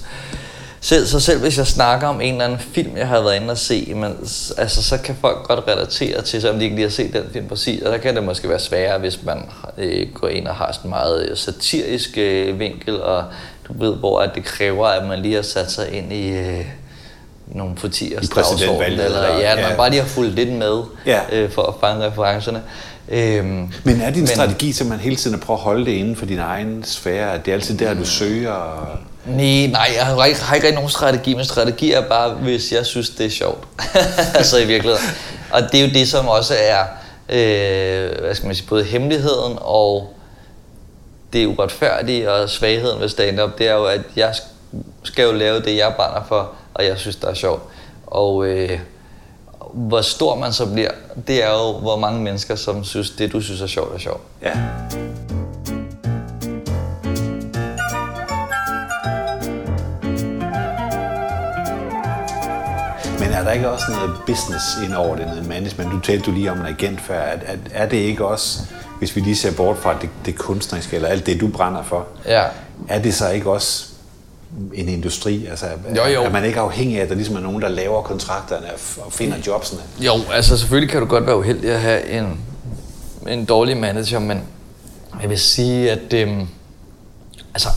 selv, 0.81 1.05
så 1.07 1.19
selv 1.19 1.39
hvis 1.41 1.57
jeg 1.57 1.67
snakker 1.67 2.07
om 2.07 2.21
en 2.21 2.31
eller 2.33 2.45
anden 2.45 2.59
film, 2.59 2.97
jeg 2.97 3.07
har 3.07 3.21
været 3.21 3.35
inde 3.35 3.51
og 3.51 3.57
se, 3.57 3.93
men, 3.95 4.15
altså, 4.57 4.83
så 4.83 4.97
kan 4.97 5.15
folk 5.21 5.43
godt 5.43 5.59
relatere 5.67 6.21
til, 6.21 6.41
selvom 6.41 6.57
de 6.59 6.63
ikke 6.63 6.75
lige 6.75 6.85
har 6.85 6.91
set 6.91 7.13
den 7.13 7.23
film 7.33 7.47
præcis. 7.47 7.81
Og 7.81 7.91
der 7.91 7.97
kan 7.97 8.15
det 8.15 8.23
måske 8.23 8.49
være 8.49 8.59
sværere, 8.59 8.99
hvis 8.99 9.23
man 9.23 9.49
øh, 9.77 10.07
går 10.13 10.27
ind 10.27 10.47
og 10.47 10.55
har 10.55 10.71
sådan 10.71 10.85
en 10.85 10.89
meget 10.89 11.25
øh, 11.29 11.37
satirisk 11.37 12.17
øh, 12.17 12.59
vinkel, 12.59 13.01
og 13.01 13.23
du 13.67 13.73
ved, 13.85 13.95
hvor 13.95 14.19
at 14.19 14.31
det 14.35 14.43
kræver, 14.43 14.87
at 14.87 15.07
man 15.07 15.19
lige 15.21 15.35
har 15.35 15.41
sat 15.41 15.71
sig 15.71 15.91
ind 15.93 16.13
i... 16.13 16.29
Øh, 16.31 16.65
nogle 17.47 17.75
partiers 17.75 18.29
dagsorden, 18.29 18.81
eller 18.91 19.05
eller- 19.05 19.37
ja, 19.39 19.51
at 19.51 19.57
man 19.61 19.69
ja. 19.71 19.75
bare 19.75 19.89
lige 19.89 20.01
har 20.01 20.07
fulgt 20.07 20.35
lidt 20.35 20.49
med 20.53 20.81
Ja. 21.05 21.19
øh, 21.31 21.51
for 21.51 21.61
at 21.61 21.73
fange 21.81 22.05
referencerne. 22.05 22.61
Øhm, 23.09 23.69
Men 23.83 24.01
er 24.01 24.11
din 24.11 24.27
strategi 24.27 24.71
simpelthen 24.71 25.03
hele 25.03 25.15
tiden 25.15 25.35
at 25.35 25.41
prøve 25.41 25.57
at 25.57 25.63
holde 25.63 25.85
det 25.85 25.91
inden 25.91 26.15
for 26.15 26.25
din 26.25 26.39
egen 26.39 26.83
sfære? 26.83 27.37
Det 27.37 27.47
er 27.47 27.53
altid 27.53 27.77
der, 27.77 27.93
du 27.93 28.05
søger? 28.05 28.51
Og... 28.51 28.87
Nej, 29.25 29.67
nej, 29.71 29.89
jeg 29.97 30.05
har 30.05 30.25
ikke, 30.25 30.41
har 30.41 30.55
ikke 30.55 30.67
rigtig 30.67 30.75
nogen 30.75 30.89
strategi, 30.89 31.33
men 31.33 31.45
strategi 31.45 31.91
er 31.91 32.01
bare, 32.01 32.29
hvis 32.29 32.71
jeg 32.71 32.85
synes, 32.85 33.09
det 33.09 33.25
er 33.25 33.29
sjovt. 33.29 33.67
altså 34.35 34.57
i 34.57 34.65
virkeligheden. 34.65 35.07
Og 35.51 35.61
det 35.71 35.79
er 35.79 35.87
jo 35.87 35.93
det, 35.93 36.07
som 36.07 36.27
også 36.27 36.53
er, 36.59 36.81
øh, 37.29 38.21
hvad 38.21 38.35
skal 38.35 38.47
man 38.47 38.55
sige, 38.55 38.67
både 38.67 38.83
hemmeligheden 38.83 39.57
og 39.61 40.13
det 41.33 41.45
uretfærdige 41.45 42.31
og 42.31 42.49
svagheden 42.49 43.01
ved 43.01 43.09
stand-up, 43.09 43.57
det 43.57 43.67
er 43.67 43.73
jo, 43.73 43.85
at 43.85 44.01
jeg 44.15 44.35
skal 45.03 45.23
jo 45.23 45.31
lave 45.31 45.61
det, 45.61 45.77
jeg 45.77 45.93
brænder 45.95 46.23
for, 46.27 46.51
og 46.73 46.85
jeg 46.85 46.97
synes, 46.97 47.15
det 47.15 47.29
er 47.29 47.33
sjovt. 47.33 47.63
Og 48.07 48.45
øh, 48.45 48.79
hvor 49.73 50.01
stor 50.01 50.35
man 50.35 50.53
så 50.53 50.65
bliver, 50.65 50.91
det 51.27 51.43
er 51.43 51.49
jo, 51.51 51.71
hvor 51.79 51.95
mange 51.97 52.21
mennesker, 52.21 52.55
som 52.55 52.83
synes, 52.83 53.09
det 53.09 53.31
du 53.31 53.41
synes 53.41 53.61
er 53.61 53.67
sjovt, 53.67 53.95
er 53.95 53.99
sjovt. 53.99 54.21
Ja. 54.41 54.51
Men 63.19 63.29
er 63.31 63.43
der 63.43 63.51
ikke 63.51 63.69
også 63.71 63.85
noget 63.91 64.11
business 64.27 64.65
ind 64.85 64.93
over 64.93 65.15
det, 65.15 65.25
noget 65.27 65.47
management? 65.47 65.91
Du 65.91 65.99
talte 65.99 66.25
du 66.25 66.31
lige 66.31 66.51
om 66.51 66.59
en 66.59 66.65
agent 66.65 67.01
før. 67.01 67.19
Er, 67.19 67.37
er, 67.45 67.57
er 67.73 67.85
det 67.89 67.97
ikke 67.97 68.25
også, 68.25 68.59
hvis 68.99 69.15
vi 69.15 69.21
lige 69.21 69.35
ser 69.35 69.55
bort 69.55 69.77
fra 69.77 69.95
det, 70.01 70.09
det 70.25 70.37
kunstneriske, 70.37 70.95
eller 70.95 71.09
alt 71.09 71.25
det, 71.25 71.41
du 71.41 71.47
brænder 71.47 71.83
for, 71.83 72.07
Ja. 72.25 72.43
er 72.89 72.99
det 73.01 73.13
så 73.13 73.29
ikke 73.29 73.51
også 73.51 73.87
en 74.73 74.89
industri? 74.89 75.45
Altså, 75.45 75.65
Jo, 75.95 76.03
jo. 76.03 76.23
Er 76.23 76.29
man 76.29 76.45
ikke 76.45 76.59
afhængig 76.59 76.97
af, 76.99 77.03
at 77.03 77.09
der 77.09 77.15
ligesom 77.15 77.35
er 77.35 77.39
nogen, 77.39 77.61
der 77.61 77.69
laver 77.69 78.01
kontrakterne 78.01 78.67
og 79.05 79.13
finder 79.13 79.37
jobsene? 79.47 79.81
Jo, 79.99 80.13
altså 80.33 80.57
selvfølgelig 80.57 80.89
kan 80.89 81.01
du 81.01 81.07
godt 81.07 81.27
være 81.27 81.37
uheldig 81.37 81.71
at 81.71 81.79
have 81.79 82.09
en, 82.09 82.39
en 83.27 83.45
dårlig 83.45 83.77
manager, 83.77 84.19
men 84.19 84.41
jeg 85.21 85.29
vil 85.29 85.39
sige, 85.39 85.91
at 85.91 86.13
øhm, 86.13 86.47
altså, 87.53 87.69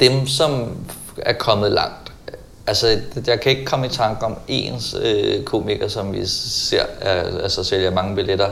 dem, 0.00 0.26
som 0.26 0.76
er 1.16 1.32
kommet 1.32 1.72
langt, 1.72 2.12
altså 2.66 3.00
jeg 3.26 3.40
kan 3.40 3.52
ikke 3.52 3.64
komme 3.64 3.86
i 3.86 3.88
tanke 3.88 4.24
om 4.26 4.36
ens 4.48 4.96
øh, 5.02 5.44
komiker, 5.44 5.88
som 5.88 6.12
vi 6.12 6.26
ser, 6.26 6.82
er, 7.00 7.42
altså 7.42 7.64
sælger 7.64 7.90
mange 7.90 8.16
billetter, 8.16 8.50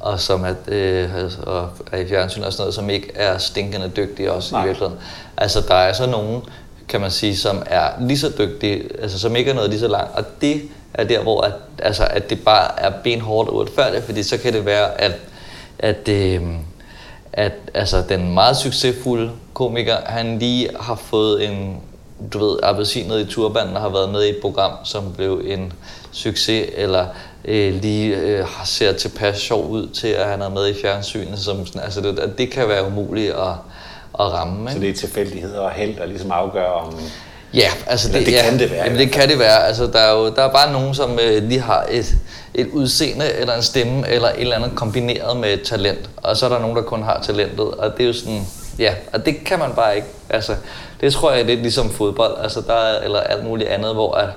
og 0.00 0.20
som 0.20 0.44
er, 0.44 0.54
øh, 0.68 1.10
og 1.42 1.68
er 1.92 1.98
i 1.98 2.08
fjernsyn 2.08 2.42
og 2.42 2.52
sådan 2.52 2.62
noget, 2.62 2.74
som 2.74 2.90
ikke 2.90 3.12
er 3.14 3.38
stinkende 3.38 3.92
dygtige 3.96 4.32
også 4.32 4.54
Nej. 4.54 4.64
i 4.64 4.66
virkeligheden. 4.66 5.00
Altså 5.36 5.60
der 5.68 5.74
er 5.74 5.92
så 5.92 6.06
nogen, 6.06 6.42
kan 6.88 7.00
man 7.00 7.10
sige, 7.10 7.36
som 7.36 7.62
er 7.66 7.88
lige 8.00 8.18
så 8.18 8.32
dygtige, 8.38 9.02
altså 9.02 9.18
som 9.18 9.36
ikke 9.36 9.50
er 9.50 9.54
noget 9.54 9.70
lige 9.70 9.80
så 9.80 9.88
langt, 9.88 10.16
og 10.16 10.24
det 10.40 10.62
er 10.94 11.04
der, 11.04 11.22
hvor 11.22 11.40
at, 11.40 11.52
altså, 11.78 12.04
at 12.10 12.30
det 12.30 12.44
bare 12.44 12.80
er 12.80 12.90
benhårdt 13.04 13.48
og 13.48 13.54
uretfærdigt, 13.56 14.04
fordi 14.04 14.22
så 14.22 14.38
kan 14.38 14.52
det 14.52 14.64
være, 14.64 15.00
at, 15.00 15.12
at, 15.78 16.08
øh, 16.08 16.42
at 17.32 17.52
altså, 17.74 18.02
den 18.08 18.34
meget 18.34 18.56
succesfulde 18.56 19.30
komiker, 19.54 19.96
han 20.06 20.38
lige 20.38 20.68
har 20.80 20.94
fået 20.94 21.48
en, 21.48 21.76
du 22.32 22.38
ved, 22.38 22.58
appelsinet 22.62 23.20
i 23.20 23.24
turbanen 23.24 23.76
og 23.76 23.82
har 23.82 23.88
været 23.88 24.12
med 24.12 24.24
i 24.24 24.28
et 24.30 24.38
program, 24.42 24.72
som 24.84 25.12
blev 25.16 25.42
en 25.44 25.72
succes, 26.12 26.68
eller 26.76 27.06
øh, 27.44 27.74
lige 27.74 28.16
øh, 28.16 28.38
har- 28.46 28.64
ser 28.66 28.92
tilpas 28.92 29.38
sjov 29.38 29.68
ud 29.70 29.88
til, 29.88 30.08
at 30.08 30.26
han 30.26 30.42
er 30.42 30.48
med 30.48 30.68
i 30.68 30.74
fjernsynet. 30.82 31.38
Som 31.38 31.66
sådan, 31.66 31.82
altså 31.82 32.00
det, 32.00 32.32
det 32.38 32.50
kan 32.50 32.68
være 32.68 32.86
umuligt 32.86 33.32
at, 33.32 33.48
at 34.20 34.32
ramme. 34.32 34.70
Så 34.70 34.76
Ikke? 34.76 34.86
det 34.86 34.94
er 34.94 34.98
tilfældigheder 34.98 35.60
og 35.60 35.70
held, 35.70 35.96
der 35.96 36.06
ligesom 36.06 36.30
afgør, 36.32 36.66
om... 36.66 36.94
Ja, 37.54 37.68
altså 37.86 38.08
Eller 38.08 38.18
det, 38.18 38.26
det 38.26 38.32
ja, 38.32 38.42
kan 38.42 38.58
det 38.58 38.70
være 38.70 38.84
Jamen, 38.84 38.98
det 38.98 39.12
kan 39.12 39.28
det 39.28 39.38
være. 39.38 39.66
Altså, 39.66 39.86
der 39.86 39.98
er 39.98 40.12
jo 40.18 40.30
der 40.34 40.42
er 40.42 40.52
bare 40.52 40.72
nogen, 40.72 40.94
som 40.94 41.18
øh, 41.22 41.42
lige 41.42 41.60
har 41.60 41.86
et, 41.90 42.14
et 42.54 42.66
udseende, 42.72 43.32
eller 43.32 43.54
en 43.56 43.62
stemme, 43.62 44.08
eller 44.08 44.28
et 44.28 44.40
eller 44.40 44.56
andet 44.56 44.70
kombineret 44.74 45.36
med 45.36 45.52
et 45.52 45.62
talent. 45.62 46.10
Og 46.16 46.36
så 46.36 46.46
er 46.46 46.50
der 46.50 46.58
nogen, 46.58 46.76
der 46.76 46.82
kun 46.82 47.02
har 47.02 47.22
talentet. 47.22 47.60
Og 47.70 47.92
det 47.96 48.02
er 48.02 48.06
jo 48.06 48.12
sådan, 48.12 48.46
ja, 48.78 48.94
og 49.12 49.26
det 49.26 49.44
kan 49.44 49.58
man 49.58 49.70
bare 49.76 49.96
ikke. 49.96 50.08
Altså, 50.28 50.54
det 51.00 51.12
tror 51.12 51.30
jeg 51.32 51.40
er 51.40 51.44
lidt 51.44 51.60
ligesom 51.60 51.90
fodbold, 51.90 52.36
altså 52.42 52.60
der 52.66 52.74
er, 52.74 53.00
eller 53.04 53.20
alt 53.20 53.44
muligt 53.44 53.68
andet, 53.70 53.94
hvor 53.94 54.12
at, 54.14 54.28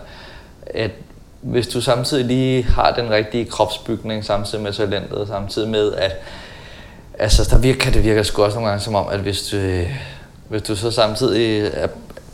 at 0.68 0.92
hvis 1.44 1.68
du 1.68 1.82
samtidig 1.82 2.26
lige 2.26 2.64
har 2.64 2.92
den 2.92 3.10
rigtige 3.10 3.46
kropsbygning, 3.46 4.26
samtidig 4.26 4.64
med 4.64 4.74
talentet, 4.74 5.28
samtidig 5.28 5.70
med 5.70 5.94
at 5.94 6.12
Altså, 7.20 7.48
der 7.52 7.58
virker, 7.58 7.80
kan 7.80 7.94
det 7.94 8.04
virker 8.04 8.24
sgu 8.24 8.44
også 8.44 8.56
nogle 8.56 8.70
gange 8.70 8.84
som 8.84 8.96
om, 8.96 9.08
at 9.12 9.20
hvis 9.20 9.42
du, 9.42 9.58
øh, 9.58 9.90
hvis 10.50 10.62
du 10.62 10.76
så 10.76 10.92
samtidig 10.92 11.72
er, 11.74 11.88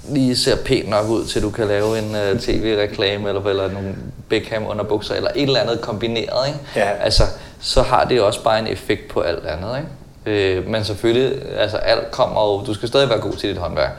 lige 0.09 0.37
ser 0.37 0.55
pænt 0.65 0.89
nok 0.89 1.07
ud, 1.07 1.25
til 1.25 1.41
du 1.41 1.49
kan 1.49 1.67
lave 1.67 1.99
en 1.99 2.09
uh, 2.09 2.39
tv-reklame, 2.39 3.27
eller, 3.27 3.41
eller 3.45 3.71
nogle 3.71 3.95
Beckham 4.29 4.65
underbukser, 4.67 5.15
eller 5.15 5.29
et 5.35 5.43
eller 5.43 5.59
andet 5.59 5.81
kombineret, 5.81 6.47
ikke? 6.47 6.59
Ja. 6.75 6.91
Altså, 7.01 7.23
så 7.61 7.81
har 7.81 8.05
det 8.05 8.21
også 8.21 8.43
bare 8.43 8.59
en 8.59 8.67
effekt 8.67 9.07
på 9.07 9.21
alt 9.21 9.45
andet, 9.45 9.77
ikke? 9.77 10.57
Øh, 10.57 10.67
men 10.67 10.83
selvfølgelig, 10.83 11.41
altså 11.57 11.77
alt 11.77 12.11
kommer 12.11 12.41
jo, 12.41 12.65
du 12.65 12.73
skal 12.73 12.87
stadig 12.87 13.09
være 13.09 13.19
god 13.19 13.33
til 13.33 13.49
dit 13.49 13.57
håndværk. 13.57 13.91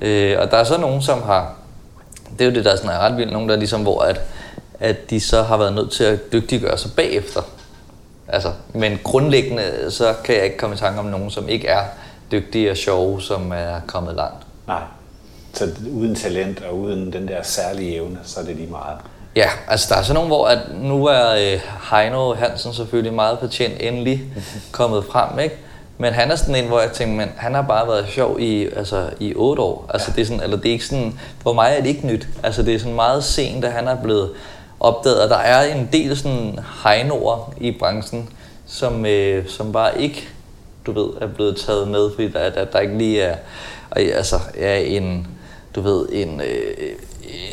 Øh, 0.00 0.36
og 0.38 0.50
der 0.50 0.56
er 0.56 0.64
så 0.64 0.80
nogen, 0.80 1.02
som 1.02 1.22
har, 1.22 1.54
det 2.38 2.40
er 2.40 2.44
jo 2.48 2.54
det, 2.54 2.64
der 2.64 2.76
sådan 2.76 2.90
er 2.90 2.98
ret 2.98 3.16
vildt, 3.16 3.32
nogen 3.32 3.48
der 3.48 3.54
er 3.54 3.58
ligesom, 3.58 3.82
hvor 3.82 4.00
at, 4.00 4.20
at 4.82 5.10
de 5.10 5.20
så 5.20 5.42
har 5.42 5.56
været 5.56 5.74
nødt 5.74 5.90
til 5.90 6.04
at 6.04 6.32
dygtiggøre 6.32 6.78
sig 6.78 6.90
bagefter. 6.96 7.40
Altså, 8.28 8.52
men 8.74 8.98
grundlæggende, 9.04 9.90
så 9.90 10.14
kan 10.24 10.34
jeg 10.34 10.44
ikke 10.44 10.56
komme 10.56 10.76
i 10.76 10.78
tanke 10.78 11.00
om 11.00 11.06
nogen, 11.06 11.30
som 11.30 11.48
ikke 11.48 11.68
er 11.68 11.82
dygtige 12.32 12.70
og 12.70 12.76
sjove, 12.76 13.22
som 13.22 13.52
er 13.52 13.80
kommet 13.86 14.14
langt. 14.14 14.46
Nej. 14.66 14.82
Så 15.54 15.68
uden 15.92 16.14
talent 16.14 16.62
og 16.62 16.78
uden 16.78 17.12
den 17.12 17.28
der 17.28 17.42
særlige 17.42 17.94
evne, 17.94 18.18
så 18.22 18.40
er 18.40 18.44
det 18.44 18.56
lige 18.56 18.70
meget. 18.70 18.98
Ja, 19.36 19.48
altså 19.68 19.86
der 19.90 20.00
er 20.00 20.02
sådan 20.02 20.14
nogle, 20.14 20.28
hvor 20.28 20.46
at 20.46 20.58
nu 20.80 21.06
er 21.06 21.30
øh, 21.30 21.60
Heino 21.90 22.34
Hansen 22.34 22.72
selvfølgelig 22.72 23.14
meget 23.14 23.38
patient 23.38 23.74
endelig 23.80 24.22
kommet 24.72 25.04
frem, 25.04 25.38
ikke? 25.38 25.56
Men 25.98 26.12
han 26.12 26.30
er 26.30 26.36
sådan 26.36 26.54
en, 26.54 26.68
hvor 26.68 26.80
jeg 26.80 26.92
tænker, 26.92 27.16
men 27.16 27.28
han 27.36 27.54
har 27.54 27.62
bare 27.62 27.88
været 27.88 28.06
sjov 28.08 28.40
i, 28.40 28.68
altså, 28.76 29.10
i 29.20 29.34
otte 29.34 29.62
år. 29.62 29.90
Altså, 29.94 30.12
det 30.16 30.22
er 30.22 30.26
sådan, 30.26 30.42
eller 30.42 30.56
det 30.56 30.66
er 30.66 30.72
ikke 30.72 30.86
sådan, 30.86 31.18
for 31.42 31.52
mig 31.52 31.74
er 31.78 31.80
det 31.82 31.88
ikke 31.88 32.06
nyt. 32.06 32.28
Altså 32.42 32.62
det 32.62 32.74
er 32.74 32.78
sådan 32.78 32.94
meget 32.94 33.24
sent, 33.24 33.64
at 33.64 33.72
han 33.72 33.88
er 33.88 34.02
blevet 34.02 34.30
opdaget, 34.82 35.22
og 35.22 35.28
der 35.28 35.36
er 35.36 35.74
en 35.74 35.88
del 35.92 36.16
sådan 36.16 36.58
Heinoer 36.84 37.54
i 37.60 37.70
branchen, 37.78 38.28
som, 38.66 39.06
øh, 39.06 39.48
som 39.48 39.72
bare 39.72 40.00
ikke, 40.00 40.28
du 40.86 40.92
ved, 40.92 41.08
er 41.20 41.26
blevet 41.26 41.56
taget 41.56 41.88
med, 41.88 42.10
fordi 42.14 42.28
der, 42.28 42.50
der, 42.50 42.64
der 42.64 42.80
ikke 42.80 42.98
lige 42.98 43.22
er, 43.22 43.36
altså, 43.90 44.40
er 44.58 44.76
en, 44.76 45.26
du 45.74 45.80
ved, 45.80 46.08
en, 46.12 46.40
øh, 46.40 46.94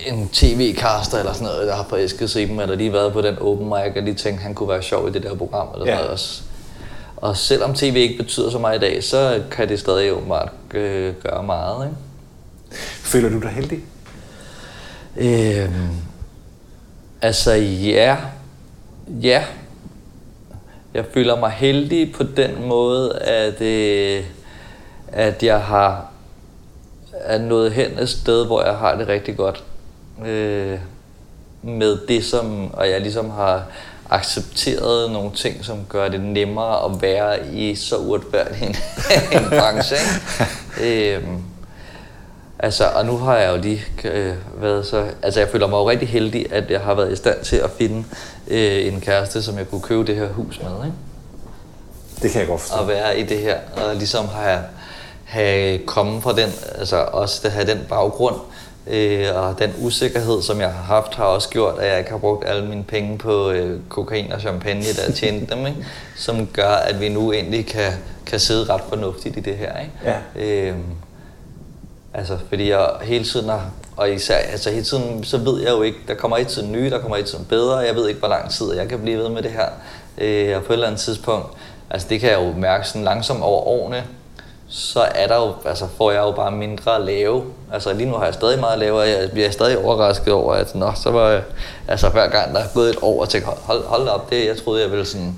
en 0.07 0.29
tv-caster 0.33 1.19
eller 1.19 1.33
sådan 1.33 1.47
noget, 1.47 1.67
der 1.67 1.75
har 1.75 1.85
forelsket 1.89 2.29
sig 2.29 2.41
i 2.41 2.45
dem, 2.45 2.59
eller 2.59 2.75
lige 2.75 2.93
været 2.93 3.13
på 3.13 3.21
den 3.21 3.37
open 3.41 3.65
mic, 3.65 3.97
og 3.97 4.03
lige 4.03 4.15
tænkt, 4.15 4.41
han 4.41 4.53
kunne 4.53 4.69
være 4.69 4.83
sjov 4.83 5.07
i 5.07 5.11
det 5.11 5.23
der 5.23 5.35
program, 5.35 5.67
eller 5.73 5.85
ja. 5.85 5.95
noget 5.95 6.09
også. 6.09 6.41
Og 7.17 7.37
selvom 7.37 7.73
tv 7.73 7.95
ikke 7.95 8.17
betyder 8.17 8.49
så 8.49 8.57
meget 8.57 8.77
i 8.77 8.79
dag, 8.79 9.03
så 9.03 9.41
kan 9.51 9.69
det 9.69 9.79
stadig 9.79 10.13
åbenbart 10.13 10.49
øh, 10.73 11.13
gøre 11.23 11.43
meget, 11.43 11.85
ikke? 11.85 11.97
Føler 12.81 13.29
du 13.29 13.39
dig 13.39 13.49
heldig? 13.49 13.79
Øhm, 15.17 15.89
altså 17.21 17.53
ja, 17.53 18.17
ja. 19.08 19.43
Jeg 20.93 21.05
føler 21.13 21.39
mig 21.39 21.51
heldig 21.51 22.13
på 22.13 22.23
den 22.23 22.65
måde, 22.67 23.19
at, 23.19 23.62
øh, 23.62 24.23
at 25.08 25.43
jeg 25.43 25.62
har 25.62 26.10
er 27.12 27.38
nået 27.38 27.71
hen 27.71 27.99
et 27.99 28.10
sted, 28.10 28.45
hvor 28.45 28.63
jeg 28.63 28.75
har 28.75 28.95
det 28.95 29.08
rigtig 29.08 29.38
godt 29.38 29.63
øh, 30.25 30.79
med 31.62 31.97
det, 32.08 32.25
som, 32.25 32.73
og 32.73 32.89
jeg 32.89 33.01
ligesom 33.01 33.29
har 33.29 33.63
accepteret 34.10 35.12
nogle 35.12 35.32
ting, 35.32 35.65
som 35.65 35.86
gør 35.89 36.10
det 36.10 36.21
nemmere 36.21 36.86
at 36.86 37.01
være 37.01 37.53
i 37.53 37.75
så 37.75 37.97
uretfærdig 37.97 38.63
en, 38.63 38.75
en 39.38 39.49
branche. 39.49 39.95
Ikke? 39.95 41.15
Øhm, 41.17 41.43
Altså, 42.59 42.85
og 42.95 43.05
nu 43.05 43.17
har 43.17 43.37
jeg 43.37 43.51
jo 43.55 43.61
lige 43.61 43.85
øh, 44.03 44.35
været 44.57 44.85
så... 44.85 45.05
Altså, 45.23 45.39
jeg 45.39 45.49
føler 45.49 45.67
mig 45.67 45.77
jo 45.77 45.89
rigtig 45.89 46.07
heldig, 46.07 46.53
at 46.53 46.71
jeg 46.71 46.79
har 46.79 46.93
været 46.93 47.11
i 47.11 47.15
stand 47.15 47.43
til 47.43 47.55
at 47.55 47.71
finde 47.77 48.03
øh, 48.47 48.93
en 48.93 49.01
kæreste, 49.01 49.43
som 49.43 49.57
jeg 49.57 49.69
kunne 49.69 49.81
købe 49.81 50.03
det 50.03 50.15
her 50.15 50.27
hus 50.27 50.61
med, 50.61 50.85
ikke? 50.85 50.97
Det 52.21 52.31
kan 52.31 52.39
jeg 52.39 52.47
godt 52.47 52.61
forstå. 52.61 52.75
Og 52.75 52.87
være 52.87 53.19
i 53.19 53.23
det 53.23 53.37
her, 53.39 53.57
og 53.75 53.95
ligesom 53.95 54.27
have, 54.27 54.59
have 55.23 55.77
kommet 55.77 56.23
fra 56.23 56.33
den, 56.33 56.49
altså 56.75 56.97
også 56.97 57.41
at 57.47 57.51
have 57.51 57.67
den 57.67 57.79
baggrund, 57.89 58.35
øh, 58.87 59.25
og 59.35 59.59
den 59.59 59.73
usikkerhed, 59.81 60.41
som 60.41 60.61
jeg 60.61 60.73
har 60.73 60.83
haft, 60.83 61.15
har 61.15 61.23
også 61.23 61.49
gjort, 61.49 61.79
at 61.79 61.89
jeg 61.89 61.99
ikke 61.99 62.11
har 62.11 62.17
brugt 62.17 62.47
alle 62.47 62.67
mine 62.67 62.83
penge 62.83 63.17
på 63.17 63.51
øh, 63.51 63.79
kokain 63.89 64.31
og 64.31 64.39
champagne, 64.39 64.83
der 64.83 65.03
jeg 65.07 65.15
tjente 65.15 65.55
dem, 65.55 65.67
ikke? 65.67 65.85
som 66.15 66.47
gør, 66.47 66.71
at 66.71 66.99
vi 66.99 67.09
nu 67.09 67.31
endelig 67.31 67.65
kan, 67.65 67.91
kan 68.25 68.39
sidde 68.39 68.73
ret 68.73 68.81
fornuftigt 68.89 69.37
i 69.37 69.39
det 69.39 69.57
her. 69.57 69.79
Ikke? 69.79 69.93
Ja. 70.35 70.69
Øh, 70.69 70.75
altså, 72.13 72.37
fordi 72.49 72.69
jeg 72.69 72.87
hele 73.01 73.25
tiden 73.25 73.49
har, 73.49 73.71
og 73.97 74.11
især, 74.11 74.35
altså 74.35 74.69
hele 74.69 74.83
tiden, 74.83 75.23
så 75.23 75.37
ved 75.37 75.61
jeg 75.61 75.69
jo 75.69 75.81
ikke, 75.81 75.99
der 76.07 76.13
kommer 76.13 76.37
hele 76.37 76.49
tiden 76.49 76.71
nye, 76.71 76.89
der 76.89 76.99
kommer 76.99 77.15
hele 77.15 77.27
tiden 77.27 77.45
bedre, 77.45 77.77
jeg 77.77 77.95
ved 77.95 78.07
ikke, 78.07 78.19
hvor 78.19 78.29
lang 78.29 78.51
tid 78.51 78.73
jeg 78.73 78.87
kan 78.89 78.99
blive 78.99 79.17
ved 79.17 79.29
med 79.29 79.41
det 79.41 79.51
her. 79.51 79.67
Øh, 80.17 80.57
og 80.57 80.63
på 80.63 80.73
et 80.73 80.75
eller 80.75 80.87
andet 80.87 81.01
tidspunkt, 81.01 81.47
altså 81.89 82.07
det 82.09 82.19
kan 82.19 82.29
jeg 82.29 82.39
jo 82.39 82.53
mærke 82.57 82.87
sådan 82.87 83.03
langsomt 83.03 83.41
over 83.41 83.61
årene, 83.61 84.03
så 84.69 84.99
er 84.99 85.27
der 85.27 85.35
jo, 85.35 85.53
altså 85.65 85.87
får 85.97 86.11
jeg 86.11 86.19
jo 86.19 86.31
bare 86.31 86.51
mindre 86.51 86.95
at 86.95 87.01
lave. 87.01 87.43
Altså 87.73 87.93
lige 87.93 88.09
nu 88.09 88.15
har 88.15 88.25
jeg 88.25 88.33
stadig 88.33 88.59
meget 88.59 88.73
at 88.73 88.79
lave, 88.79 88.99
og 88.99 89.09
jeg 89.09 89.29
bliver 89.31 89.51
stadig 89.51 89.77
overrasket 89.77 90.33
over, 90.33 90.53
at 90.53 90.75
nå, 90.75 90.91
så 90.95 91.11
var 91.11 91.29
jeg, 91.29 91.41
altså 91.87 92.09
hver 92.09 92.27
gang 92.27 92.53
der 92.53 92.59
er 92.59 92.67
gået 92.73 92.89
et 92.89 92.97
år, 93.01 93.21
og 93.21 93.29
tænker, 93.29 93.47
hold, 93.47 93.59
hold, 93.63 93.83
hold 93.87 94.07
op, 94.07 94.29
det 94.29 94.45
jeg 94.45 94.57
troede 94.57 94.81
jeg 94.81 94.91
ville 94.91 95.05
sådan. 95.05 95.35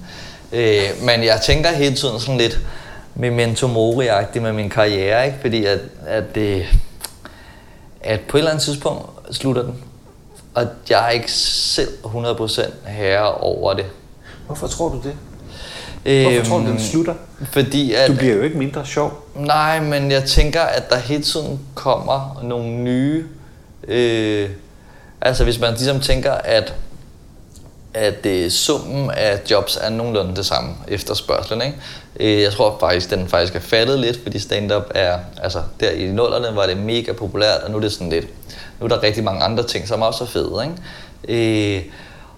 Øh, 0.52 0.90
men 1.02 1.24
jeg 1.24 1.42
tænker 1.46 1.70
hele 1.70 1.96
tiden 1.96 2.20
sådan 2.20 2.38
lidt 2.38 2.60
memento 3.16 3.68
mori 3.68 4.08
med 4.42 4.54
min 4.54 4.70
karriere, 4.70 5.26
ikke? 5.26 5.38
fordi 5.42 5.66
at, 5.66 5.80
at, 6.08 6.36
det, 6.36 6.66
at 8.02 8.20
på 8.20 8.38
et 8.38 8.40
eller 8.40 8.52
andet 8.52 8.64
tidspunkt 8.64 9.06
slutter 9.32 9.64
den. 9.64 9.76
Og 10.54 10.68
jeg 10.90 11.06
er 11.06 11.10
ikke 11.10 11.32
selv 11.32 11.90
100% 12.04 12.88
herre 12.88 13.34
over 13.34 13.74
det. 13.74 13.86
Hvorfor 14.46 14.68
tror 14.68 14.90
du 14.90 15.02
det? 15.04 15.16
Hvorfor 16.04 16.46
tror 16.46 16.60
du, 16.60 16.66
den 16.66 16.80
slutter? 16.80 17.14
Fordi 17.52 17.94
at, 17.94 18.08
Du 18.08 18.16
bliver 18.16 18.36
jo 18.36 18.42
ikke 18.42 18.58
mindre 18.58 18.86
sjov. 18.86 19.28
Nej, 19.36 19.80
men 19.80 20.12
jeg 20.12 20.24
tænker, 20.24 20.62
at 20.62 20.90
der 20.90 20.98
hele 20.98 21.24
tiden 21.24 21.60
kommer 21.76 22.42
nogle 22.44 22.70
nye... 22.70 23.26
Øh, 23.88 24.50
altså 25.22 25.44
hvis 25.44 25.60
man 25.60 25.74
ligesom 25.74 26.00
tænker, 26.00 26.32
at 26.32 26.74
at 27.94 28.26
øh, 28.26 28.52
summen 28.52 29.12
af 29.12 29.42
jobs 29.52 29.78
er 29.82 29.90
nogenlunde 29.90 30.36
det 30.36 30.46
samme 30.46 30.76
efterspørgselen. 30.88 31.62
Ikke? 31.62 31.78
Øh, 32.20 32.42
jeg 32.42 32.52
tror 32.52 32.78
faktisk, 32.80 33.10
den 33.10 33.28
faktisk 33.28 33.56
er 33.56 33.60
faldet 33.60 34.00
lidt, 34.00 34.24
fordi 34.24 34.40
stand-up 34.40 34.92
er, 34.96 35.18
altså 35.42 35.62
der 35.80 35.90
i 35.90 36.06
nullerne 36.06 36.56
var 36.56 36.66
det 36.66 36.78
mega 36.78 37.12
populært, 37.12 37.62
og 37.64 37.72
nu 37.72 37.78
er 37.78 37.82
det 37.82 37.92
sådan 37.92 38.10
lidt, 38.10 38.28
nu 38.80 38.86
er 38.86 38.88
der 38.88 39.04
rigtig 39.04 39.24
mange 39.24 39.44
andre 39.44 39.64
ting, 39.64 39.88
som 39.88 40.02
også 40.02 40.24
er 40.24 40.28
fede. 40.28 40.64
Ikke? 40.64 41.78
Øh, 41.78 41.84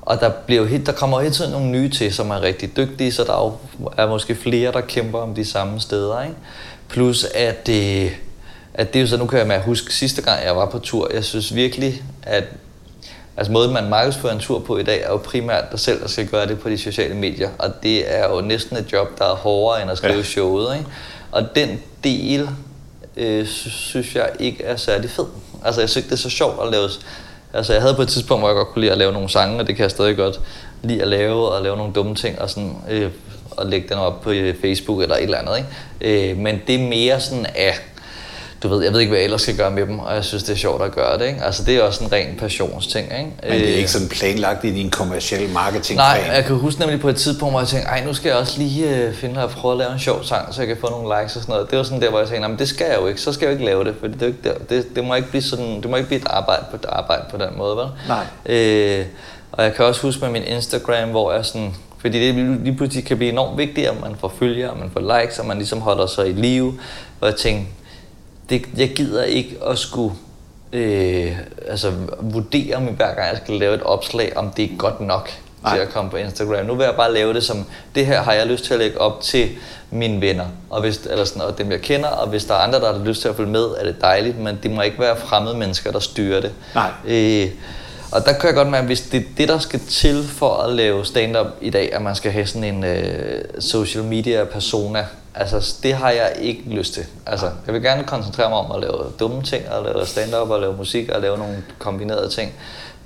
og 0.01 0.19
der, 0.19 0.29
bliver 0.29 0.61
jo 0.61 0.67
helt, 0.67 0.85
der 0.85 0.91
kommer 0.91 1.21
hele 1.21 1.33
tiden 1.33 1.51
nogle 1.51 1.67
nye 1.67 1.89
til, 1.89 2.13
som 2.13 2.29
er 2.29 2.41
rigtig 2.41 2.77
dygtige, 2.77 3.11
så 3.11 3.23
der 3.23 3.33
er, 3.33 3.43
jo, 3.43 3.53
er 3.97 4.07
måske 4.07 4.35
flere, 4.35 4.71
der 4.71 4.81
kæmper 4.81 5.19
om 5.19 5.35
de 5.35 5.45
samme 5.45 5.79
steder. 5.79 6.21
Ikke? 6.21 6.35
Plus 6.89 7.23
at, 7.35 7.67
det, 7.67 8.11
at 8.73 8.93
det 8.93 8.99
er 8.99 9.01
jo 9.01 9.07
så, 9.07 9.17
nu 9.17 9.25
kan 9.25 9.51
jeg 9.51 9.61
huske 9.61 9.93
sidste 9.93 10.21
gang, 10.21 10.45
jeg 10.45 10.55
var 10.55 10.65
på 10.65 10.79
tur, 10.79 11.13
jeg 11.13 11.23
synes 11.23 11.55
virkelig, 11.55 12.03
at 12.23 12.43
Altså 13.37 13.51
måden, 13.51 13.73
man 13.73 13.89
markedsfører 13.89 14.33
en 14.33 14.39
tur 14.39 14.59
på 14.59 14.77
i 14.77 14.83
dag, 14.83 15.01
er 15.01 15.09
jo 15.09 15.17
primært 15.17 15.71
dig 15.71 15.79
selv, 15.79 16.01
der 16.01 16.07
skal 16.07 16.27
gøre 16.27 16.47
det 16.47 16.59
på 16.59 16.69
de 16.69 16.77
sociale 16.77 17.15
medier. 17.15 17.49
Og 17.59 17.83
det 17.83 18.15
er 18.15 18.29
jo 18.29 18.41
næsten 18.41 18.77
et 18.77 18.93
job, 18.93 19.19
der 19.19 19.25
er 19.25 19.35
hårdere 19.35 19.81
end 19.81 19.91
at 19.91 19.97
skrive 19.97 20.17
ja. 20.17 20.23
showet. 20.23 20.77
Ikke? 20.77 20.89
Og 21.31 21.55
den 21.55 21.81
del, 22.03 22.49
øh, 23.17 23.47
synes 23.47 24.15
jeg 24.15 24.29
ikke 24.39 24.63
er 24.63 24.75
særlig 24.75 25.09
fed. 25.09 25.25
Altså 25.65 25.81
jeg 25.81 25.89
synes 25.89 26.05
det 26.05 26.13
er 26.13 26.17
så 26.17 26.29
sjovt 26.29 26.65
at 26.65 26.71
lave... 26.71 26.89
Altså 27.53 27.73
jeg 27.73 27.81
havde 27.81 27.95
på 27.95 28.01
et 28.01 28.09
tidspunkt, 28.09 28.41
hvor 28.41 28.49
jeg 28.49 28.55
godt 28.55 28.67
kunne 28.67 28.81
lide 28.81 28.91
at 28.91 28.97
lave 28.97 29.11
nogle 29.11 29.29
sange, 29.29 29.59
og 29.59 29.67
det 29.67 29.75
kan 29.75 29.83
jeg 29.83 29.91
stadig 29.91 30.17
godt 30.17 30.39
lide 30.83 31.01
at 31.01 31.07
lave, 31.07 31.49
og 31.49 31.63
lave 31.63 31.77
nogle 31.77 31.93
dumme 31.93 32.15
ting, 32.15 32.41
og 32.41 32.49
sådan... 32.49 32.75
Øh, 32.89 33.11
og 33.57 33.65
lægge 33.65 33.89
den 33.89 33.97
op 33.97 34.21
på 34.21 34.31
øh, 34.31 34.55
Facebook 34.61 35.01
eller 35.01 35.15
et 35.15 35.23
eller 35.23 35.37
andet. 35.37 35.57
Ikke? 36.01 36.31
Øh, 36.31 36.37
men 36.37 36.61
det 36.67 36.75
er 36.75 36.87
mere 36.87 37.19
sådan 37.19 37.45
af 37.45 37.73
du 38.63 38.67
ved, 38.67 38.83
jeg 38.83 38.93
ved 38.93 38.99
ikke, 38.99 39.09
hvad 39.09 39.19
jeg 39.19 39.23
ellers 39.23 39.41
skal 39.41 39.57
gøre 39.57 39.71
med 39.71 39.85
dem, 39.85 39.99
og 39.99 40.15
jeg 40.15 40.23
synes, 40.23 40.43
det 40.43 40.53
er 40.53 40.57
sjovt 40.57 40.83
at 40.83 40.91
gøre 40.91 41.17
det. 41.17 41.25
Ikke? 41.27 41.43
Altså, 41.43 41.63
det 41.63 41.75
er 41.75 41.81
også 41.81 42.03
en 42.03 42.11
ren 42.11 42.35
passionsting. 42.39 43.05
Ikke? 43.05 43.31
Men 43.43 43.51
det 43.51 43.63
er 43.63 43.67
ikke 43.67 43.81
øh, 43.81 43.87
sådan 43.87 44.07
planlagt 44.07 44.63
i 44.63 44.71
din 44.71 44.89
kommercielle 44.89 45.53
marketing 45.53 45.97
Nej, 45.97 46.23
jeg 46.33 46.45
kan 46.45 46.55
huske 46.55 46.79
nemlig 46.79 46.99
på 46.99 47.09
et 47.09 47.15
tidspunkt, 47.15 47.53
hvor 47.53 47.59
jeg 47.59 47.67
tænkte, 47.67 47.89
ej, 47.89 48.05
nu 48.05 48.13
skal 48.13 48.29
jeg 48.29 48.37
også 48.37 48.59
lige 48.59 48.89
øh, 48.95 49.13
finde 49.13 49.43
og 49.43 49.49
prøve 49.49 49.71
at 49.71 49.77
lave 49.77 49.93
en 49.93 49.99
sjov 49.99 50.23
sang, 50.23 50.53
så 50.53 50.61
jeg 50.61 50.67
kan 50.67 50.77
få 50.81 50.89
nogle 50.89 51.21
likes 51.21 51.35
og 51.35 51.41
sådan 51.41 51.53
noget. 51.53 51.71
Det 51.71 51.77
var 51.77 51.83
sådan 51.83 52.01
der, 52.01 52.09
hvor 52.09 52.19
jeg 52.19 52.27
tænkte, 52.27 52.49
men 52.49 52.59
det 52.59 52.69
skal 52.69 52.87
jeg 52.89 52.97
jo 53.01 53.07
ikke, 53.07 53.21
så 53.21 53.33
skal 53.33 53.45
jeg 53.45 53.51
jo 53.51 53.53
ikke 53.53 53.65
lave 53.65 53.83
det, 53.83 53.95
for 53.99 54.07
det, 54.07 54.21
er 54.21 54.27
ikke 54.27 54.39
der. 54.43 54.53
det, 54.69 54.95
det, 54.95 55.03
må 55.03 55.15
ikke 55.15 55.29
blive 55.29 55.41
sådan, 55.41 55.81
det 55.81 55.89
må 55.89 55.95
ikke 55.95 56.07
blive 56.07 56.21
et 56.21 56.27
arbejde 56.29 56.65
på, 56.69 56.75
et 56.75 56.85
arbejde 56.89 57.23
på 57.31 57.37
den 57.37 57.57
måde, 57.57 57.77
vel? 57.77 57.87
Nej. 58.07 58.25
Øh, 58.45 59.05
og 59.51 59.63
jeg 59.63 59.73
kan 59.73 59.85
også 59.85 60.01
huske 60.01 60.21
med 60.21 60.29
min 60.29 60.43
Instagram, 60.43 61.09
hvor 61.09 61.33
jeg 61.33 61.45
sådan, 61.45 61.75
fordi 61.97 62.27
det 62.27 62.35
lige 62.35 62.75
pludselig 62.77 63.05
kan 63.05 63.17
blive 63.17 63.31
enormt 63.31 63.57
vigtigt, 63.57 63.87
at 63.87 64.01
man 64.01 64.15
får 64.19 64.33
følgere, 64.39 64.75
man 64.75 64.89
får 64.93 65.19
likes, 65.19 65.39
og 65.39 65.45
man 65.45 65.57
ligesom 65.57 65.81
holder 65.81 66.07
sig 66.07 66.29
i 66.29 66.31
live. 66.31 66.73
Hvor 67.19 67.27
jeg 67.27 67.35
tænkte, 67.35 67.71
det, 68.53 68.65
jeg 68.77 68.89
gider 68.89 69.23
ikke 69.23 69.57
at 69.69 69.77
skulle 69.79 70.15
øh, 70.73 71.37
altså, 71.67 71.91
vurdere 72.19 72.81
mig 72.81 72.93
hver 72.93 73.13
gang 73.15 73.27
jeg 73.29 73.39
skal 73.43 73.55
lave 73.55 73.75
et 73.75 73.83
opslag, 73.83 74.37
om 74.37 74.49
det 74.49 74.65
er 74.71 74.77
godt 74.77 75.01
nok 75.01 75.29
Nej. 75.63 75.75
til 75.75 75.81
at 75.81 75.89
komme 75.89 76.11
på 76.11 76.17
Instagram. 76.17 76.65
Nu 76.65 76.75
vil 76.75 76.83
jeg 76.83 76.95
bare 76.95 77.13
lave 77.13 77.33
det 77.33 77.43
som, 77.43 77.65
det 77.95 78.05
her 78.05 78.21
har 78.21 78.33
jeg 78.33 78.47
lyst 78.47 78.65
til 78.65 78.73
at 78.73 78.79
lægge 78.79 79.01
op 79.01 79.21
til 79.21 79.49
mine 79.91 80.21
venner, 80.21 80.45
og, 80.69 80.81
hvis, 80.81 80.97
eller 81.09 81.25
sådan, 81.25 81.41
og 81.41 81.57
dem 81.57 81.71
jeg 81.71 81.81
kender, 81.81 82.07
og 82.09 82.29
hvis 82.29 82.45
der 82.45 82.53
er 82.53 82.57
andre, 82.57 82.79
der 82.79 82.93
har 82.93 83.05
lyst 83.05 83.21
til 83.21 83.27
at 83.27 83.35
følge 83.35 83.51
med, 83.51 83.65
er 83.65 83.83
det 83.83 84.01
dejligt, 84.01 84.39
men 84.39 84.59
det 84.63 84.71
må 84.71 84.81
ikke 84.81 84.99
være 84.99 85.17
fremmede 85.17 85.57
mennesker, 85.57 85.91
der 85.91 85.99
styrer 85.99 86.41
det. 86.41 86.51
Nej. 86.75 86.91
Øh, 87.07 87.49
og 88.11 88.25
der 88.25 88.33
kan 88.33 88.47
jeg 88.47 88.55
godt 88.55 88.67
mærke, 88.67 88.81
at 88.81 88.87
hvis 88.87 89.01
det 89.01 89.19
er 89.19 89.23
det, 89.37 89.47
der 89.47 89.59
skal 89.59 89.79
til 89.79 90.23
for 90.23 90.57
at 90.57 90.73
lave 90.73 91.05
stand-up 91.05 91.47
i 91.61 91.69
dag, 91.69 91.93
at 91.93 92.01
man 92.01 92.15
skal 92.15 92.31
have 92.31 92.45
sådan 92.45 92.63
en 92.63 92.83
øh, 92.83 93.43
social 93.59 94.03
media 94.03 94.43
persona, 94.43 95.05
altså 95.35 95.75
det 95.83 95.93
har 95.93 96.09
jeg 96.09 96.33
ikke 96.39 96.63
lyst 96.67 96.93
til. 96.93 97.05
Altså, 97.25 97.49
jeg 97.65 97.73
vil 97.73 97.81
gerne 97.81 98.03
koncentrere 98.03 98.49
mig 98.49 98.57
om 98.57 98.71
at 98.71 98.81
lave 98.81 99.11
dumme 99.19 99.43
ting, 99.43 99.69
og 99.69 99.83
lave 99.83 100.05
stand-up, 100.05 100.49
og 100.49 100.61
lave 100.61 100.77
musik, 100.77 101.09
og 101.09 101.21
lave 101.21 101.37
nogle 101.37 101.63
kombinerede 101.79 102.29
ting. 102.29 102.51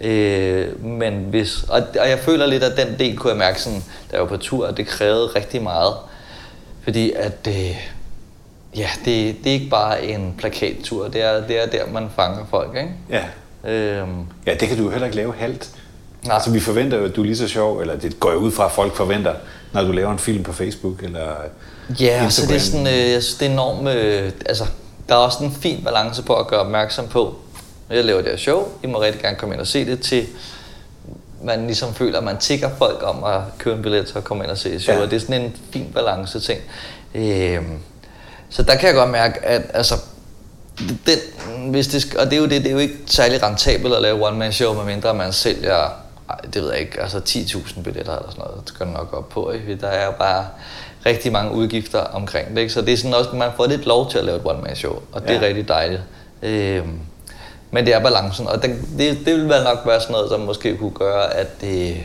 Øh, 0.01 0.85
men 0.85 1.13
hvis, 1.13 1.63
og, 1.63 1.81
og 1.99 2.09
jeg 2.09 2.19
føler 2.19 2.45
lidt, 2.45 2.63
at 2.63 2.77
den 2.77 2.99
del 2.99 3.17
kunne 3.17 3.29
jeg 3.29 3.37
mærke, 3.37 3.61
sådan, 3.61 3.79
da 3.79 4.15
jeg 4.15 4.21
var 4.21 4.27
på 4.27 4.37
tur, 4.37 4.67
at 4.67 4.77
det 4.77 4.87
krævede 4.87 5.27
rigtig 5.27 5.63
meget. 5.63 5.93
Fordi 6.83 7.11
at 7.11 7.45
det, 7.45 7.75
ja, 8.75 8.89
det, 9.05 9.35
det 9.43 9.49
er 9.49 9.53
ikke 9.53 9.69
bare 9.69 10.03
en 10.03 10.35
plakattur, 10.37 11.07
det 11.07 11.21
er, 11.21 11.47
det 11.47 11.63
er 11.63 11.65
der, 11.65 11.91
man 11.91 12.09
fanger 12.15 12.45
folk, 12.49 12.75
ikke? 12.75 12.91
Ja. 13.09 13.23
Øhm, 13.71 14.25
ja, 14.45 14.53
det 14.53 14.67
kan 14.67 14.77
du 14.77 14.83
jo 14.83 14.89
heller 14.89 15.05
ikke 15.05 15.17
lave 15.17 15.33
halvt. 15.33 15.69
Nej. 16.25 16.35
Altså, 16.35 16.51
vi 16.51 16.59
forventer 16.59 16.97
jo, 16.97 17.05
at 17.05 17.15
du 17.15 17.21
er 17.21 17.25
lige 17.25 17.37
så 17.37 17.47
sjov, 17.47 17.79
eller 17.79 17.95
det 17.95 18.19
går 18.19 18.31
jo 18.31 18.37
ud 18.37 18.51
fra, 18.51 18.65
at 18.65 18.71
folk 18.71 18.95
forventer, 18.95 19.33
når 19.73 19.83
du 19.83 19.91
laver 19.91 20.11
en 20.11 20.19
film 20.19 20.43
på 20.43 20.53
Facebook, 20.53 21.03
eller 21.03 21.35
Ja, 21.89 22.23
Instagram. 22.23 22.31
så 22.31 22.45
det 22.45 22.55
er 22.55 22.59
sådan, 22.59 22.87
øh, 22.87 23.11
jeg 23.11 23.23
synes, 23.23 23.37
det 23.37 23.47
er 23.47 23.51
enormt, 23.51 23.87
øh, 23.87 24.31
altså, 24.45 24.65
der 25.09 25.15
er 25.15 25.19
også 25.19 25.43
en 25.43 25.51
fin 25.51 25.83
balance 25.83 26.23
på 26.23 26.35
at 26.35 26.47
gøre 26.47 26.59
opmærksom 26.59 27.07
på, 27.07 27.35
jeg 27.89 28.05
laver 28.05 28.21
det 28.21 28.29
her 28.31 28.37
show, 28.37 28.67
I 28.83 28.87
må 28.87 29.01
rigtig 29.01 29.21
gerne 29.21 29.37
komme 29.37 29.55
ind 29.55 29.61
og 29.61 29.67
se 29.67 29.85
det, 29.85 30.01
til 30.01 30.27
man 31.43 31.65
ligesom 31.65 31.93
føler, 31.93 32.17
at 32.17 32.23
man 32.23 32.37
tigger 32.37 32.69
folk 32.77 33.03
om 33.03 33.23
at 33.23 33.41
købe 33.57 33.75
en 33.75 33.81
billet 33.81 34.15
at 34.15 34.23
komme 34.23 34.43
ind 34.43 34.51
og 34.51 34.57
se 34.57 34.69
et 34.69 34.81
show, 34.81 34.95
ja. 34.95 35.01
og 35.01 35.11
det 35.11 35.15
er 35.15 35.19
sådan 35.19 35.41
en 35.41 35.55
fin 35.71 35.91
balance 35.93 36.39
ting. 36.39 36.61
Øh, 37.15 37.61
så 38.49 38.63
der 38.63 38.75
kan 38.75 38.87
jeg 38.87 38.95
godt 38.95 39.09
mærke, 39.09 39.45
at 39.45 39.61
altså, 39.73 39.95
den, 40.79 41.19
hvis 41.69 41.87
det, 41.87 42.15
og 42.15 42.25
det 42.25 42.33
er 42.33 42.37
jo 42.37 42.43
det, 42.43 42.51
det 42.51 42.67
er 42.67 42.71
jo 42.71 42.77
ikke 42.77 42.97
særlig 43.05 43.43
rentabelt 43.43 43.93
at 43.93 44.01
lave 44.01 44.27
one 44.27 44.37
man 44.37 44.53
show, 44.53 44.73
medmindre 44.73 45.13
man 45.13 45.33
sælger, 45.33 45.89
det 46.53 46.61
ved 46.61 46.71
jeg 46.71 46.79
ikke, 46.79 47.01
altså 47.01 47.17
10.000 47.17 47.81
billetter 47.81 48.15
eller 48.15 48.29
sådan 48.29 48.43
noget, 48.43 48.61
det 48.61 48.69
skal 48.69 48.87
nok 48.87 49.13
op 49.13 49.29
på, 49.29 49.51
ikke? 49.51 49.75
Der 49.75 49.87
er 49.87 50.05
jo 50.05 50.11
bare 50.19 50.47
rigtig 51.07 51.31
mange 51.31 51.51
udgifter 51.51 51.99
omkring 51.99 52.55
det, 52.55 52.61
ikke? 52.61 52.73
så 52.73 52.81
det 52.81 52.93
er 52.93 52.97
sådan 52.97 53.13
også, 53.13 53.35
man 53.35 53.49
får 53.55 53.65
lidt 53.65 53.85
lov 53.85 54.09
til 54.09 54.17
at 54.17 54.25
lave 54.25 54.37
et 54.37 54.45
one 54.45 54.61
man 54.61 54.75
show, 54.75 54.99
og 55.11 55.21
det 55.21 55.29
ja. 55.29 55.35
er 55.35 55.41
rigtig 55.41 55.67
dejligt. 55.67 56.01
Øhm, 56.43 56.99
men 57.71 57.85
det 57.85 57.93
er 57.93 57.99
balancen, 57.99 58.47
og 58.47 58.63
den, 58.63 58.89
det, 58.97 59.17
det 59.25 59.35
vil 59.35 59.47
nok 59.47 59.79
være 59.85 60.01
sådan 60.01 60.13
noget, 60.13 60.29
som 60.29 60.39
måske 60.39 60.77
kunne 60.77 60.91
gøre, 60.91 61.33
at 61.33 61.61
det, 61.61 61.97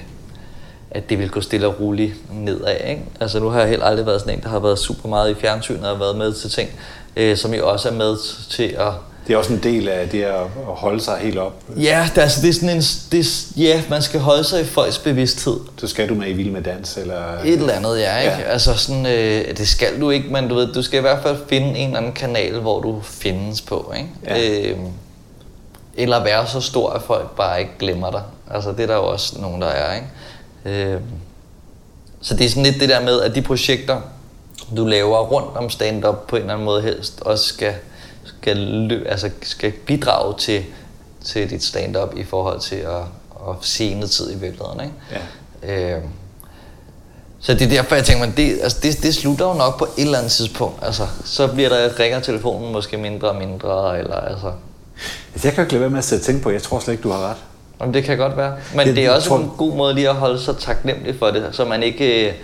at 0.91 1.11
det 1.11 1.19
vil 1.19 1.31
gå 1.31 1.41
stille 1.41 1.67
og 1.67 1.81
roligt 1.81 2.15
nedad. 2.33 2.77
Ikke? 2.89 3.03
Altså 3.21 3.41
nu 3.41 3.49
har 3.49 3.61
jeg 3.61 3.69
helt 3.69 3.83
aldrig 3.85 4.07
været 4.07 4.21
sådan 4.21 4.35
en, 4.35 4.43
der 4.43 4.49
har 4.49 4.59
været 4.59 4.79
super 4.79 5.09
meget 5.09 5.31
i 5.31 5.35
fjernsynet 5.35 5.87
og 5.87 6.01
været 6.01 6.17
med 6.17 6.33
til 6.33 6.51
ting, 6.51 6.71
øh, 7.17 7.37
som 7.37 7.55
I 7.55 7.59
også 7.59 7.89
er 7.89 7.93
med 7.93 8.17
til 8.51 8.77
at... 8.79 8.93
Det 9.27 9.33
er 9.33 9.37
også 9.37 9.53
en 9.53 9.63
del 9.63 9.89
af 9.89 10.09
det 10.09 10.23
at 10.23 10.41
holde 10.67 11.01
sig 11.01 11.19
helt 11.21 11.39
op. 11.39 11.63
Ja, 11.77 12.09
det 12.11 12.19
er, 12.19 12.23
altså, 12.23 12.43
det 12.43 12.49
er 12.49 12.53
sådan 12.53 12.69
en... 12.69 12.83
Det, 13.13 13.47
ja, 13.57 13.83
man 13.91 14.03
skal 14.03 14.21
holde 14.21 14.45
sig 14.45 14.61
i 14.61 14.65
folks 14.65 14.99
bevidsthed. 14.99 15.61
Så 15.79 15.87
skal 15.87 16.09
du 16.09 16.15
med 16.15 16.29
i 16.29 16.33
Vild 16.33 16.51
med 16.51 16.63
Dans, 16.63 16.97
eller... 16.97 17.41
Et 17.45 17.53
eller 17.53 17.73
andet, 17.73 18.01
ja. 18.01 18.19
Ikke? 18.19 18.37
Ja. 18.37 18.43
Altså 18.43 18.75
sådan, 18.75 19.07
øh, 19.07 19.57
det 19.57 19.69
skal 19.69 20.01
du 20.01 20.11
ikke, 20.11 20.29
men 20.29 20.49
du, 20.49 20.55
ved, 20.55 20.73
du 20.73 20.83
skal 20.83 20.99
i 20.99 21.01
hvert 21.01 21.23
fald 21.23 21.37
finde 21.49 21.79
en 21.79 21.87
eller 21.87 21.99
anden 21.99 22.13
kanal, 22.13 22.59
hvor 22.59 22.81
du 22.81 23.01
findes 23.03 23.61
på. 23.61 23.93
Ikke? 23.97 24.09
Ja. 24.27 24.71
Øh, 24.71 24.79
eller 25.95 26.25
være 26.25 26.47
så 26.47 26.61
stor, 26.61 26.91
at 26.91 27.03
folk 27.03 27.37
bare 27.37 27.61
ikke 27.61 27.73
glemmer 27.79 28.11
dig. 28.11 28.23
Altså 28.51 28.71
det 28.71 28.81
er 28.81 28.87
der 28.87 28.95
jo 28.95 29.07
også 29.07 29.41
nogen, 29.41 29.63
der 29.63 29.69
er. 29.69 29.95
Ikke? 29.95 30.85
Øh, 30.95 31.01
så 32.21 32.35
det 32.37 32.47
er 32.47 32.49
sådan 32.49 32.63
lidt 32.63 32.81
det 32.81 32.89
der 32.89 33.01
med, 33.01 33.21
at 33.21 33.35
de 33.35 33.43
projekter, 33.43 34.01
du 34.77 34.87
laver 34.87 35.19
rundt 35.21 35.57
om 35.57 35.71
stand-up 35.71 36.27
på 36.29 36.37
en 36.37 36.43
eller 36.43 36.55
anden 36.55 36.65
måde 36.65 36.83
helst, 36.83 37.21
også 37.21 37.45
skal, 37.45 37.75
skal, 38.25 39.03
altså 39.09 39.31
skal 39.43 39.73
bidrage 39.73 40.35
til, 40.39 40.65
til 41.25 41.51
dit 41.51 41.65
stand-up 41.65 42.17
i 42.17 42.25
forhold 42.25 42.61
til 42.61 42.77
at, 42.77 42.97
at 43.49 43.55
sene 43.61 44.07
tid 44.07 44.33
i 44.33 44.39
virkeligheden. 44.39 44.81
Ikke? 44.81 44.95
Ja. 45.63 45.97
Øh, 45.97 46.03
Så 47.41 47.55
det 47.55 47.63
er 47.63 47.69
derfor, 47.69 47.95
jeg 47.95 48.05
tænker, 48.05 48.27
men 48.27 48.35
det, 48.37 48.59
altså 48.63 48.79
det, 48.83 49.03
det 49.03 49.15
slutter 49.15 49.47
jo 49.49 49.55
nok 49.55 49.79
på 49.79 49.85
et 49.99 50.05
eller 50.05 50.19
andet 50.19 50.33
tidspunkt. 50.33 50.85
Altså, 50.85 51.07
så 51.25 51.47
bliver 51.49 51.69
der, 51.69 52.01
ringer 52.01 52.21
telefonen 52.21 52.73
måske 52.73 52.97
mindre 52.97 53.29
og 53.31 53.37
mindre, 53.37 53.99
eller 53.99 54.15
altså... 54.17 54.53
Altså, 55.35 55.49
jeg 55.49 55.55
kan 55.55 55.65
ikke 55.65 55.73
lade 55.73 55.81
være 55.81 55.91
med 55.91 55.99
at 55.99 56.05
sætte 56.05 56.25
tænke 56.25 56.43
på, 56.43 56.51
jeg 56.51 56.63
tror 56.63 56.79
slet 56.79 56.93
ikke, 56.95 57.03
du 57.03 57.11
har 57.11 57.31
ret. 57.31 57.37
Jamen, 57.81 57.95
det 57.95 58.05
kan 58.05 58.19
godt 58.19 58.37
være. 58.37 58.55
Men 58.75 58.87
Det- 58.87 58.97
det 58.97 59.05
er 59.07 59.11
også 59.11 59.29
tror- 59.29 59.39
en 59.39 59.51
god 59.59 59.75
måde 59.77 59.95
lige 59.95 60.09
at 60.09 60.15
holde 60.15 60.41
sig 60.41 60.57
taknemmelig 60.59 61.19
for 61.19 61.27
det, 61.31 61.49
så 61.53 61.65
man 61.65 61.83
ikke 61.83 62.29
øh, 62.29 62.35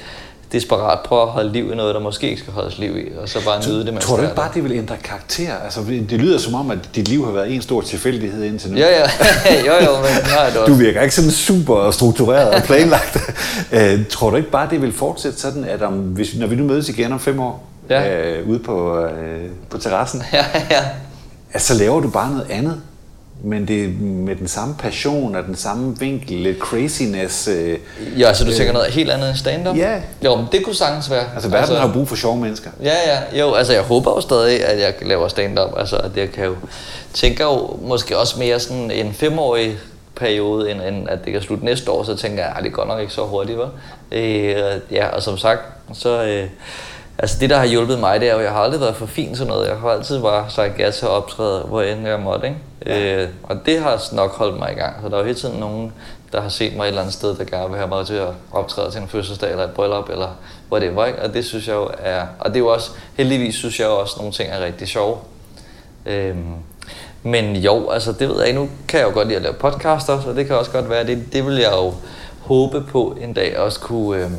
desperat 0.53 0.99
prøver 1.05 1.23
at 1.23 1.29
holde 1.29 1.53
liv 1.53 1.73
i 1.73 1.75
noget, 1.75 1.95
der 1.95 2.01
måske 2.01 2.29
ikke 2.31 2.41
skal 2.41 2.53
holdes 2.53 2.79
liv 2.79 2.97
i, 2.97 3.05
og 3.23 3.29
så 3.29 3.45
bare 3.45 3.69
nyde 3.69 3.85
det, 3.85 3.93
mens 3.93 4.05
Tror 4.05 4.17
du 4.17 4.23
ikke 4.23 4.35
bare, 4.35 4.51
det 4.55 4.65
vil 4.65 4.73
ændre 4.73 4.97
karakter? 5.05 5.55
Altså, 5.65 5.81
det 6.11 6.13
lyder 6.21 6.39
som 6.39 6.55
om, 6.55 6.71
at 6.71 6.79
dit 6.95 7.09
liv 7.09 7.25
har 7.25 7.33
været 7.33 7.55
en 7.55 7.63
stor 7.63 7.81
tilfældighed 7.81 8.45
indtil 8.45 8.71
nu. 8.71 8.79
Ja, 8.79 8.87
ja. 8.99 9.03
jo, 9.67 9.73
jo, 9.87 9.97
men 9.97 10.11
nej, 10.35 10.51
det 10.51 10.67
Du 10.67 10.75
virker 10.75 11.03
ikke 11.03 11.15
sådan 11.15 11.31
super 11.31 11.91
struktureret 11.91 12.51
og 12.51 12.63
planlagt. 12.63 13.19
øh, 13.73 14.07
tror 14.07 14.31
du 14.31 14.37
ikke 14.37 14.51
bare, 14.51 14.69
det 14.71 14.83
vil 14.83 14.93
fortsætte 14.93 15.41
sådan, 15.41 15.65
at 15.65 15.83
om, 15.83 15.95
hvis, 15.95 16.37
når 16.37 16.47
vi 16.47 16.57
nu 16.57 16.65
mødes 16.65 16.89
igen 16.89 17.13
om 17.13 17.21
fem 17.21 17.41
år, 17.41 17.65
Ja. 17.91 18.23
øh, 18.31 18.49
ude 18.49 18.59
på, 18.59 18.99
øh, 19.01 19.43
på 19.71 19.79
terrassen, 19.79 20.23
Ja, 20.33 20.45
ja. 20.71 20.85
at 21.53 21.63
så 21.63 21.75
laver 21.75 22.01
du 22.01 22.09
bare 22.11 22.31
noget 22.31 22.47
andet, 22.51 22.81
men 23.43 23.69
det 23.69 23.85
er 23.85 23.89
med 24.01 24.37
den 24.37 24.49
samme 24.49 24.75
passion 24.79 25.37
og 25.37 25.45
den 25.45 25.57
samme 25.57 25.99
vinkel, 25.99 26.37
lidt 26.37 26.59
craziness. 26.59 27.49
Øh, 27.49 27.79
Ja, 28.19 28.35
så 28.35 28.45
du 28.45 28.53
tænker 28.53 28.73
noget 28.73 28.91
helt 28.91 29.11
andet 29.11 29.29
end 29.29 29.37
stand-up? 29.37 29.77
Ja. 29.77 30.01
Jo, 30.25 30.37
men 30.37 30.47
det 30.53 30.65
kunne 30.65 30.75
sagtens 30.75 31.11
være. 31.11 31.25
altså, 31.35 31.49
verden 31.51 31.77
har 31.77 31.87
jo 31.87 31.93
brug 31.93 32.09
for 32.09 32.17
sjove 32.17 32.37
mennesker. 32.37 32.71
Ja, 32.83 32.95
ja. 33.07 33.41
Jo, 33.41 33.55
altså 33.55 33.73
jeg 33.73 33.83
håber 33.83 34.11
jo 34.11 34.21
stadig, 34.21 34.65
at 34.65 34.81
jeg 34.81 34.95
laver 35.03 35.29
stand-up. 35.29 35.71
Altså, 35.79 35.97
at 35.97 36.11
jeg 36.17 36.33
kan 36.33 36.45
jo... 36.45 36.57
Tænker 37.15 37.45
jo 37.45 37.77
måske 37.83 38.19
også 38.19 38.39
mere 38.39 38.61
sådan 38.61 38.91
en 38.91 39.13
femårig 39.13 39.77
periode, 40.17 40.71
end, 40.71 40.81
end 40.83 41.09
at 41.09 41.19
det 41.25 41.33
kan 41.33 41.43
slutte 41.43 41.65
næste 41.65 41.91
år, 41.91 42.05
så 42.05 42.17
tænker 42.17 42.43
jeg, 42.43 42.53
at 42.59 42.65
det 42.65 42.73
går 42.73 42.85
nok 42.85 43.01
ikke 43.01 43.13
så 43.13 43.23
hurtigt, 43.23 43.59
hva'? 43.59 44.17
Øh, 44.17 44.81
ja, 44.91 45.07
og 45.07 45.23
som 45.23 45.39
sagt, 45.39 45.61
så... 45.93 46.25
Øh, 46.25 46.45
altså 47.19 47.37
det, 47.41 47.51
der 47.51 47.57
har 47.57 47.67
hjulpet 47.67 47.99
mig, 47.99 48.21
det 48.21 48.29
er 48.29 48.33
jo, 48.33 48.39
at 48.39 48.45
jeg 48.45 48.53
har 48.53 48.61
aldrig 48.61 48.81
været 48.81 48.97
for 48.97 49.07
fin 49.07 49.35
til 49.35 49.47
noget. 49.47 49.69
Jeg 49.69 49.77
har 49.77 49.89
altid 49.89 50.23
bare 50.23 50.51
sagt 50.51 50.79
ja 50.79 50.91
til 50.91 51.07
at 51.07 51.11
optræde, 51.11 51.61
hvor 51.61 51.83
end 51.83 52.07
jeg 52.07 52.21
måtte, 52.21 52.47
ikke? 52.47 52.59
Ja. 52.87 53.23
Øh, 53.23 53.29
og 53.43 53.67
det 53.67 53.81
har 53.81 54.15
nok 54.15 54.37
holdt 54.37 54.59
mig 54.59 54.73
i 54.73 54.75
gang. 54.75 54.97
Så 55.03 55.09
der 55.09 55.15
er 55.15 55.19
jo 55.19 55.25
hele 55.25 55.39
tiden 55.39 55.61
nogen, 55.61 55.93
der 56.33 56.41
har 56.41 56.49
set 56.49 56.77
mig 56.77 56.83
et 56.83 56.89
eller 56.89 57.01
andet 57.01 57.15
sted, 57.15 57.37
der 57.37 57.45
gerne 57.45 57.69
vil 57.69 57.79
have 57.79 57.89
mig 57.89 58.07
til 58.07 58.15
at 58.15 58.29
optræde 58.53 58.91
til 58.91 59.01
en 59.01 59.09
fødselsdag 59.09 59.51
eller 59.51 59.65
et 59.65 59.71
bryllup 59.71 60.09
eller 60.11 60.29
whatever, 60.73 61.05
ikke? 61.07 61.23
Og 61.23 61.35
det 61.35 61.45
synes 61.45 61.69
jeg 61.69 61.75
jo 61.75 61.91
er... 61.99 62.23
Og 62.39 62.51
det 62.51 62.57
er 62.57 62.61
jo 62.61 62.69
også... 62.69 62.91
Heldigvis 63.15 63.55
synes 63.55 63.81
jeg 63.81 63.87
jo 63.87 63.99
også, 64.01 64.15
at 64.15 64.19
nogle 64.19 64.33
ting 64.33 64.51
er 64.51 64.61
rigtig 64.65 64.89
sjove. 64.89 65.17
Øhm, 66.07 66.55
men 67.23 67.57
jo, 67.57 67.91
altså 67.91 68.13
det 68.13 68.29
ved 68.29 68.45
jeg. 68.45 68.53
Nu 68.53 68.69
kan 68.89 69.01
jeg 69.01 69.09
jo 69.09 69.13
godt 69.13 69.29
lide 69.29 69.37
at 69.37 69.43
lave 69.43 69.55
podcaster, 69.55 70.21
så 70.21 70.33
det 70.33 70.47
kan 70.47 70.57
også 70.57 70.71
godt 70.71 70.91
være, 70.91 71.07
det, 71.07 71.33
det 71.33 71.47
vil 71.47 71.57
jeg 71.57 71.73
jo 71.73 71.95
håbe 72.41 72.81
på 72.81 73.17
en 73.21 73.33
dag 73.33 73.59
også 73.59 73.81
kunne, 73.81 74.25
øhm, 74.25 74.37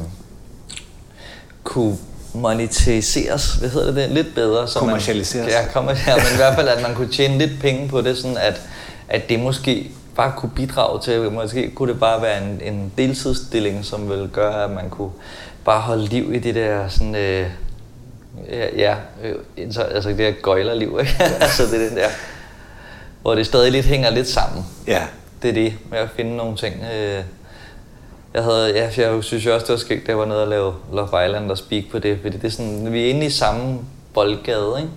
kunne 1.63 1.97
monetiseres, 2.33 3.53
hvad 3.53 3.69
hedder 3.69 3.91
det, 3.91 4.09
lidt 4.09 4.35
bedre. 4.35 4.67
Så 4.67 4.79
Kommercialiseres. 4.79 5.45
Man, 5.45 5.53
ja, 5.53 5.71
kommercialiseres, 5.73 6.23
men 6.23 6.33
i 6.33 6.37
hvert 6.37 6.55
fald, 6.55 6.67
at 6.67 6.81
man 6.81 6.95
kunne 6.95 7.11
tjene 7.11 7.37
lidt 7.37 7.51
penge 7.61 7.87
på 7.87 8.01
det, 8.01 8.17
sådan 8.17 8.37
at, 8.37 8.61
at 9.09 9.29
det 9.29 9.39
måske 9.39 9.91
bare 10.15 10.33
kunne 10.37 10.51
bidrage 10.55 11.01
til, 11.01 11.31
måske 11.31 11.71
kunne 11.75 11.91
det 11.93 11.99
bare 11.99 12.21
være 12.21 12.43
en, 12.43 12.61
en 12.63 12.91
deltidsstilling, 12.97 13.85
som 13.85 14.09
ville 14.09 14.27
gøre, 14.27 14.63
at 14.63 14.71
man 14.71 14.89
kunne 14.89 15.11
bare 15.65 15.81
holde 15.81 16.05
liv 16.05 16.33
i 16.33 16.39
det 16.39 16.55
der 16.55 16.87
sådan, 16.87 17.15
øh, 17.15 17.45
ja, 18.51 18.65
ja 18.77 18.95
øh, 19.23 19.73
så- 19.73 19.81
altså 19.81 20.09
det 20.09 20.17
der 20.17 20.31
gøjlerliv, 20.31 20.97
ikke? 20.99 21.15
altså 21.41 21.63
det 21.65 21.73
er 21.83 21.87
den 21.89 21.97
der, 21.97 22.07
hvor 23.21 23.35
det 23.35 23.45
stadig 23.45 23.71
lidt 23.71 23.85
hænger 23.85 24.09
lidt 24.09 24.27
sammen. 24.29 24.65
Ja. 24.87 25.01
Det 25.41 25.49
er 25.49 25.53
det, 25.53 25.73
med 25.91 25.99
at 25.99 26.09
finde 26.15 26.35
nogle 26.37 26.57
ting. 26.57 26.75
Øh, 26.95 27.19
jeg 28.33 28.43
havde, 28.43 28.73
ja, 28.75 28.89
jeg 28.97 29.23
synes 29.23 29.45
jo 29.45 29.53
også, 29.53 29.65
det 29.65 29.73
var 29.73 29.79
skægt, 29.79 30.07
da 30.07 30.11
jeg 30.11 30.19
var 30.19 30.25
nede 30.25 30.41
og 30.41 30.47
lave 30.47 30.73
Love 30.93 31.25
Island 31.25 31.51
og 31.51 31.57
speak 31.57 31.83
på 31.91 31.99
det, 31.99 32.17
fordi 32.21 32.37
det 32.37 32.45
er 32.45 32.49
sådan, 32.49 32.93
vi 32.93 33.05
er 33.05 33.09
inde 33.09 33.25
i 33.25 33.29
samme 33.29 33.79
boldgade, 34.13 34.73
ikke? 34.77 34.91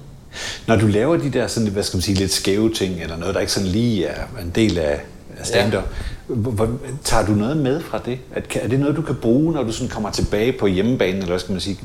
Når 0.66 0.76
du 0.76 0.87
laver 0.87 1.16
de 1.16 1.30
der 1.30 1.47
sådan, 1.47 1.68
hvad 1.68 1.83
skal 1.83 1.97
man 1.97 2.03
sige, 2.03 2.14
lidt 2.14 2.33
skæve 2.33 2.72
ting, 2.72 3.03
eller 3.03 3.16
noget, 3.16 3.35
der 3.35 3.41
ikke 3.41 3.53
sådan 3.53 3.68
lige 3.68 4.07
er 4.07 4.22
en 4.43 4.53
del 4.55 4.78
af, 4.78 5.01
stand-up, 5.43 5.85
hvor, 6.26 6.51
hvor, 6.51 6.68
tager 7.05 7.26
du 7.26 7.33
noget 7.33 7.57
med 7.57 7.80
fra 7.80 8.01
det? 8.05 8.18
At, 8.35 8.57
er 8.62 8.68
det 8.68 8.80
noget, 8.80 8.97
du 8.97 9.03
kan 9.03 9.14
bruge, 9.14 9.53
når 9.53 9.62
du 9.62 9.72
sådan 9.72 9.89
kommer 9.89 10.11
tilbage 10.11 10.53
på 10.53 10.66
hjemmebanen, 10.66 11.14
eller 11.14 11.28
hvad 11.28 11.39
skal 11.39 11.53
man 11.53 11.61
sige? 11.61 11.78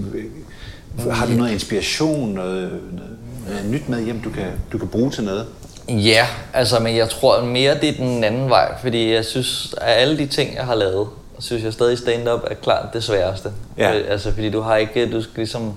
Har 1.12 1.26
du 1.26 1.32
noget 1.32 1.52
inspiration, 1.52 2.30
noget, 2.30 2.70
noget, 2.92 3.12
noget 3.48 3.66
nyt 3.70 3.90
med 3.90 4.06
hjem, 4.06 4.22
du 4.22 4.30
kan, 4.30 4.46
du 4.72 4.78
kan 4.78 4.88
bruge 4.88 5.12
til 5.12 5.24
noget? 5.24 5.46
Ja, 5.90 6.28
altså, 6.54 6.80
men 6.80 6.96
jeg 6.96 7.10
tror 7.10 7.46
mere, 7.46 7.76
det 7.82 7.90
er 7.90 7.94
den 7.94 8.24
anden 8.24 8.50
vej, 8.50 8.82
fordi 8.82 9.14
jeg 9.14 9.26
synes, 9.26 9.74
af 9.82 10.02
alle 10.02 10.18
de 10.18 10.26
ting, 10.26 10.56
jeg 10.56 10.66
har 10.66 10.76
lavet, 10.76 11.08
synes 11.40 11.64
jeg 11.64 11.74
stadig 11.74 11.98
stand-up 11.98 12.40
er 12.52 12.56
klart 12.56 12.94
det 12.94 13.04
sværeste. 13.04 13.52
Ja. 13.78 13.98
Øh, 13.98 14.12
Altså, 14.12 14.34
fordi 14.34 14.50
du 14.50 14.62
har 14.62 14.76
ikke, 14.76 15.12
du 15.12 15.22
skal 15.22 15.34
ligesom 15.36 15.74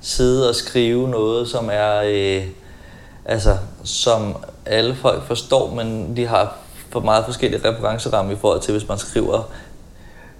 sidde 0.00 0.48
og 0.48 0.54
skrive 0.54 1.08
noget, 1.08 1.48
som 1.48 1.68
er, 1.72 2.02
øh, 2.06 2.44
altså, 3.24 3.56
som 3.84 4.36
alle 4.66 4.94
folk 4.94 5.26
forstår, 5.26 5.74
men 5.74 6.16
de 6.16 6.26
har 6.26 6.56
for 6.90 7.00
meget 7.00 7.24
forskellige 7.24 7.68
referenceramme 7.68 8.32
i 8.32 8.36
forhold 8.36 8.60
til, 8.60 8.72
hvis 8.72 8.88
man 8.88 8.98
skriver 8.98 9.50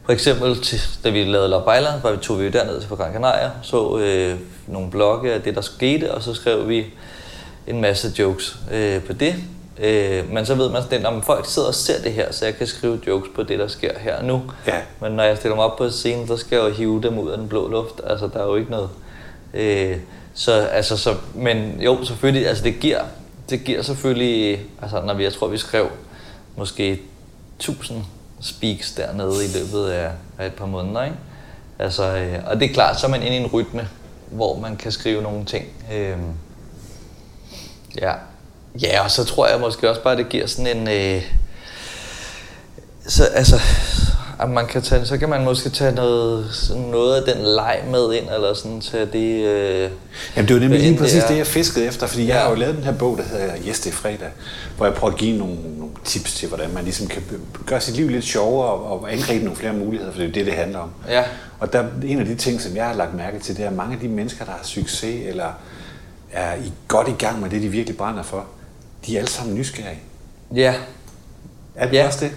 for 0.05 0.13
eksempel, 0.13 0.63
til, 0.63 0.81
da 1.05 1.11
vi 1.11 1.25
lavede 1.25 1.49
Love 1.49 1.79
Island, 1.79 2.03
var 2.03 2.11
vi, 2.13 2.17
tog 2.17 2.41
vi 2.41 2.49
derned 2.49 2.81
til 2.81 2.89
Gran 2.89 3.13
Canaria, 3.13 3.51
så 3.63 3.99
øh, 3.99 4.39
nogle 4.67 4.91
blogge 4.91 5.33
af 5.33 5.43
det, 5.43 5.55
der 5.55 5.61
skete, 5.61 6.15
og 6.15 6.23
så 6.23 6.35
skrev 6.35 6.69
vi 6.69 6.87
en 7.67 7.81
masse 7.81 8.13
jokes 8.19 8.57
øh, 8.73 9.03
på 9.03 9.13
det. 9.13 9.35
Øh, 9.81 10.33
men 10.33 10.47
så 10.47 10.55
ved 10.55 10.71
man 10.71 10.83
sådan, 10.83 11.07
om 11.07 11.23
folk 11.23 11.47
sidder 11.47 11.69
og 11.69 11.75
ser 11.75 12.03
det 12.03 12.13
her, 12.13 12.33
så 12.33 12.45
jeg 12.45 12.57
kan 12.57 12.67
skrive 12.67 13.01
jokes 13.07 13.31
på 13.35 13.43
det, 13.43 13.59
der 13.59 13.69
sker 13.69 13.99
her 13.99 14.17
og 14.17 14.25
nu. 14.25 14.43
Ja. 14.67 14.81
Men 15.01 15.13
når 15.13 15.23
jeg 15.23 15.37
stiller 15.37 15.57
mig 15.57 15.65
op 15.65 15.79
på 15.79 15.91
scenen, 15.91 16.27
så 16.27 16.37
skal 16.37 16.57
jeg 16.57 16.65
jo 16.65 16.75
hive 16.75 17.03
dem 17.03 17.19
ud 17.19 17.31
af 17.31 17.39
den 17.39 17.49
blå 17.49 17.69
luft. 17.69 18.01
Altså, 18.07 18.27
der 18.27 18.41
er 18.41 18.47
jo 18.47 18.57
ikke 18.57 18.71
noget. 18.71 18.91
Øh, 19.55 19.97
så, 20.35 20.53
altså, 20.53 20.97
så, 20.97 21.17
men 21.35 21.81
jo, 21.81 22.05
selvfølgelig, 22.05 22.49
altså 22.49 22.65
det 22.65 22.81
giver, 22.81 23.01
det 23.51 23.65
giver 23.65 23.83
selvfølgelig, 23.83 24.61
altså 24.83 25.03
når 25.03 25.15
vi, 25.15 25.25
jeg 25.25 25.33
tror, 25.33 25.49
vi 25.49 25.59
skrev 25.59 25.87
måske 26.57 27.01
1000 27.57 28.05
speaks 28.41 28.93
dernede 28.93 29.45
i 29.45 29.49
løbet 29.59 29.91
af, 29.91 30.11
af 30.39 30.47
et 30.47 30.55
par 30.55 30.67
måneder, 30.67 31.05
ikke? 31.05 31.17
Altså, 31.79 32.17
øh, 32.17 32.39
og 32.47 32.61
det 32.61 32.71
er 32.71 32.75
klart, 32.75 33.01
så 33.01 33.07
er 33.07 33.11
man 33.11 33.23
inde 33.23 33.37
i 33.37 33.41
en 33.41 33.47
rytme, 33.47 33.89
hvor 34.31 34.59
man 34.59 34.77
kan 34.77 34.93
skrive 34.93 35.23
nogle 35.23 35.45
ting. 35.45 35.65
Øh, 35.93 36.17
ja. 38.01 38.13
Ja, 38.83 39.05
og 39.05 39.11
så 39.11 39.25
tror 39.25 39.47
jeg 39.49 39.61
måske 39.61 39.91
også 39.91 40.03
bare, 40.03 40.17
det 40.17 40.29
giver 40.29 40.47
sådan 40.47 40.77
en... 40.77 40.89
Øh, 40.89 41.23
så, 43.07 43.25
altså, 43.25 43.61
at 44.41 44.51
man 44.51 44.67
kan 44.67 44.83
tage, 44.83 45.07
så 45.07 45.19
kan 45.19 45.29
man 45.29 45.45
måske 45.45 45.71
tage 45.71 45.95
noget, 45.95 46.47
sådan 46.53 46.83
noget 46.83 47.17
af 47.23 47.35
den 47.35 47.45
leg 47.45 47.81
med 47.91 48.13
ind, 48.15 48.25
eller 48.35 48.55
sådan 48.55 48.81
tage 48.81 49.07
det... 49.07 49.45
Øh, 49.47 49.91
Jamen 50.37 50.49
det 50.49 50.55
var 50.57 50.61
nemlig 50.61 50.81
lige 50.81 50.99
præcis 50.99 51.25
det, 51.25 51.37
jeg 51.37 51.47
fiskede 51.47 51.87
efter, 51.87 52.07
fordi 52.07 52.23
jeg 52.27 52.35
Ja. 52.35 52.41
har 52.41 52.49
jo 52.51 52.55
lavet 52.55 52.77
den 52.77 52.85
her 52.85 52.93
bog, 52.93 53.17
der 53.19 53.23
hedder 53.23 53.55
Yes, 53.69 53.81
det 53.81 53.91
er 53.91 53.95
fredag, 53.95 54.29
hvor 54.77 54.87
jeg 54.87 54.95
prøver 54.95 55.13
at 55.13 55.19
give 55.19 55.39
nogle, 55.39 55.57
nogle 55.79 55.95
tips 56.05 56.35
til, 56.35 56.49
hvordan 56.49 56.71
man 56.75 56.85
ligesom 56.85 57.07
kan 57.07 57.23
gøre 57.67 57.81
sit 57.81 57.97
liv 57.97 58.09
lidt 58.09 58.25
sjovere 58.25 58.69
og, 58.69 59.01
og 59.01 59.13
angribe 59.13 59.45
nogle 59.45 59.57
flere 59.57 59.73
muligheder, 59.73 60.13
for 60.13 60.19
det 60.19 60.25
er 60.25 60.29
jo 60.29 60.35
det, 60.35 60.47
det 60.47 60.55
handler 60.55 60.79
om. 60.79 60.91
Ja. 61.09 61.25
Og 61.61 61.73
der, 61.73 61.85
en 62.05 62.19
af 62.21 62.27
de 62.27 62.35
ting, 62.35 62.61
som 62.61 62.77
jeg 62.77 62.87
har 62.87 62.95
lagt 62.95 63.15
mærke 63.15 63.39
til, 63.39 63.57
det 63.57 63.65
er, 63.65 63.69
at 63.69 63.75
mange 63.77 63.95
af 63.95 64.01
de 64.01 64.09
mennesker, 64.09 64.45
der 64.45 64.53
har 64.53 64.61
succes, 64.65 65.27
eller 65.29 65.49
er 66.33 66.55
i, 66.55 66.73
godt 66.89 67.09
i 67.09 67.15
gang 67.19 67.41
med 67.41 67.51
det, 67.51 67.63
de 67.63 67.69
virkelig 67.69 67.97
brænder 67.97 68.23
for, 68.23 68.45
de 69.07 69.15
er 69.15 69.19
alle 69.19 69.31
sammen 69.31 69.55
nysgerrige. 69.55 69.99
Ja, 70.55 70.75
Er 71.75 71.87
det 71.87 71.93
Ja. 71.97 72.07
også 72.07 72.19
det? 72.25 72.33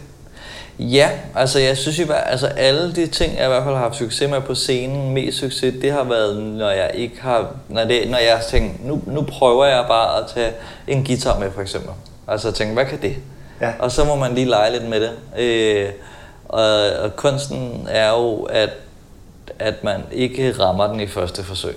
Ja, 0.79 1.09
altså 1.35 1.59
jeg 1.59 1.77
synes 1.77 1.99
jo, 1.99 2.03
at 2.03 2.23
altså 2.25 2.47
alle 2.47 2.95
de 2.95 3.07
ting, 3.07 3.35
jeg 3.37 3.45
i 3.45 3.47
hvert 3.47 3.63
fald 3.63 3.75
har 3.75 3.81
haft 3.81 3.95
succes 3.95 4.29
med 4.29 4.41
på 4.41 4.55
scenen, 4.55 5.13
mest 5.13 5.37
succes, 5.37 5.73
det 5.81 5.91
har 5.91 6.03
været, 6.03 6.43
når 6.43 6.69
jeg 6.69 6.91
ikke 6.93 7.21
har, 7.21 7.55
når, 7.69 7.83
det, 7.85 8.09
når 8.09 8.17
jeg 8.17 8.41
tænker, 8.49 8.75
nu, 8.83 9.01
nu 9.07 9.21
prøver 9.21 9.65
jeg 9.65 9.85
bare 9.87 10.19
at 10.23 10.27
tage 10.33 10.51
en 10.87 11.05
guitar 11.05 11.39
med 11.39 11.51
for 11.51 11.61
eksempel. 11.61 11.89
Altså 12.27 12.47
at 12.47 12.55
tænke, 12.55 12.73
hvad 12.73 12.85
kan 12.85 13.01
det? 13.01 13.15
Ja. 13.61 13.71
Og 13.79 13.91
så 13.91 14.03
må 14.05 14.15
man 14.15 14.35
lige 14.35 14.45
lege 14.49 14.71
lidt 14.71 14.89
med 14.89 15.01
det. 15.01 15.11
Øh, 15.39 15.89
og, 16.49 16.89
og 16.99 17.15
kunsten 17.15 17.87
er 17.89 18.09
jo, 18.09 18.35
at, 18.43 18.69
at 19.59 19.83
man 19.83 20.01
ikke 20.11 20.51
rammer 20.59 20.87
den 20.87 20.99
i 20.99 21.07
første 21.07 21.43
forsøg. 21.43 21.75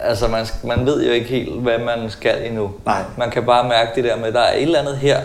Altså 0.00 0.28
man, 0.28 0.46
man 0.64 0.86
ved 0.86 1.06
jo 1.06 1.12
ikke 1.12 1.26
helt, 1.28 1.60
hvad 1.60 1.78
man 1.78 2.10
skal 2.10 2.46
endnu. 2.46 2.70
Nej. 2.86 3.02
Man 3.16 3.30
kan 3.30 3.44
bare 3.46 3.68
mærke 3.68 3.90
det 3.94 4.04
der 4.04 4.16
med, 4.16 4.26
at 4.26 4.34
der 4.34 4.40
er 4.40 4.54
et 4.56 4.62
eller 4.62 4.78
andet 4.78 4.96
her, 4.96 5.20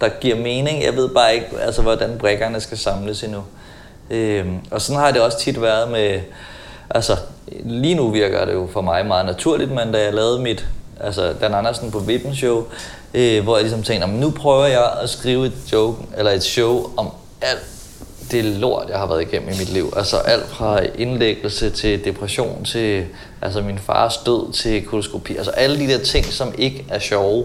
der 0.00 0.08
giver 0.08 0.36
mening. 0.36 0.82
Jeg 0.84 0.96
ved 0.96 1.08
bare 1.08 1.34
ikke, 1.34 1.46
altså, 1.60 1.82
hvordan 1.82 2.18
brækkerne 2.18 2.60
skal 2.60 2.78
samles 2.78 3.22
endnu. 3.22 3.42
Øhm, 4.10 4.58
og 4.70 4.80
sådan 4.80 5.00
har 5.00 5.10
det 5.10 5.20
også 5.22 5.38
tit 5.38 5.62
været 5.62 5.90
med... 5.90 6.20
Altså, 6.90 7.16
lige 7.64 7.94
nu 7.94 8.10
virker 8.10 8.44
det 8.44 8.52
jo 8.52 8.68
for 8.72 8.80
mig 8.80 9.06
meget 9.06 9.26
naturligt, 9.26 9.70
men 9.70 9.92
da 9.92 10.02
jeg 10.04 10.14
lavede 10.14 10.38
mit 10.40 10.66
altså 11.00 11.32
Dan 11.40 11.54
Andersen 11.54 11.90
på 11.90 11.98
Vippen 11.98 12.34
Show, 12.36 12.64
øh, 13.14 13.42
hvor 13.42 13.56
jeg 13.56 13.62
ligesom 13.62 13.82
tænkte, 13.82 14.06
"Nå, 14.06 14.12
men 14.12 14.20
nu 14.20 14.30
prøver 14.30 14.66
jeg 14.66 14.90
at 15.02 15.10
skrive 15.10 15.46
et 15.46 15.52
joke, 15.72 15.96
eller 16.16 16.30
et 16.30 16.42
show 16.42 16.90
om 16.96 17.08
alt 17.42 17.62
det 18.32 18.44
lort, 18.44 18.88
jeg 18.88 18.98
har 18.98 19.06
været 19.06 19.22
igennem 19.22 19.48
i 19.48 19.58
mit 19.58 19.68
liv. 19.72 19.92
Altså 19.96 20.16
alt 20.16 20.46
fra 20.48 20.80
indlæggelse 20.94 21.70
til 21.70 22.04
depression, 22.04 22.64
til 22.64 23.04
altså 23.42 23.60
min 23.62 23.78
fars 23.78 24.16
død, 24.16 24.52
til 24.52 24.86
koloskopi. 24.86 25.36
Altså 25.36 25.50
alle 25.50 25.78
de 25.78 25.92
der 25.92 25.98
ting, 25.98 26.24
som 26.24 26.54
ikke 26.58 26.84
er 26.88 26.98
sjove. 26.98 27.44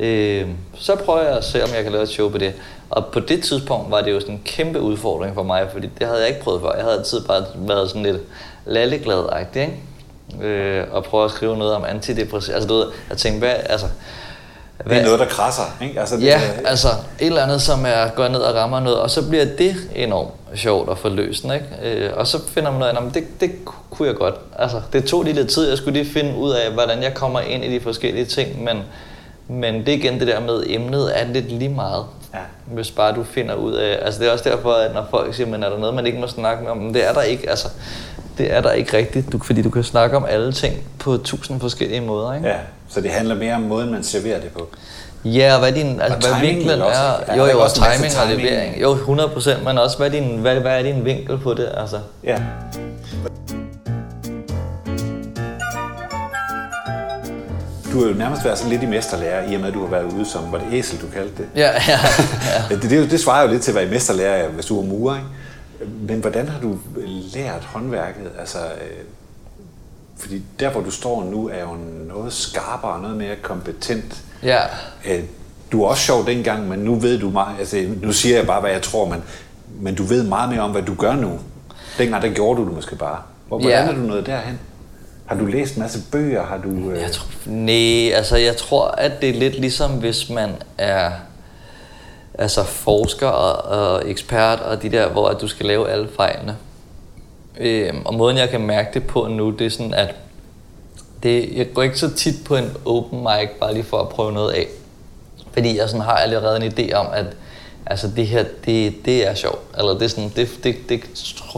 Øh, 0.00 0.46
så 0.78 0.96
prøver 0.96 1.22
jeg 1.22 1.36
at 1.36 1.44
se, 1.44 1.64
om 1.64 1.68
jeg 1.74 1.82
kan 1.82 1.92
lave 1.92 2.02
et 2.02 2.08
show 2.08 2.28
på 2.28 2.38
det. 2.38 2.54
Og 2.90 3.06
på 3.06 3.20
det 3.20 3.42
tidspunkt 3.42 3.90
var 3.90 4.00
det 4.00 4.12
jo 4.12 4.20
sådan 4.20 4.34
en 4.34 4.42
kæmpe 4.44 4.80
udfordring 4.80 5.34
for 5.34 5.42
mig, 5.42 5.68
fordi 5.72 5.88
det 5.98 6.06
havde 6.06 6.20
jeg 6.20 6.28
ikke 6.28 6.40
prøvet 6.40 6.60
før. 6.60 6.72
Jeg 6.72 6.82
havde 6.82 6.98
altid 6.98 7.20
bare 7.20 7.44
været 7.56 7.88
sådan 7.88 8.02
lidt 8.02 8.18
lalleglad-agtig, 8.66 9.60
ikke? 9.60 10.46
Øh, 10.48 10.84
og 10.92 11.04
prøve 11.04 11.24
at 11.24 11.30
skrive 11.30 11.56
noget 11.56 11.74
om 11.74 11.84
antidepressiv. 11.88 12.54
Altså 12.54 12.68
du 12.68 12.74
ved, 12.74 12.86
jeg 13.10 13.18
tænkte, 13.18 13.38
hvad, 13.38 13.54
altså, 13.66 13.86
det 14.88 14.96
er 14.96 15.04
noget, 15.04 15.20
der 15.20 15.26
krasser, 15.26 15.76
ikke? 15.82 16.00
Altså, 16.00 16.16
det, 16.16 16.22
ja, 16.22 16.40
er, 16.64 16.68
altså 16.68 16.88
et 17.18 17.26
eller 17.26 17.42
andet, 17.42 17.62
som 17.62 17.86
er 17.86 18.08
går 18.08 18.28
ned 18.28 18.40
og 18.40 18.54
rammer 18.54 18.80
noget, 18.80 18.98
og 18.98 19.10
så 19.10 19.28
bliver 19.28 19.44
det 19.44 19.76
enormt 19.94 20.30
sjovt 20.54 20.90
at 20.90 20.98
få 20.98 21.08
løst, 21.08 21.44
ikke? 21.44 21.66
Øh, 21.82 22.10
og 22.16 22.26
så 22.26 22.38
finder 22.48 22.70
man 22.70 22.80
noget 22.80 22.96
andet, 22.96 23.14
det, 23.14 23.40
det 23.40 23.52
kunne 23.90 24.08
jeg 24.08 24.16
godt. 24.16 24.34
Altså, 24.58 24.82
det 24.92 25.04
tog 25.04 25.22
lige 25.22 25.34
lidt 25.34 25.48
tid, 25.48 25.68
jeg 25.68 25.78
skulle 25.78 26.02
lige 26.02 26.12
finde 26.12 26.36
ud 26.36 26.50
af, 26.50 26.72
hvordan 26.72 27.02
jeg 27.02 27.14
kommer 27.14 27.40
ind 27.40 27.64
i 27.64 27.74
de 27.74 27.80
forskellige 27.80 28.24
ting, 28.24 28.64
men, 28.64 28.82
men 29.48 29.86
det 29.86 29.88
igen 29.88 30.20
det 30.20 30.28
der 30.28 30.40
med 30.40 30.62
emnet 30.66 31.20
er 31.20 31.26
lidt 31.26 31.52
lige 31.52 31.68
meget. 31.68 32.04
Ja. 32.34 32.38
Hvis 32.66 32.90
bare 32.90 33.14
du 33.14 33.24
finder 33.24 33.54
ud 33.54 33.72
af, 33.72 33.98
altså 34.02 34.20
det 34.20 34.28
er 34.28 34.32
også 34.32 34.50
derfor, 34.50 34.72
at 34.72 34.94
når 34.94 35.06
folk 35.10 35.34
siger, 35.34 35.46
men 35.46 35.62
er 35.62 35.70
der 35.70 35.78
noget, 35.78 35.94
man 35.94 36.06
ikke 36.06 36.18
må 36.18 36.26
snakke 36.26 36.62
med 36.62 36.70
om, 36.70 36.76
men 36.76 36.94
det 36.94 37.08
er 37.08 37.12
der 37.12 37.22
ikke, 37.22 37.50
altså 37.50 37.68
det 38.38 38.52
er 38.52 38.60
der 38.60 38.72
ikke 38.72 38.96
rigtigt, 38.96 39.32
du, 39.32 39.38
fordi 39.38 39.62
du 39.62 39.70
kan 39.70 39.84
snakke 39.84 40.16
om 40.16 40.24
alle 40.28 40.52
ting 40.52 40.74
på 40.98 41.16
tusind 41.16 41.60
forskellige 41.60 42.00
måder, 42.00 42.34
ikke? 42.34 42.48
Ja, 42.48 42.56
så 42.90 43.00
det 43.00 43.10
handler 43.10 43.34
mere 43.34 43.54
om 43.54 43.62
måden, 43.62 43.90
man 43.90 44.02
serverer 44.02 44.40
det 44.40 44.50
på. 44.50 44.68
Ja, 45.24 45.54
og 45.54 45.60
hvad 45.60 45.72
din, 45.72 46.00
altså, 46.00 46.30
og 46.30 46.38
hvad 46.38 46.50
vinklen 46.50 46.82
også, 46.82 47.00
er. 47.26 47.36
Jo, 47.36 47.46
jo, 47.46 47.60
også 47.60 47.76
timing, 47.76 48.12
og 48.22 48.36
levering. 48.36 48.80
Jo, 48.82 48.92
100 48.92 49.28
procent, 49.28 49.64
men 49.64 49.78
også 49.78 49.98
hvad, 49.98 50.10
din, 50.10 50.38
hvad, 50.38 50.60
hvad 50.60 50.78
er 50.78 50.82
din 50.82 51.04
vinkel 51.04 51.38
på 51.38 51.54
det, 51.54 51.68
altså. 51.76 51.98
Ja. 52.24 52.38
Du 57.92 58.00
har 58.00 58.08
jo 58.08 58.14
nærmest 58.14 58.44
været 58.44 58.58
sådan 58.58 58.70
lidt 58.70 58.82
i 58.82 58.86
mesterlærer, 58.86 59.50
i 59.50 59.54
og 59.54 59.60
med 59.60 59.68
at 59.68 59.74
du 59.74 59.80
har 59.80 59.90
været 59.90 60.12
ude 60.12 60.26
som, 60.26 60.52
var 60.52 60.58
det 60.58 60.66
æsel, 60.72 61.00
du 61.00 61.06
kaldte 61.06 61.34
det? 61.36 61.46
Ja, 61.56 61.70
ja. 61.88 61.98
ja. 62.70 62.74
det, 62.82 62.90
det, 62.90 63.10
det 63.10 63.20
svarer 63.20 63.42
jo 63.42 63.48
lidt 63.48 63.62
til 63.62 63.70
at 63.70 63.74
være 63.74 63.84
i 63.86 63.90
mesterlærer, 63.90 64.48
hvis 64.48 64.66
du 64.66 64.76
var 64.76 64.82
murer, 64.82 65.16
ikke? 65.16 65.28
Men 66.08 66.20
hvordan 66.20 66.48
har 66.48 66.60
du 66.60 66.78
lært 67.34 67.64
håndværket? 67.64 68.30
Altså, 68.38 68.58
øh, 68.58 69.04
fordi 70.20 70.42
der, 70.60 70.70
hvor 70.70 70.80
du 70.80 70.90
står 70.90 71.24
nu, 71.24 71.48
er 71.48 71.60
jo 71.60 71.76
noget 72.08 72.32
skarpere, 72.32 73.02
noget 73.02 73.16
mere 73.16 73.36
kompetent. 73.42 74.22
Ja. 74.42 74.60
Øh, 75.06 75.22
du 75.72 75.82
er 75.82 75.88
også 75.88 76.02
sjov 76.02 76.26
dengang, 76.26 76.68
men 76.68 76.78
nu 76.78 76.94
ved 76.94 77.18
du 77.18 77.30
meget, 77.30 77.58
altså 77.58 77.86
nu 78.02 78.12
siger 78.12 78.36
jeg 78.36 78.46
bare, 78.46 78.60
hvad 78.60 78.70
jeg 78.70 78.82
tror, 78.82 79.08
men, 79.08 79.22
men 79.80 79.94
du 79.94 80.02
ved 80.02 80.22
meget 80.22 80.50
mere 80.50 80.60
om, 80.60 80.70
hvad 80.70 80.82
du 80.82 80.94
gør 80.94 81.14
nu. 81.14 81.38
Dengang, 81.98 82.22
der 82.22 82.28
gjorde 82.28 82.60
du 82.60 82.66
det 82.66 82.74
måske 82.74 82.96
bare. 82.96 83.18
Hvordan 83.48 83.68
ja. 83.68 83.76
er 83.76 83.92
du 83.92 84.00
nået 84.00 84.26
derhen? 84.26 84.58
Har 85.26 85.36
du 85.36 85.46
læst 85.46 85.74
en 85.74 85.82
masse 85.82 86.00
bøger? 86.12 86.46
Har 86.46 86.58
du, 86.58 86.90
øh... 86.90 87.00
jeg 87.00 87.12
tror, 87.12 87.28
nej, 87.46 88.12
altså 88.14 88.36
jeg 88.36 88.56
tror, 88.56 88.88
at 88.88 89.12
det 89.20 89.28
er 89.28 89.34
lidt 89.34 89.60
ligesom, 89.60 89.90
hvis 89.90 90.30
man 90.30 90.50
er 90.78 91.10
altså 92.38 92.64
forsker 92.64 93.26
og, 93.26 93.78
og 93.78 94.10
ekspert 94.10 94.60
og 94.60 94.82
de 94.82 94.88
der, 94.88 95.08
hvor 95.08 95.28
at 95.28 95.40
du 95.40 95.48
skal 95.48 95.66
lave 95.66 95.90
alle 95.90 96.08
fejlene. 96.16 96.56
Øhm, 97.58 98.02
og 98.04 98.14
måden 98.14 98.36
jeg 98.36 98.48
kan 98.48 98.60
mærke 98.60 98.88
det 98.94 99.06
på 99.06 99.26
nu, 99.30 99.50
det 99.50 99.66
er 99.66 99.70
sådan, 99.70 99.94
at 99.94 100.14
det, 101.22 101.48
jeg 101.56 101.66
går 101.74 101.82
ikke 101.82 101.98
så 101.98 102.10
tit 102.14 102.34
på 102.44 102.56
en 102.56 102.70
open 102.84 103.18
mic, 103.18 103.48
bare 103.60 103.74
lige 103.74 103.84
for 103.84 103.98
at 103.98 104.08
prøve 104.08 104.32
noget 104.32 104.52
af. 104.52 104.66
Fordi 105.52 105.78
jeg 105.78 105.88
sådan 105.88 106.04
har 106.04 106.12
allerede 106.16 106.64
en 106.64 106.72
idé 106.72 106.92
om, 106.94 107.06
at 107.12 107.26
altså 107.86 108.10
det 108.16 108.26
her, 108.26 108.44
det, 108.64 108.94
det 109.04 109.28
er 109.28 109.34
sjovt. 109.34 109.60
Eller 109.78 109.92
det, 109.92 110.02
er 110.02 110.08
sådan, 110.08 110.32
det, 110.36 110.48
det, 110.64 110.76
det 110.88 111.00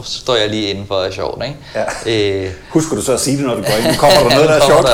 står 0.03 0.35
jeg 0.35 0.49
lige 0.49 0.69
inden 0.69 0.87
for 0.87 0.95
er 0.95 1.11
sjovt. 1.11 1.43
Ikke? 1.43 1.57
Ja. 2.05 2.45
Øh, 2.45 2.51
Husker 2.69 2.95
du 2.95 3.01
så 3.01 3.13
at 3.13 3.19
sige 3.19 3.37
det, 3.37 3.45
når 3.45 3.55
du 3.55 3.61
går 3.61 3.77
ind? 3.79 3.87
Nu 3.87 3.97
kommer 3.97 4.29
der 4.29 4.35
noget, 4.35 4.49
der 4.49 4.55
er 4.55 4.65
sjovt. 4.71 4.89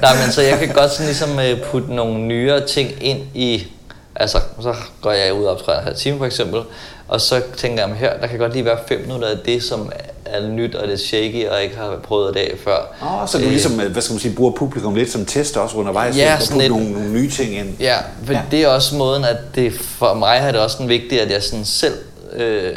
Nej, 0.00 0.14
men 0.24 0.32
så 0.32 0.42
jeg 0.42 0.58
kan 0.58 0.68
godt 0.68 0.90
sådan 0.90 1.06
ligesom 1.06 1.38
øh, 1.38 1.62
putte 1.62 1.94
nogle 1.94 2.18
nyere 2.18 2.66
ting 2.66 2.90
ind 3.00 3.18
i 3.34 3.66
Altså, 4.16 4.40
så 4.62 4.74
går 5.00 5.10
jeg 5.12 5.34
ud 5.34 5.44
og 5.44 5.52
optræder 5.52 5.78
en 5.78 5.84
halv 5.84 5.96
time 5.96 6.18
for 6.18 6.26
eksempel, 6.26 6.60
og 7.08 7.20
så 7.20 7.42
tænker 7.56 7.86
jeg, 7.86 7.96
her, 7.96 8.18
der 8.20 8.26
kan 8.26 8.38
godt 8.38 8.52
lige 8.52 8.64
være 8.64 8.78
fem 8.88 9.00
minutter 9.00 9.28
af 9.28 9.38
det, 9.44 9.62
som 9.62 9.92
er 10.24 10.48
nyt 10.48 10.74
og 10.74 10.88
lidt 10.88 11.00
shaky, 11.00 11.48
og 11.48 11.62
ikke 11.62 11.76
har 11.76 11.96
prøvet 12.02 12.34
det 12.34 12.40
af 12.40 12.58
før. 12.64 12.94
Oh, 13.02 13.28
så 13.28 13.38
du 13.38 13.44
ligesom, 13.44 13.72
hvad 13.72 14.02
skal 14.02 14.14
man 14.14 14.20
sige, 14.20 14.34
bruger 14.34 14.52
publikum 14.52 14.94
lidt 14.94 15.10
som 15.10 15.24
test 15.24 15.56
også 15.56 15.76
undervejs, 15.76 16.16
ja, 16.16 16.34
og 16.34 16.40
putter 16.52 16.68
nogle, 16.68 16.92
nogle 16.92 17.12
nye 17.12 17.30
ting 17.30 17.54
ind. 17.54 17.80
Ja, 17.80 17.96
for 18.24 18.32
ja. 18.32 18.42
det 18.50 18.62
er 18.62 18.68
også 18.68 18.96
måden, 18.96 19.24
at 19.24 19.36
det 19.54 19.72
for 19.72 20.14
mig 20.14 20.38
er 20.38 20.52
det 20.52 20.60
også 20.60 20.82
en 20.82 20.88
vigtigt, 20.88 21.20
at 21.20 21.30
jeg 21.30 21.42
sådan 21.42 21.64
selv 21.64 21.94
øh, 22.32 22.74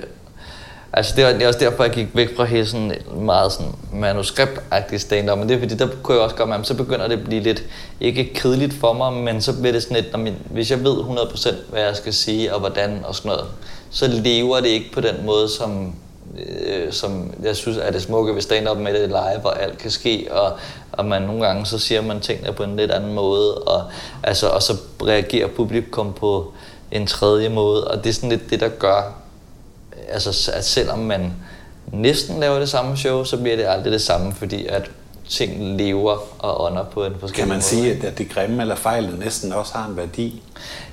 Altså 0.93 1.13
det, 1.15 1.25
var, 1.25 1.31
det 1.31 1.41
er 1.41 1.47
også 1.47 1.59
derfor, 1.59 1.83
jeg 1.83 1.93
gik 1.93 2.07
væk 2.13 2.35
fra 2.35 2.45
hele 2.45 2.65
sådan 2.65 2.93
meget 3.15 3.51
sådan 3.51 3.71
manuskriptagtig 3.93 5.01
stand-up, 5.01 5.37
men 5.37 5.49
det 5.49 5.55
er 5.55 5.59
fordi, 5.59 5.75
der 5.75 5.87
kunne 6.03 6.15
jeg 6.15 6.23
også 6.23 6.35
godt 6.35 6.49
mærke, 6.49 6.63
så 6.63 6.73
begynder 6.73 7.07
det 7.07 7.17
at 7.17 7.23
blive 7.23 7.41
lidt, 7.41 7.63
ikke 8.01 8.33
kedeligt 8.33 8.73
for 8.73 8.93
mig, 8.93 9.13
men 9.13 9.41
så 9.41 9.59
bliver 9.59 9.71
det 9.71 9.83
sådan 9.83 9.97
lidt, 9.97 10.11
når 10.13 10.29
hvis 10.49 10.71
jeg 10.71 10.83
ved 10.83 10.97
100% 10.97 11.53
hvad 11.71 11.81
jeg 11.81 11.95
skal 11.95 12.13
sige 12.13 12.53
og 12.53 12.59
hvordan 12.59 12.99
og 13.03 13.15
sådan 13.15 13.29
noget, 13.29 13.45
så 13.89 14.07
lever 14.07 14.59
det 14.59 14.67
ikke 14.67 14.91
på 14.91 15.01
den 15.01 15.25
måde, 15.25 15.49
som, 15.49 15.95
øh, 16.39 16.93
som 16.93 17.33
jeg 17.43 17.55
synes 17.55 17.77
er 17.77 17.91
det 17.91 18.01
smukke 18.01 18.35
ved 18.35 18.41
stand-up 18.41 18.77
med 18.77 18.93
det 18.93 19.07
live, 19.07 19.39
hvor 19.41 19.49
alt 19.49 19.77
kan 19.77 19.91
ske, 19.91 20.27
og, 20.31 20.51
og 20.91 21.05
man 21.05 21.21
nogle 21.21 21.45
gange 21.45 21.65
så 21.65 21.79
siger 21.79 22.01
man 22.01 22.19
tingene 22.19 22.53
på 22.53 22.63
en 22.63 22.77
lidt 22.77 22.91
anden 22.91 23.13
måde, 23.13 23.57
og, 23.57 23.83
altså, 24.23 24.47
og 24.47 24.63
så 24.63 24.73
reagerer 25.03 25.47
publikum 25.47 26.13
på 26.13 26.53
en 26.91 27.07
tredje 27.07 27.49
måde, 27.49 27.87
og 27.87 28.03
det 28.03 28.09
er 28.09 28.13
sådan 28.13 28.29
lidt 28.29 28.49
det, 28.49 28.59
der 28.59 28.69
gør, 28.69 29.13
altså, 30.09 30.51
at 30.53 30.65
selvom 30.65 30.99
man 30.99 31.33
næsten 31.91 32.39
laver 32.39 32.59
det 32.59 32.69
samme 32.69 32.97
show, 32.97 33.23
så 33.23 33.37
bliver 33.37 33.55
det 33.55 33.65
aldrig 33.67 33.91
det 33.91 34.01
samme, 34.01 34.33
fordi 34.33 34.65
at 34.65 34.91
ting 35.29 35.77
lever 35.77 36.17
og 36.39 36.63
ånder 36.63 36.83
på 36.83 37.05
en 37.05 37.13
forskellig 37.19 37.39
Kan 37.39 37.47
man 37.47 37.55
måde. 37.55 37.63
sige, 37.63 38.07
at 38.07 38.17
det 38.17 38.29
grimme 38.29 38.61
eller 38.61 38.75
fejlet 38.75 39.19
næsten 39.19 39.53
også 39.53 39.73
har 39.75 39.87
en 39.87 39.97
værdi? 39.97 40.41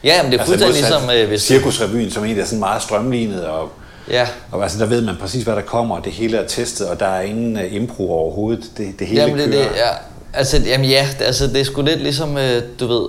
Ja, 0.05 0.22
men 0.22 0.32
det 0.32 0.39
er 0.39 0.43
altså, 0.43 0.53
fuldstændig 0.53 0.80
ligesom... 0.80 1.11
Øh, 1.11 1.28
hvis 1.28 1.43
Cirkusrevyen, 1.43 2.11
som 2.11 2.24
egentlig 2.24 2.43
er 2.43 2.47
sådan 2.47 2.59
meget 2.59 2.82
strømlignet, 2.82 3.47
og, 3.47 3.68
ja. 4.11 4.28
og 4.53 4.62
altså, 4.62 4.78
der 4.78 4.87
ved 4.87 5.01
man 5.01 5.16
præcis, 5.20 5.45
hvad 5.45 5.57
der 5.57 5.62
kommer, 5.62 5.97
og 5.97 6.05
det 6.05 6.12
hele 6.12 6.37
er 6.37 6.47
testet, 6.47 6.89
og 6.89 7.01
der 7.01 7.07
er 7.07 7.20
ingen 7.20 7.57
uh, 7.57 7.74
impro 7.74 8.12
overhovedet. 8.12 8.64
Det, 8.76 8.99
det 8.99 9.07
hele 9.07 9.20
jamen, 9.20 9.39
det, 9.39 9.53
kører. 9.53 9.68
Det, 9.68 9.76
ja. 9.76 9.91
Altså, 10.32 10.62
jamen 10.66 10.91
ja, 10.91 11.09
altså, 11.20 11.47
det 11.47 11.61
er 11.61 11.64
sgu 11.64 11.82
lidt 11.82 12.01
ligesom, 12.03 12.39
øh, 12.39 12.62
du 12.80 12.87
ved, 12.87 13.09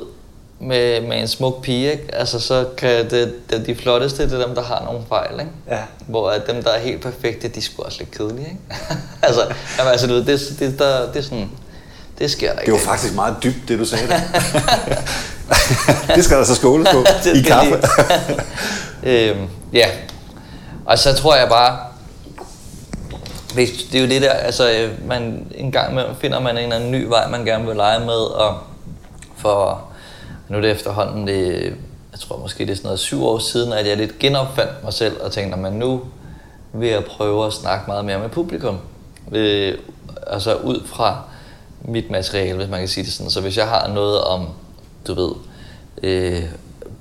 med, 0.59 1.01
med 1.01 1.21
en 1.21 1.27
smuk 1.27 1.61
pige, 1.61 1.91
ikke? 1.91 2.15
Altså, 2.15 2.39
så 2.39 2.65
kan 2.77 3.09
det, 3.09 3.33
det, 3.49 3.65
de 3.65 3.75
flotteste, 3.75 4.29
det 4.29 4.41
er 4.41 4.45
dem, 4.45 4.55
der 4.55 4.63
har 4.63 4.83
nogle 4.85 5.01
fejl, 5.09 5.39
ikke? 5.39 5.51
Ja. 5.69 5.79
Hvor 6.07 6.29
at 6.29 6.47
dem, 6.47 6.63
der 6.63 6.69
er 6.69 6.79
helt 6.79 7.01
perfekte, 7.01 7.47
de 7.47 7.57
er 7.57 7.61
sgu 7.61 7.83
også 7.83 7.99
lidt 7.99 8.11
kedelige, 8.11 8.47
ikke? 8.47 8.81
altså, 9.27 9.41
jamen, 9.77 9.91
altså, 9.91 10.07
du 10.07 10.13
ved, 10.13 10.25
det, 10.25 10.59
det, 10.59 10.79
der, 10.79 11.11
det 11.11 11.19
er 11.19 11.23
sådan, 11.23 11.49
det 12.19 12.31
sker 12.31 12.53
der 12.53 12.59
ikke. 12.59 12.71
Det 12.71 12.81
var 12.81 12.91
faktisk 12.91 13.15
meget 13.15 13.35
dybt, 13.43 13.67
det 13.67 13.79
du 13.79 13.85
sagde 13.85 14.07
der. 14.07 14.19
det 16.15 16.23
skal 16.23 16.37
der 16.37 16.43
så 16.43 16.55
skåle 16.55 16.85
på 16.91 17.05
i 17.35 17.41
kaffe. 17.41 17.81
øhm, 19.03 19.47
ja, 19.73 19.87
og 20.85 20.99
så 20.99 21.13
tror 21.13 21.35
jeg 21.35 21.49
bare, 21.49 21.77
det 23.55 23.95
er 23.95 23.99
jo 23.99 24.07
det 24.07 24.21
der, 24.21 24.31
altså 24.31 24.89
man, 25.07 25.47
en 25.55 25.71
gang 25.71 25.93
med, 25.93 26.03
finder 26.21 26.39
man 26.39 26.57
en 26.57 26.63
eller 26.63 26.75
anden 26.75 26.91
ny 26.91 27.03
vej, 27.03 27.27
man 27.27 27.45
gerne 27.45 27.65
vil 27.65 27.75
lege 27.75 27.99
med, 27.99 28.13
og 28.13 28.57
for 29.37 29.84
nu 30.49 30.57
er 30.57 30.61
det 30.61 30.71
efterhånden, 30.71 31.27
det, 31.27 31.63
jeg 32.11 32.19
tror 32.19 32.37
måske 32.37 32.65
det 32.65 32.71
er 32.71 32.75
sådan 32.75 32.87
noget 32.87 32.99
syv 32.99 33.25
år 33.25 33.39
siden, 33.39 33.73
at 33.73 33.87
jeg 33.87 33.97
lidt 33.97 34.19
genopfandt 34.19 34.83
mig 34.83 34.93
selv 34.93 35.21
og 35.21 35.31
tænkte, 35.31 35.67
at 35.67 35.73
nu 35.73 36.01
vil 36.73 36.89
jeg 36.89 37.05
prøve 37.05 37.45
at 37.45 37.53
snakke 37.53 37.83
meget 37.87 38.05
mere 38.05 38.19
med 38.19 38.29
publikum. 38.29 38.79
Øh, 39.31 39.77
altså 40.27 40.55
ud 40.55 40.83
fra 40.85 41.21
mit 41.81 42.09
materiale, 42.09 42.57
hvis 42.57 42.69
man 42.69 42.79
kan 42.79 42.87
sige 42.87 43.03
det 43.03 43.13
sådan. 43.13 43.31
Så 43.31 43.41
hvis 43.41 43.57
jeg 43.57 43.67
har 43.67 43.87
noget 43.87 44.21
om, 44.21 44.47
du 45.07 45.13
ved, 45.13 45.31
øh, 46.03 46.43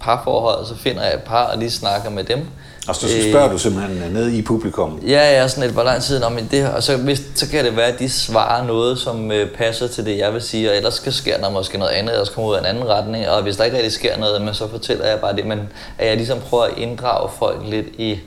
parforhold, 0.00 0.66
så 0.66 0.74
finder 0.74 1.02
jeg 1.02 1.14
et 1.14 1.22
par 1.22 1.44
og 1.44 1.58
lige 1.58 1.70
snakker 1.70 2.10
med 2.10 2.24
dem. 2.24 2.46
Og 2.88 2.96
så 2.96 3.08
spørger 3.30 3.46
øh, 3.46 3.52
du 3.52 3.58
simpelthen 3.58 4.02
øh, 4.02 4.12
ned 4.12 4.30
i 4.32 4.42
publikum? 4.42 5.00
Ja, 5.06 5.40
ja, 5.40 5.48
sådan 5.48 5.64
et, 5.64 5.70
hvor 5.70 5.82
lang 5.82 6.02
tid 6.02 6.22
om 6.22 6.38
det 6.50 6.68
og 6.68 6.82
så, 6.82 6.96
hvis, 6.96 7.22
så 7.34 7.50
kan 7.50 7.64
det 7.64 7.76
være, 7.76 7.86
at 7.86 7.98
de 7.98 8.10
svarer 8.10 8.66
noget, 8.66 8.98
som 8.98 9.32
øh, 9.32 9.50
passer 9.50 9.88
til 9.88 10.06
det, 10.06 10.18
jeg 10.18 10.32
vil 10.32 10.42
sige, 10.42 10.70
og 10.70 10.76
ellers 10.76 10.94
skal 10.94 11.12
sker 11.12 11.38
der 11.38 11.50
måske 11.50 11.78
noget 11.78 11.90
andet, 11.92 12.12
ellers 12.12 12.28
kommer 12.28 12.50
ud 12.50 12.54
af 12.54 12.60
en 12.60 12.66
anden 12.66 12.88
retning, 12.88 13.28
og 13.28 13.42
hvis 13.42 13.56
der 13.56 13.64
ikke 13.64 13.76
rigtig 13.76 13.92
sker 13.92 14.18
noget, 14.18 14.42
men 14.42 14.54
så 14.54 14.68
fortæller 14.68 15.06
jeg 15.06 15.20
bare 15.20 15.36
det, 15.36 15.46
men 15.46 15.60
at 15.98 16.08
jeg 16.08 16.16
ligesom 16.16 16.38
prøver 16.38 16.64
at 16.64 16.78
inddrage 16.78 17.30
folk 17.38 17.60
lidt 17.66 17.86
i, 17.98 18.18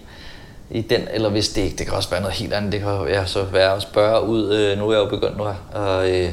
i 0.72 0.82
den, 0.82 1.01
eller 1.14 1.30
hvis 1.30 1.49
det 1.49 1.62
ikke, 1.62 1.78
det 1.78 1.86
kan 1.86 1.95
også 1.95 2.10
være 2.10 2.22
noget 2.22 2.36
helt 2.36 2.53
andet, 2.53 2.72
det 2.72 2.80
kan 2.82 3.08
ja, 3.10 3.26
så 3.26 3.43
være 3.43 3.76
at 3.76 3.82
spørge 3.82 4.28
ud, 4.28 4.53
øh, 4.53 4.78
nu 4.78 4.89
er 4.89 4.93
jeg 4.93 4.99
jo 4.99 5.10
begyndt 5.10 5.38
nu 5.38 5.43
at, 5.76 6.10
øh, 6.10 6.30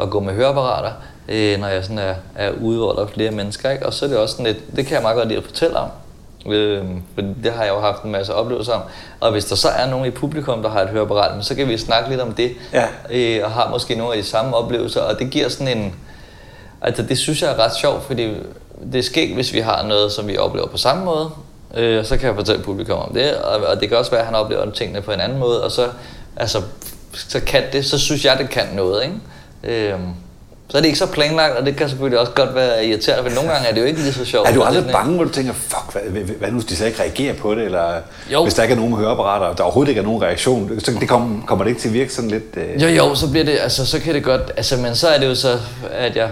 at 0.00 0.10
gå 0.10 0.20
med 0.20 0.34
høreapparater, 0.34 0.92
øh, 1.28 1.60
når 1.60 1.68
jeg 1.68 1.82
sådan 1.82 1.98
er, 1.98 2.14
er 2.34 2.50
ude, 2.50 2.78
hvor 2.78 2.92
der 2.92 3.02
er 3.02 3.06
flere 3.06 3.30
mennesker, 3.30 3.70
ikke? 3.70 3.86
og 3.86 3.92
så 3.92 4.04
er 4.04 4.08
det 4.08 4.18
også 4.18 4.36
sådan 4.36 4.46
lidt, 4.46 4.76
det 4.76 4.86
kan 4.86 4.94
jeg 4.94 5.02
meget 5.02 5.16
godt 5.16 5.28
lide 5.28 5.38
at 5.38 5.44
fortælle 5.44 5.76
om, 5.76 5.88
Øh, 6.52 6.84
for 7.14 7.22
det 7.42 7.52
har 7.52 7.64
jeg 7.64 7.72
jo 7.74 7.80
haft 7.80 8.02
en 8.02 8.12
masse 8.12 8.34
oplevelser 8.34 8.72
om. 8.72 8.80
Og 9.20 9.32
hvis 9.32 9.44
der 9.44 9.56
så 9.56 9.68
er 9.68 9.90
nogen 9.90 10.06
i 10.06 10.10
publikum, 10.10 10.62
der 10.62 10.68
har 10.68 10.82
et 10.82 10.88
høreapparat, 10.88 11.44
så 11.44 11.54
kan 11.54 11.68
vi 11.68 11.78
snakke 11.78 12.10
lidt 12.10 12.20
om 12.20 12.32
det. 12.32 12.52
Ja. 12.72 12.86
Øh, 13.10 13.44
og 13.44 13.50
har 13.50 13.70
måske 13.70 13.94
nogle 13.94 14.14
af 14.14 14.22
de 14.22 14.28
samme 14.28 14.56
oplevelser. 14.56 15.00
Og 15.00 15.18
det 15.18 15.30
giver 15.30 15.48
sådan 15.48 15.78
en... 15.78 15.94
Altså 16.80 17.02
det 17.02 17.18
synes 17.18 17.42
jeg 17.42 17.50
er 17.50 17.58
ret 17.58 17.74
sjovt, 17.74 18.04
fordi 18.04 18.34
det 18.92 19.04
sker 19.04 19.22
ikke, 19.22 19.34
hvis 19.34 19.52
vi 19.52 19.60
har 19.60 19.82
noget, 19.82 20.12
som 20.12 20.26
vi 20.28 20.36
oplever 20.36 20.66
på 20.66 20.76
samme 20.76 21.04
måde. 21.04 21.30
Øh, 21.74 22.04
så 22.04 22.16
kan 22.16 22.26
jeg 22.26 22.34
fortælle 22.34 22.62
publikum 22.62 22.98
om 22.98 23.14
det. 23.14 23.36
Og, 23.36 23.66
og 23.66 23.80
det 23.80 23.88
kan 23.88 23.98
også 23.98 24.10
være, 24.10 24.20
at 24.20 24.26
han 24.26 24.34
oplever 24.34 24.70
tingene 24.70 25.00
på 25.00 25.12
en 25.12 25.20
anden 25.20 25.38
måde. 25.38 25.64
Og 25.64 25.70
så, 25.70 25.88
altså, 26.36 26.62
så 27.12 27.40
kan 27.40 27.62
det, 27.72 27.84
så 27.84 27.98
synes 27.98 28.24
jeg, 28.24 28.38
det 28.38 28.50
kan 28.50 28.66
noget. 28.74 29.02
Ikke? 29.04 29.92
Øh, 29.92 29.98
så 30.68 30.76
er 30.76 30.80
det 30.80 30.86
ikke 30.86 30.98
så 30.98 31.06
planlagt, 31.06 31.56
og 31.56 31.66
det 31.66 31.76
kan 31.76 31.88
selvfølgelig 31.88 32.18
også 32.20 32.32
godt 32.32 32.54
være 32.54 32.86
irriterende, 32.86 33.30
for 33.30 33.36
nogle 33.36 33.50
gange 33.52 33.68
er 33.68 33.74
det 33.74 33.80
jo 33.80 33.86
ikke 33.86 34.00
lige 34.00 34.12
så 34.12 34.24
sjovt. 34.24 34.48
Er 34.48 34.54
du 34.54 34.62
aldrig 34.62 34.92
bange, 34.92 35.14
hvor 35.14 35.24
du 35.24 35.30
tænker, 35.30 35.52
fuck, 35.52 35.92
hvad, 35.92 36.02
hvad, 36.02 36.22
hvad 36.22 36.48
nu, 36.48 36.54
hvis 36.54 36.64
de 36.64 36.76
slet 36.76 36.86
ikke 36.86 37.00
reagerer 37.02 37.34
på 37.34 37.54
det, 37.54 37.64
eller 37.64 37.94
Jo. 38.32 38.42
hvis 38.42 38.54
der 38.54 38.62
ikke 38.62 38.72
er 38.72 38.76
nogen 38.78 38.94
høreapparater, 38.94 39.46
og 39.46 39.58
der 39.58 39.64
overhovedet 39.64 39.88
ikke 39.90 39.98
er 40.00 40.04
nogen 40.04 40.22
reaktion, 40.22 40.80
så 40.80 40.92
det 41.00 41.08
kom, 41.08 41.44
kommer 41.46 41.64
det 41.64 41.70
ikke 41.70 41.80
til 41.80 41.88
at 41.88 41.94
virke 41.94 42.12
sådan 42.14 42.30
lidt... 42.30 42.56
Øh... 42.56 42.82
Jo, 42.82 42.88
jo, 42.88 43.14
så 43.14 43.30
bliver 43.30 43.44
det, 43.44 43.58
altså 43.60 43.86
så 43.86 44.00
kan 44.00 44.14
det 44.14 44.24
godt, 44.24 44.52
altså 44.56 44.76
men 44.76 44.94
så 44.94 45.08
er 45.08 45.18
det 45.18 45.26
jo 45.26 45.34
så, 45.34 45.58
at 45.92 46.16
jeg 46.16 46.30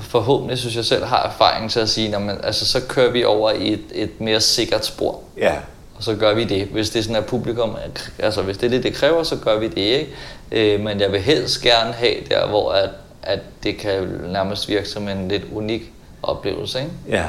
forhåbentlig 0.00 0.58
synes 0.58 0.76
jeg 0.76 0.84
selv 0.84 1.04
har 1.04 1.22
erfaring 1.34 1.70
til 1.70 1.80
at 1.80 1.88
sige, 1.88 2.08
når 2.08 2.18
man, 2.18 2.40
altså 2.42 2.66
så 2.66 2.80
kører 2.88 3.10
vi 3.10 3.24
over 3.24 3.50
i 3.50 3.72
et, 3.72 3.80
et 3.94 4.20
mere 4.20 4.40
sikkert 4.40 4.86
spor. 4.86 5.20
Ja, 5.38 5.52
Og 5.96 6.02
så 6.04 6.14
gør 6.14 6.34
vi 6.34 6.44
det. 6.44 6.68
Hvis 6.72 6.90
det 6.90 6.98
er 6.98 7.02
sådan, 7.02 7.16
at 7.16 7.24
publikum, 7.26 7.76
altså 8.18 8.42
hvis 8.42 8.56
det 8.56 8.66
er 8.66 8.70
det, 8.70 8.82
det 8.82 8.94
kræver, 8.94 9.22
så 9.22 9.36
gør 9.36 9.58
vi 9.58 9.68
det, 9.68 9.76
ikke? 9.76 10.08
Øh, 10.52 10.80
men 10.80 11.00
jeg 11.00 11.12
vil 11.12 11.20
helst 11.20 11.62
gerne 11.62 11.92
have 11.92 12.14
der, 12.30 12.46
hvor 12.46 12.72
at, 12.72 12.88
at 13.26 13.40
det 13.62 13.78
kan 13.78 14.20
nærmest 14.28 14.68
virke 14.68 14.88
som 14.88 15.08
en 15.08 15.28
lidt 15.28 15.42
unik 15.52 15.92
oplevelse, 16.22 16.78
ikke? 16.78 16.90
ja. 17.08 17.24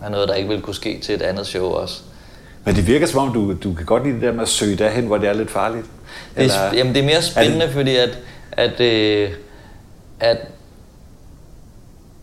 Og 0.00 0.10
noget, 0.10 0.28
der 0.28 0.34
ikke 0.34 0.48
vil 0.48 0.60
kunne 0.60 0.74
ske 0.74 0.98
til 1.02 1.14
et 1.14 1.22
andet 1.22 1.46
show 1.46 1.66
også. 1.66 2.00
Men 2.64 2.76
det 2.76 2.86
virker 2.86 3.06
som 3.06 3.28
om, 3.28 3.34
du, 3.34 3.54
du 3.54 3.74
kan 3.74 3.86
godt 3.86 4.02
lide 4.02 4.14
det 4.14 4.22
der 4.22 4.32
med 4.32 4.42
at 4.42 4.48
søge 4.48 4.76
derhen, 4.76 5.06
hvor 5.06 5.18
det 5.18 5.28
er 5.28 5.32
lidt 5.32 5.50
farligt. 5.50 5.86
Det 6.36 6.44
er, 6.44 6.74
jamen, 6.74 6.94
det 6.94 7.00
er 7.00 7.06
mere 7.06 7.22
spændende, 7.22 7.64
Er 7.64 7.70
fordi 7.70 7.96
at, 7.96 8.18
at, 8.52 8.80
øh, 8.80 9.30
at 10.20 10.38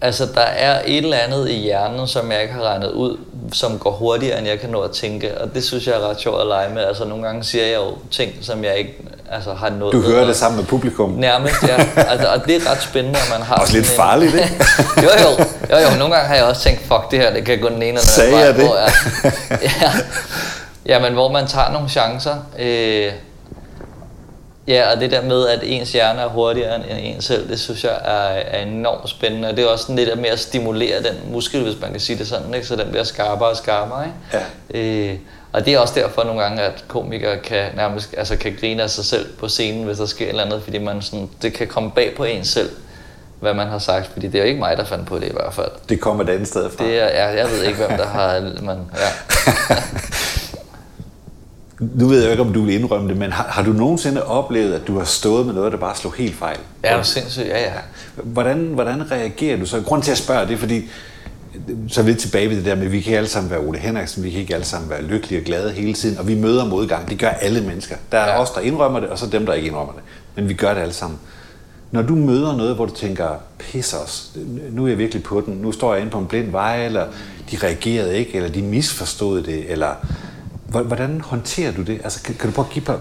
altså, 0.01 0.25
der 0.35 0.41
er 0.41 0.81
et 0.85 0.97
eller 0.97 1.17
andet 1.17 1.49
i 1.49 1.53
hjernen, 1.53 2.07
som 2.07 2.31
jeg 2.31 2.41
ikke 2.41 2.53
har 2.53 2.63
regnet 2.63 2.91
ud, 2.91 3.17
som 3.53 3.79
går 3.79 3.91
hurtigere, 3.91 4.37
end 4.39 4.47
jeg 4.47 4.59
kan 4.59 4.69
nå 4.69 4.81
at 4.81 4.91
tænke. 4.91 5.41
Og 5.41 5.53
det 5.53 5.63
synes 5.63 5.87
jeg 5.87 5.95
er 5.95 6.09
ret 6.09 6.19
sjovt 6.19 6.41
at 6.41 6.47
lege 6.47 6.73
med. 6.73 6.83
Altså, 6.83 7.05
nogle 7.05 7.23
gange 7.23 7.43
siger 7.43 7.65
jeg 7.65 7.75
jo 7.75 7.97
ting, 8.11 8.31
som 8.41 8.63
jeg 8.63 8.77
ikke 8.77 8.95
altså, 9.31 9.53
har 9.53 9.69
nået. 9.69 9.93
Du 9.93 10.01
hører 10.01 10.25
det 10.25 10.35
sammen 10.35 10.57
med 10.57 10.65
publikum. 10.65 11.09
Nærmest, 11.11 11.63
ja. 11.63 11.75
Altså, 12.11 12.27
og 12.27 12.45
det 12.45 12.55
er 12.55 12.71
ret 12.71 12.81
spændende, 12.81 13.19
at 13.19 13.37
man 13.37 13.41
har... 13.41 13.55
Også 13.55 13.73
lidt 13.73 13.87
farligt, 13.87 14.33
ikke? 14.33 14.55
jo, 15.03 15.09
jo, 15.23 15.45
jo, 15.71 15.77
jo. 15.77 15.97
Nogle 15.99 16.15
gange 16.15 16.27
har 16.27 16.35
jeg 16.35 16.43
også 16.43 16.61
tænkt, 16.61 16.81
fuck 16.81 17.11
det 17.11 17.19
her, 17.19 17.33
det 17.33 17.45
kan 17.45 17.59
gå 17.59 17.69
den 17.69 17.75
ene 17.75 17.85
eller 17.85 17.99
den 17.99 18.07
Sagde 18.07 18.29
anden 18.29 18.45
jeg 18.45 18.55
det? 18.55 18.65
Hvor 18.65 18.77
jeg, 18.77 18.91
ja, 19.81 19.91
ja, 20.85 20.99
men 20.99 21.13
hvor 21.13 21.31
man 21.31 21.47
tager 21.47 21.71
nogle 21.71 21.89
chancer. 21.89 22.35
Øh, 22.59 23.11
ja, 24.67 24.91
og 24.93 25.01
det 25.01 25.11
der 25.11 25.21
med, 25.21 25.47
at 25.47 25.59
ens 25.63 25.91
hjerne 25.91 26.21
er 26.21 26.27
hurtigere 26.27 26.75
end 26.75 26.83
en 26.89 27.21
selv, 27.21 27.49
det 27.49 27.59
synes 27.59 27.83
jeg 27.83 27.93
er, 28.03 28.41
er 28.57 28.61
enormt 28.61 29.09
spændende. 29.09 29.49
Og 29.49 29.57
det 29.57 29.65
er 29.65 29.69
også 29.69 29.83
sådan 29.83 29.95
lidt 29.95 30.19
med 30.19 30.29
at 30.29 30.39
stimulere 30.39 30.97
den 30.97 31.31
muskel, 31.31 31.63
hvis 31.63 31.81
man 31.81 31.91
kan 31.91 31.99
sige 31.99 32.17
det 32.17 32.27
sådan, 32.27 32.53
ikke? 32.53 32.67
så 32.67 32.75
den 32.75 32.87
bliver 32.89 33.03
skarpere 33.03 33.49
og 33.49 33.57
skarpere. 33.57 34.05
Ikke? 34.05 34.47
Ja. 34.73 35.11
Øh, 35.11 35.17
og 35.55 35.65
det 35.65 35.73
er 35.73 35.79
også 35.79 35.93
derfor 35.95 36.23
nogle 36.23 36.41
gange, 36.41 36.61
at 36.61 36.85
komikere 36.87 37.37
kan 37.37 37.65
nærmest 37.75 38.15
altså 38.17 38.35
kan 38.35 38.55
grine 38.59 38.83
af 38.83 38.89
sig 38.89 39.05
selv 39.05 39.25
på 39.39 39.47
scenen, 39.47 39.83
hvis 39.83 39.97
der 39.97 40.05
sker 40.05 40.25
et 40.25 40.29
eller 40.29 40.43
andet, 40.43 40.63
fordi 40.63 40.77
man 40.77 41.01
sådan, 41.01 41.29
det 41.41 41.53
kan 41.53 41.67
komme 41.67 41.91
bag 41.91 42.13
på 42.17 42.23
en 42.23 42.45
selv, 42.45 42.69
hvad 43.39 43.53
man 43.53 43.67
har 43.67 43.79
sagt, 43.79 44.09
fordi 44.13 44.27
det 44.27 44.35
er 44.35 44.39
jo 44.39 44.47
ikke 44.47 44.59
mig, 44.59 44.77
der 44.77 44.85
fandt 44.85 45.07
på 45.07 45.19
det 45.19 45.27
i 45.27 45.31
hvert 45.31 45.53
fald. 45.53 45.71
Det 45.89 45.99
kommer 45.99 46.23
et 46.23 46.29
andet 46.29 46.47
sted 46.47 46.69
fra. 46.71 46.85
Det 46.85 46.99
er, 46.99 47.05
ja, 47.05 47.27
jeg 47.27 47.49
ved 47.51 47.63
ikke, 47.63 47.77
hvem 47.77 47.97
der 47.97 48.07
har... 48.07 48.39
Man, 48.61 48.77
ja. 48.77 49.09
Nu 51.99 52.07
ved 52.07 52.21
jeg 52.21 52.31
ikke, 52.31 52.43
om 52.43 52.53
du 52.53 52.65
vil 52.65 52.75
indrømme 52.75 53.09
det, 53.09 53.17
men 53.17 53.31
har, 53.31 53.43
har 53.43 53.63
du 53.63 53.71
nogensinde 53.71 54.25
oplevet, 54.25 54.73
at 54.73 54.87
du 54.87 54.97
har 54.97 55.05
stået 55.05 55.45
med 55.45 55.53
noget, 55.53 55.71
der 55.71 55.77
bare 55.77 55.95
slog 55.95 56.13
helt 56.13 56.35
fejl? 56.35 56.57
Ja, 56.83 56.89
det 56.89 56.99
er 56.99 57.03
sindssygt, 57.03 57.47
ja, 57.47 57.59
ja. 57.59 57.71
Hvordan, 58.15 58.57
hvordan 58.57 59.11
reagerer 59.11 59.57
du 59.57 59.65
så? 59.65 59.81
Grunden 59.81 60.05
til 60.05 60.11
at 60.11 60.17
spørge, 60.17 60.47
det 60.47 60.53
er 60.53 60.57
fordi, 60.57 60.89
så 61.89 62.01
er 62.01 62.05
vi 62.05 62.13
tilbage 62.13 62.49
ved 62.49 62.55
det 62.57 62.65
der 62.65 62.75
med, 62.75 62.85
at 62.85 62.91
vi 62.91 62.99
kan 63.01 63.07
ikke 63.09 63.17
alle 63.17 63.29
sammen 63.29 63.51
være 63.51 63.59
Ole 63.59 63.79
Henriksen, 63.79 64.23
vi 64.23 64.29
kan 64.31 64.39
ikke 64.39 64.53
alle 64.53 64.65
sammen 64.65 64.89
være 64.89 65.01
lykkelige 65.01 65.39
og 65.41 65.45
glade 65.45 65.71
hele 65.71 65.93
tiden, 65.93 66.17
og 66.17 66.27
vi 66.27 66.35
møder 66.35 66.65
modgang. 66.65 67.09
Det 67.09 67.19
gør 67.19 67.27
alle 67.29 67.61
mennesker. 67.61 67.95
Der 68.11 68.17
er 68.17 68.27
Ja. 68.33 68.41
os, 68.41 68.49
der 68.51 68.61
indrømmer 68.61 68.99
det, 68.99 69.09
og 69.09 69.17
så 69.19 69.25
dem, 69.27 69.45
der 69.45 69.53
ikke 69.53 69.67
indrømmer 69.67 69.93
det. 69.93 70.01
Men 70.35 70.49
vi 70.49 70.53
gør 70.53 70.73
det 70.73 70.81
alle 70.81 70.93
sammen. 70.93 71.19
Når 71.91 72.01
du 72.01 72.15
møder 72.15 72.57
noget, 72.57 72.75
hvor 72.75 72.85
du 72.85 72.93
tænker, 72.95 73.27
pis 73.59 73.93
os, 73.93 74.31
nu 74.71 74.83
er 74.83 74.87
jeg 74.87 74.97
virkelig 74.97 75.23
på 75.23 75.41
den, 75.45 75.53
nu 75.53 75.71
står 75.71 75.93
jeg 75.93 76.01
inde 76.01 76.11
på 76.11 76.19
en 76.19 76.25
blind 76.25 76.51
vej, 76.51 76.85
eller 76.85 77.05
de 77.51 77.57
reagerede 77.63 78.17
ikke, 78.17 78.33
eller 78.35 78.49
de 78.49 78.61
misforstod 78.61 79.43
det, 79.43 79.71
eller 79.71 79.89
hvor- 80.67 80.83
hvordan 80.83 81.21
håndterer 81.21 81.71
du 81.71 81.81
det? 81.81 81.99
Altså, 82.03 82.23
kan, 82.23 82.35
kan 82.39 82.49
du 82.49 82.55
prøve 82.55 82.65
at 82.67 82.73
give 82.73 82.85
på... 82.85 82.93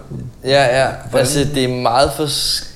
Ja, 0.44 0.80
ja. 0.84 0.90
Altså, 1.18 1.40
det 1.54 1.64
er 1.64 1.68
meget 1.82 2.10
for... 2.16 2.22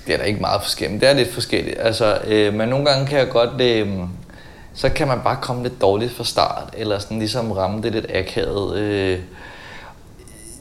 Det 0.07 0.15
er 0.15 0.19
da 0.19 0.23
ikke 0.25 0.41
meget 0.41 0.63
forskelligt, 0.63 0.93
men 0.93 1.01
det 1.01 1.09
er 1.09 1.13
lidt 1.15 1.35
forskelligt. 1.35 1.77
Altså, 1.81 2.19
øh, 2.27 2.55
men 2.55 2.69
nogle 2.69 2.87
gange 2.87 3.07
kan 3.07 3.19
jeg 3.19 3.29
godt... 3.29 3.61
Øh, 3.61 3.89
så 4.79 4.89
kan 4.89 5.09
man 5.09 5.21
bare 5.25 5.39
komme 5.43 5.63
lidt 5.63 5.81
dårligt 5.81 6.13
fra 6.13 6.25
start, 6.25 6.75
eller 6.77 6.99
sådan 6.99 7.19
ligesom 7.19 7.53
ramme 7.53 7.83
det 7.83 7.93
lidt 7.93 8.07
akavet. 8.15 8.77
Øh, 8.79 9.19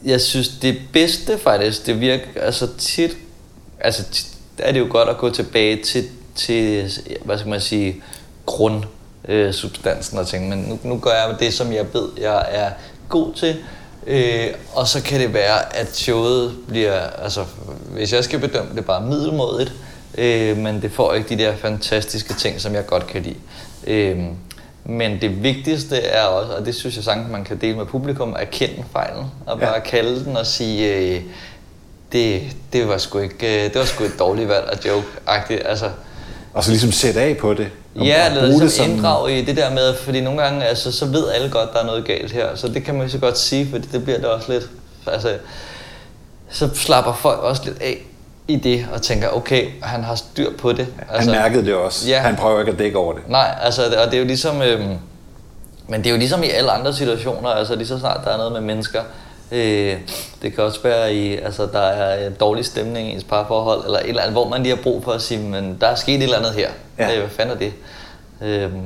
jeg 0.04 0.20
synes, 0.20 0.48
det 0.48 0.78
bedste 0.92 1.38
faktisk, 1.38 1.86
det 1.86 2.00
virker... 2.00 2.24
Altså 2.36 2.68
tit... 2.78 3.16
Altså 3.80 4.04
tit 4.10 4.26
er 4.58 4.72
det 4.72 4.80
jo 4.80 4.86
godt 4.90 5.08
at 5.08 5.18
gå 5.18 5.30
tilbage 5.30 5.82
til, 5.82 6.08
til 6.34 6.90
hvad 7.24 7.38
skal 7.38 7.50
man 7.50 7.60
sige, 7.60 8.02
grund 8.46 8.84
øh, 9.28 9.52
substansen 9.52 10.18
og 10.18 10.26
tænke, 10.26 10.48
men 10.48 10.58
nu, 10.58 10.78
nu 10.82 10.98
gør 10.98 11.10
jeg 11.10 11.36
det, 11.40 11.54
som 11.54 11.72
jeg 11.72 11.86
ved, 11.92 12.08
jeg 12.20 12.46
er 12.50 12.70
god 13.08 13.34
til, 13.34 13.56
øh, 14.06 14.46
og 14.72 14.88
så 14.88 15.02
kan 15.02 15.20
det 15.20 15.34
være, 15.34 15.76
at 15.76 15.96
showet 15.96 16.56
bliver, 16.68 17.00
altså 17.00 17.44
hvis 17.90 18.12
jeg 18.12 18.24
skal 18.24 18.38
bedømme 18.38 18.76
det, 18.76 18.84
bare 18.84 19.02
middelmådigt, 19.02 19.72
øh, 20.18 20.56
men 20.56 20.82
det 20.82 20.92
får 20.92 21.14
ikke 21.14 21.28
de 21.28 21.38
der 21.38 21.56
fantastiske 21.56 22.34
ting, 22.34 22.60
som 22.60 22.74
jeg 22.74 22.86
godt 22.86 23.06
kan 23.06 23.22
lide. 23.22 23.36
Øh, 23.86 24.18
men 24.84 25.20
det 25.20 25.42
vigtigste 25.42 25.96
er 25.96 26.22
også, 26.22 26.52
og 26.52 26.66
det 26.66 26.74
synes 26.74 26.96
jeg 26.96 27.04
sagtens, 27.04 27.30
man 27.30 27.44
kan 27.44 27.60
dele 27.60 27.76
med 27.76 27.86
publikum, 27.86 28.36
at 28.38 28.50
kende 28.50 28.84
fejlen, 28.92 29.24
og 29.46 29.60
bare 29.60 29.72
Ja. 29.74 29.80
kalde 29.80 30.24
den 30.24 30.36
og 30.36 30.46
sige, 30.46 30.96
øh, 30.96 31.20
det, 32.12 32.42
det, 32.72 32.88
var 32.88 32.98
sgu 32.98 33.18
ikke, 33.18 33.64
øh, 33.64 33.64
det 33.72 33.78
var 33.78 33.84
sgu 33.84 34.04
et 34.04 34.18
dårligt 34.18 34.48
valg 34.48 34.68
at 34.72 34.86
joke-agtigt. 34.86 35.68
Altså, 35.68 35.90
Og 36.54 36.64
så 36.64 36.70
ligesom 36.70 36.92
sætte 36.92 37.20
af 37.20 37.36
på 37.36 37.54
det. 37.54 37.68
og- 37.96 38.06
ja, 38.06 38.20
og 38.24 38.30
eller 38.30 38.42
ligesom 38.46 38.60
det 38.66 38.72
som- 38.72 38.90
inddrage 38.90 39.38
i 39.38 39.44
det 39.44 39.56
der 39.56 39.70
med, 39.70 39.94
fordi 39.94 40.20
nogle 40.20 40.42
gange, 40.42 40.64
altså, 40.64 40.92
så 40.92 41.06
ved 41.06 41.28
alle 41.30 41.50
godt, 41.50 41.72
der 41.72 41.78
er 41.78 41.86
noget 41.86 42.04
galt 42.04 42.32
her. 42.32 42.54
Så 42.54 42.68
det 42.68 42.84
kan 42.84 42.94
man 42.94 43.10
så 43.10 43.18
godt 43.18 43.38
sige, 43.38 43.70
fordi 43.70 43.86
det 43.92 44.04
bliver 44.04 44.18
det 44.18 44.26
også 44.28 44.52
lidt, 44.52 44.70
altså, 45.06 45.34
så 46.50 46.68
slapper 46.74 47.12
folk 47.12 47.38
også 47.40 47.62
lidt 47.64 47.82
af 47.82 47.98
i 48.48 48.56
det, 48.56 48.86
og 48.92 49.02
tænker, 49.02 49.28
okay, 49.28 49.68
han 49.82 50.04
har 50.04 50.14
styr 50.14 50.50
på 50.58 50.72
det. 50.72 50.86
Han 51.08 51.26
mærkede 51.26 51.64
det 51.64 51.74
også. 51.74 52.08
Ja. 52.08 52.18
Han 52.20 52.36
prøver 52.36 52.60
ikke 52.60 52.72
at 52.72 52.78
dække 52.78 52.98
over 52.98 53.12
det. 53.12 53.22
Nej, 53.28 53.58
altså, 53.62 53.82
og 53.82 54.06
det 54.06 54.14
er 54.14 54.18
jo 54.18 54.24
ligesom, 54.24 54.62
øhm, 54.62 54.96
men 55.88 56.00
det 56.00 56.06
er 56.06 56.10
jo 56.10 56.18
ligesom 56.18 56.42
i 56.42 56.48
alle 56.48 56.70
andre 56.70 56.94
situationer, 56.94 57.48
altså 57.48 57.74
lige 57.74 57.86
så 57.86 57.98
snart 57.98 58.20
der 58.24 58.30
er 58.30 58.36
noget 58.36 58.52
med 58.52 58.60
mennesker. 58.60 59.00
Øh, 59.52 59.96
det 60.42 60.54
kan 60.54 60.64
også 60.64 60.82
være 60.82 61.14
i, 61.14 61.36
altså 61.36 61.66
der 61.72 61.80
er 61.80 62.26
en 62.26 62.34
dårlig 62.40 62.64
stemning 62.64 63.08
i 63.08 63.12
ens 63.12 63.24
parforhold, 63.24 63.84
eller 63.84 63.98
et 63.98 64.08
eller 64.08 64.22
andet, 64.22 64.34
hvor 64.34 64.48
man 64.48 64.62
lige 64.62 64.76
har 64.76 64.82
brug 64.82 65.04
for 65.04 65.12
at 65.12 65.22
sige, 65.22 65.40
men 65.40 65.76
der 65.80 65.86
er 65.86 65.94
sket 65.94 66.14
et 66.14 66.22
eller 66.22 66.38
andet 66.38 66.52
her. 66.52 66.70
Ja. 66.98 67.12
Øh, 67.12 67.18
hvad 67.18 67.28
fanden 67.28 67.54
er 67.54 67.58
det? 67.58 67.72
Øhm, 68.42 68.82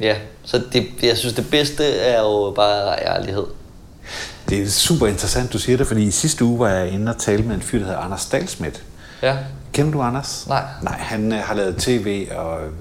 ja, 0.00 0.16
så 0.44 0.60
det, 0.72 0.86
jeg 1.02 1.16
synes 1.16 1.34
det 1.34 1.50
bedste 1.50 1.84
er 1.98 2.20
jo 2.20 2.52
bare 2.56 3.06
ærlighed. 3.06 3.44
Det 4.48 4.62
er 4.62 4.68
super 4.68 5.06
interessant, 5.06 5.52
du 5.52 5.58
siger 5.58 5.76
det, 5.76 5.86
fordi 5.86 6.02
i 6.02 6.10
sidste 6.10 6.44
uge 6.44 6.58
var 6.58 6.68
jeg 6.68 6.88
inde 6.88 7.12
og 7.12 7.18
tale 7.18 7.42
med 7.42 7.54
en 7.54 7.62
fyr, 7.62 7.78
der 7.78 7.84
hedder 7.84 8.00
Anders 8.00 8.26
Dalsmidt. 8.26 8.82
Ja, 9.22 9.36
Kender 9.72 9.92
du 9.92 10.00
Anders? 10.00 10.46
Nej. 10.48 10.64
Nej, 10.82 10.98
han 10.98 11.32
øh, 11.32 11.38
har 11.38 11.54
lavet 11.54 11.76
tv 11.76 12.28
og 12.36 12.66
øh, 12.66 12.72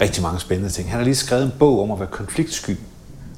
rigtig 0.00 0.22
mange 0.22 0.40
spændende 0.40 0.70
ting. 0.70 0.90
Han 0.90 0.98
har 0.98 1.04
lige 1.04 1.14
skrevet 1.14 1.44
en 1.44 1.52
bog 1.58 1.82
om 1.82 1.90
at 1.90 1.98
være 1.98 2.08
konfliktsky. 2.08 2.76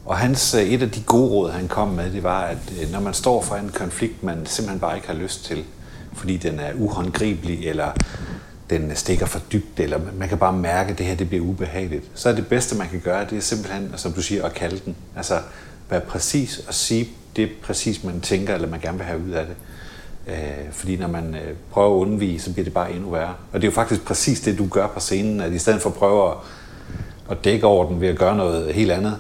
Og 0.07 0.16
hans, 0.16 0.55
øh, 0.55 0.62
et 0.62 0.83
af 0.83 0.91
de 0.91 1.03
gode 1.03 1.30
råd, 1.30 1.51
han 1.51 1.68
kom 1.68 1.89
med, 1.89 2.12
det 2.12 2.22
var, 2.22 2.41
at 2.41 2.72
øh, 2.83 2.93
når 2.93 3.01
man 3.01 3.14
står 3.14 3.43
for 3.43 3.57
en 3.57 3.68
konflikt, 3.68 4.22
man 4.22 4.47
simpelthen 4.47 4.80
bare 4.80 4.97
ikke 4.97 5.07
har 5.07 5.14
lyst 5.14 5.45
til, 5.45 5.64
fordi 6.12 6.37
den 6.37 6.61
er 6.61 6.72
uhåndgribelig, 6.74 7.68
eller 7.68 7.93
den 8.70 8.97
stikker 8.97 9.26
for 9.26 9.41
dybt, 9.53 9.80
eller 9.80 9.99
man 10.18 10.28
kan 10.28 10.39
bare 10.39 10.53
mærke, 10.53 10.91
at 10.93 10.99
det 10.99 11.07
her 11.07 11.14
det 11.14 11.28
bliver 11.28 11.45
ubehageligt, 11.45 12.05
så 12.14 12.28
er 12.28 12.35
det 12.35 12.47
bedste, 12.47 12.76
man 12.76 12.89
kan 12.89 13.01
gøre, 13.01 13.26
det 13.30 13.39
er 13.39 13.43
simpelthen, 13.43 13.93
som 13.97 14.12
du 14.12 14.22
siger, 14.22 14.45
at 14.45 14.55
kalde 14.55 14.80
den. 14.85 14.97
Altså 15.16 15.41
være 15.91 16.01
præcis 16.01 16.61
og 16.68 16.74
sige 16.74 17.09
det 17.37 17.51
præcis, 17.62 18.05
man 18.05 18.20
tænker, 18.20 18.55
eller 18.55 18.68
man 18.68 18.80
gerne 18.80 18.99
vil 18.99 19.07
have 19.07 19.24
ud 19.24 19.30
af 19.30 19.47
det. 19.47 19.57
Øh, 20.29 20.35
fordi 20.73 20.97
når 20.97 21.09
man 21.09 21.35
øh, 21.35 21.55
prøver 21.73 21.89
at 21.97 22.01
undvige, 22.01 22.41
så 22.41 22.53
bliver 22.53 22.64
det 22.64 22.75
bare 22.75 22.93
endnu 22.93 23.11
værre. 23.11 23.35
Og 23.53 23.61
det 23.61 23.66
er 23.66 23.70
jo 23.70 23.75
faktisk 23.75 24.05
præcis 24.05 24.41
det, 24.41 24.59
du 24.59 24.66
gør 24.68 24.87
på 24.87 25.01
scenen, 25.01 25.41
at 25.41 25.53
i 25.53 25.59
stedet 25.59 25.83
for 25.83 25.91
at 25.91 25.95
prøve 25.97 26.31
at, 26.31 26.37
at 27.31 27.45
dække 27.45 27.66
over 27.66 27.87
den 27.89 28.01
ved 28.01 28.09
at 28.09 28.18
gøre 28.18 28.37
noget 28.37 28.75
helt 28.75 28.91
andet, 28.93 29.16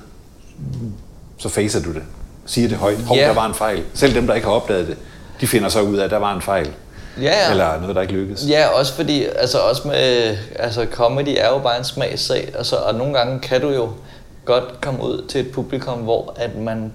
så 1.38 1.48
facer 1.48 1.82
du 1.82 1.92
det. 1.92 2.02
Siger 2.46 2.68
det 2.68 2.76
højt. 2.78 2.98
Hov, 3.02 3.16
Ja. 3.16 3.28
der 3.28 3.34
var 3.34 3.46
en 3.46 3.54
fejl. 3.54 3.82
Selv 3.94 4.14
dem, 4.14 4.26
der 4.26 4.34
ikke 4.34 4.46
har 4.46 4.54
opdaget 4.54 4.86
det, 4.88 4.96
de 5.40 5.46
finder 5.46 5.68
så 5.68 5.82
ud 5.82 5.96
af, 5.96 6.04
at 6.04 6.10
der 6.10 6.16
var 6.18 6.34
en 6.34 6.42
fejl. 6.42 6.70
Ja, 7.20 7.22
ja. 7.22 7.50
Eller 7.50 7.80
noget, 7.80 7.96
der 7.96 8.02
ikke 8.02 8.14
lykkedes. 8.14 8.46
Ja, 8.48 8.66
også 8.68 8.94
fordi, 8.94 9.24
altså 9.24 9.58
også 9.58 9.88
med, 9.88 10.36
altså 10.56 10.86
comedy 10.90 11.28
er 11.38 11.48
jo 11.48 11.58
bare 11.58 11.78
en 11.78 11.84
smagssag, 11.84 12.52
altså, 12.56 12.76
og 12.76 12.94
nogle 12.94 13.14
gange 13.18 13.40
kan 13.40 13.60
du 13.60 13.68
jo 13.70 13.88
godt 14.44 14.80
komme 14.80 15.02
ud 15.02 15.24
til 15.28 15.40
et 15.40 15.52
publikum, 15.52 15.98
hvor 15.98 16.34
at 16.36 16.56
man 16.58 16.92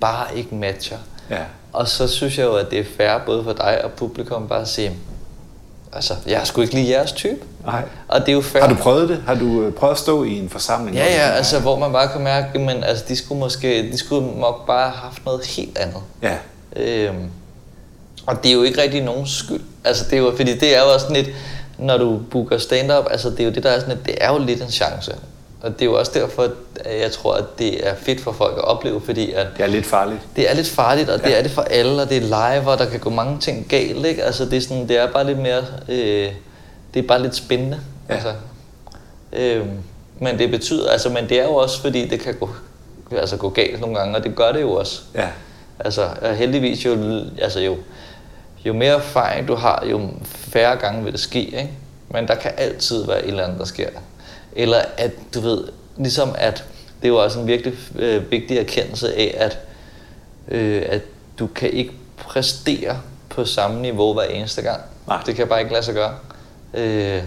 bare 0.00 0.26
ikke 0.36 0.54
matcher. 0.54 0.96
Ja. 1.30 1.42
Og 1.72 1.88
så 1.88 2.08
synes 2.08 2.38
jeg 2.38 2.44
jo, 2.44 2.54
at 2.54 2.70
det 2.70 2.78
er 2.78 2.84
fair 2.96 3.18
både 3.26 3.44
for 3.44 3.52
dig 3.52 3.84
og 3.84 3.90
publikum 3.92 4.48
bare 4.48 4.60
at 4.60 4.68
sige, 4.68 4.92
altså, 5.92 6.14
jeg 6.26 6.40
er 6.40 6.44
sgu 6.44 6.60
ikke 6.60 6.74
lige 6.74 6.90
jeres 6.90 7.12
type. 7.12 7.40
Nej. 7.64 7.82
Og 8.08 8.20
det 8.20 8.28
er 8.28 8.32
jo 8.32 8.40
fair. 8.40 8.62
Har 8.62 8.68
du 8.68 8.74
prøvet 8.74 9.08
det? 9.08 9.22
Har 9.26 9.34
du 9.34 9.62
øh, 9.62 9.72
prøvet 9.72 9.92
at 9.92 9.98
stå 9.98 10.24
i 10.24 10.38
en 10.38 10.48
forsamling? 10.48 10.96
Ja, 10.96 11.04
ja, 11.04 11.30
altså, 11.30 11.60
hvor 11.60 11.78
man 11.78 11.92
bare 11.92 12.08
kan 12.08 12.20
mærke, 12.20 12.58
men 12.58 12.84
altså, 12.84 13.04
de 13.08 13.16
skulle 13.16 13.38
måske, 13.38 13.92
de 13.92 13.98
skulle 13.98 14.40
nok 14.40 14.66
bare 14.66 14.90
have 14.90 14.96
haft 14.96 15.24
noget 15.24 15.46
helt 15.46 15.78
andet. 15.78 16.00
Ja, 16.22 16.36
Øhm, 16.76 17.30
og 18.26 18.42
det 18.42 18.50
er 18.50 18.54
jo 18.54 18.62
ikke 18.62 18.82
rigtig 18.82 19.02
nogen 19.02 19.26
skyld. 19.26 19.60
Altså, 19.84 20.04
det 20.04 20.12
er 20.12 20.18
jo, 20.18 20.32
fordi 20.36 20.58
det 20.58 20.76
er 20.76 20.82
jo 20.82 20.92
også 20.92 21.06
sådan 21.06 21.24
lidt, 21.24 21.36
når 21.78 21.96
du 21.98 22.20
booker 22.30 22.58
stand-up, 22.58 23.04
altså 23.10 23.30
det 23.30 23.40
er 23.40 23.44
jo 23.44 23.50
det, 23.50 23.62
der 23.62 23.70
er 23.70 23.80
sådan, 23.80 23.98
at 23.98 24.06
det 24.06 24.14
er 24.20 24.32
jo 24.32 24.38
lidt 24.38 24.62
en 24.62 24.70
chance. 24.70 25.14
Og 25.62 25.72
det 25.72 25.82
er 25.82 25.86
jo 25.86 25.98
også 25.98 26.12
derfor, 26.14 26.42
at 26.84 27.00
jeg 27.00 27.12
tror, 27.12 27.34
at 27.34 27.44
det 27.58 27.88
er 27.88 27.94
fedt 27.94 28.20
for 28.20 28.32
folk 28.32 28.54
at 28.58 28.64
opleve, 28.64 29.00
fordi 29.00 29.32
at 29.32 29.46
Det 29.56 29.62
er 29.64 29.68
lidt 29.68 29.86
farligt. 29.86 30.20
det 30.36 30.50
er 30.50 30.54
lidt 30.54 30.68
farligt, 30.68 31.10
og 31.10 31.18
det 31.22 31.30
Ja. 31.30 31.38
er 31.38 31.42
det 31.42 31.50
for 31.50 31.62
alle, 31.62 32.02
og 32.02 32.08
det 32.10 32.16
er 32.16 32.20
live, 32.20 32.70
og 32.70 32.78
der 32.78 32.84
kan 32.86 33.00
gå 33.00 33.10
mange 33.10 33.38
ting 33.40 33.66
galt, 33.68 34.06
ikke? 34.06 34.24
Altså 34.24 34.44
det 34.44 34.52
er, 34.56 34.60
sådan, 34.60 34.88
det 34.88 34.96
er 34.98 35.12
bare 35.12 35.26
lidt 35.26 35.38
mere, 35.38 35.62
øh, 35.88 36.32
det 36.94 37.04
er 37.04 37.08
bare 37.08 37.22
lidt 37.22 37.34
spændende, 37.36 37.80
Ja. 38.08 38.14
altså. 38.14 38.32
Øh, 39.32 39.66
men 40.20 40.38
det 40.38 40.50
betyder, 40.50 40.90
altså, 40.90 41.08
men 41.08 41.28
det 41.28 41.40
er 41.40 41.44
jo 41.44 41.54
også, 41.54 41.80
fordi 41.80 42.08
det 42.08 42.20
kan 42.20 42.34
gå, 42.34 42.50
altså, 43.12 43.36
gå 43.36 43.48
galt 43.48 43.80
nogle 43.80 43.96
gange, 43.98 44.16
og 44.16 44.24
det 44.24 44.34
gør 44.36 44.52
det 44.52 44.60
jo 44.60 44.72
også. 44.72 45.00
Ja. 45.14 45.28
Altså 45.80 46.08
og 46.22 46.34
heldigvis 46.36 46.84
jo, 46.84 46.96
altså 47.42 47.60
jo, 47.60 47.76
jo 48.64 48.72
mere 48.72 48.94
erfaring 48.94 49.48
du 49.48 49.54
har, 49.54 49.84
jo 49.90 50.00
færre 50.24 50.76
gange 50.76 51.04
vil 51.04 51.12
det 51.12 51.20
ske, 51.20 51.40
ikke? 51.44 51.70
Men 52.10 52.28
der 52.28 52.34
kan 52.34 52.50
altid 52.56 53.06
være 53.06 53.22
et 53.24 53.28
eller 53.28 53.44
andet, 53.44 53.58
der 53.58 53.64
sker. 53.64 53.88
Eller 54.58 54.82
at, 54.96 55.10
du 55.34 55.40
ved, 55.40 55.64
ligesom 55.96 56.34
at, 56.38 56.64
det 57.02 57.04
er 57.04 57.08
jo 57.08 57.22
også 57.22 57.40
en 57.40 57.46
virkelig 57.46 57.74
øh, 57.96 58.30
vigtig 58.30 58.58
erkendelse 58.58 59.14
af, 59.14 59.34
at, 59.38 59.58
øh, 60.48 60.82
at 60.88 61.02
du 61.38 61.46
kan 61.46 61.70
ikke 61.70 61.92
præstere 62.16 63.00
på 63.28 63.44
samme 63.44 63.82
niveau 63.82 64.14
hver 64.14 64.22
eneste 64.22 64.62
gang. 64.62 64.80
Nej. 65.06 65.22
Det 65.26 65.36
kan 65.36 65.48
bare 65.48 65.60
ikke 65.60 65.72
lade 65.72 65.84
sig 65.84 65.94
gøre. 65.94 66.14
Øh, 66.74 67.22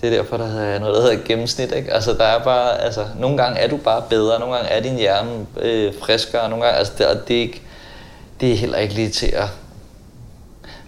det 0.00 0.12
er 0.12 0.16
derfor, 0.16 0.36
der 0.36 0.60
er 0.60 0.78
noget, 0.78 0.94
der 0.94 1.02
hedder 1.02 1.24
gennemsnit. 1.24 1.72
Ikke? 1.72 1.92
Altså, 1.92 2.12
der 2.12 2.24
er 2.24 2.44
bare, 2.44 2.80
altså, 2.80 3.06
nogle 3.18 3.36
gange 3.36 3.60
er 3.60 3.68
du 3.68 3.76
bare 3.76 4.02
bedre, 4.10 4.40
nogle 4.40 4.54
gange 4.54 4.70
er 4.70 4.80
din 4.80 4.96
hjerne 4.96 5.46
øh, 5.60 5.92
friskere, 6.02 6.48
nogle 6.48 6.64
gange, 6.64 6.78
altså, 6.78 6.92
det, 6.98 7.28
det, 7.28 7.36
er 7.36 7.40
ikke, 7.40 7.62
det 8.40 8.52
er 8.52 8.56
heller 8.56 8.78
ikke 8.78 8.94
lige 8.94 9.10
til 9.10 9.26
at... 9.26 9.48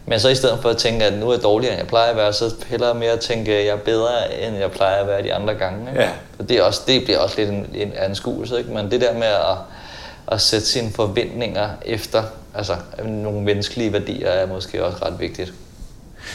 Men 0.06 0.20
så 0.20 0.28
i 0.28 0.34
stedet 0.34 0.58
for 0.62 0.68
at 0.68 0.76
tænke, 0.76 1.04
at 1.04 1.18
nu 1.18 1.28
er 1.28 1.34
jeg 1.34 1.42
dårligere, 1.42 1.72
end 1.72 1.80
jeg 1.80 1.88
plejer 1.88 2.10
at 2.10 2.16
være, 2.16 2.32
så 2.32 2.54
hellere 2.66 2.94
mere 2.94 3.10
at 3.10 3.20
tænke, 3.20 3.56
at 3.56 3.66
jeg 3.66 3.72
er 3.72 3.76
bedre, 3.76 4.42
end 4.46 4.56
jeg 4.56 4.70
plejer 4.70 4.96
at 4.96 5.06
være 5.06 5.22
de 5.22 5.34
andre 5.34 5.54
gange. 5.54 5.90
Ikke? 5.90 6.02
Ja. 6.02 6.10
For 6.36 6.42
det, 6.42 6.58
er 6.58 6.62
også, 6.62 6.82
det 6.86 7.04
bliver 7.04 7.18
også 7.18 7.34
lidt 7.38 7.50
en, 7.50 7.66
en 7.74 7.92
anskuelse, 7.96 8.58
ikke? 8.58 8.70
men 8.70 8.90
det 8.90 9.00
der 9.00 9.14
med 9.14 9.26
at, 9.26 9.56
at 10.28 10.40
sætte 10.40 10.66
sine 10.66 10.90
forventninger 10.90 11.68
efter 11.84 12.22
altså, 12.54 12.76
nogle 13.04 13.40
menneskelige 13.40 13.92
værdier 13.92 14.28
er 14.28 14.46
måske 14.46 14.84
også 14.84 15.04
ret 15.04 15.20
vigtigt. 15.20 15.52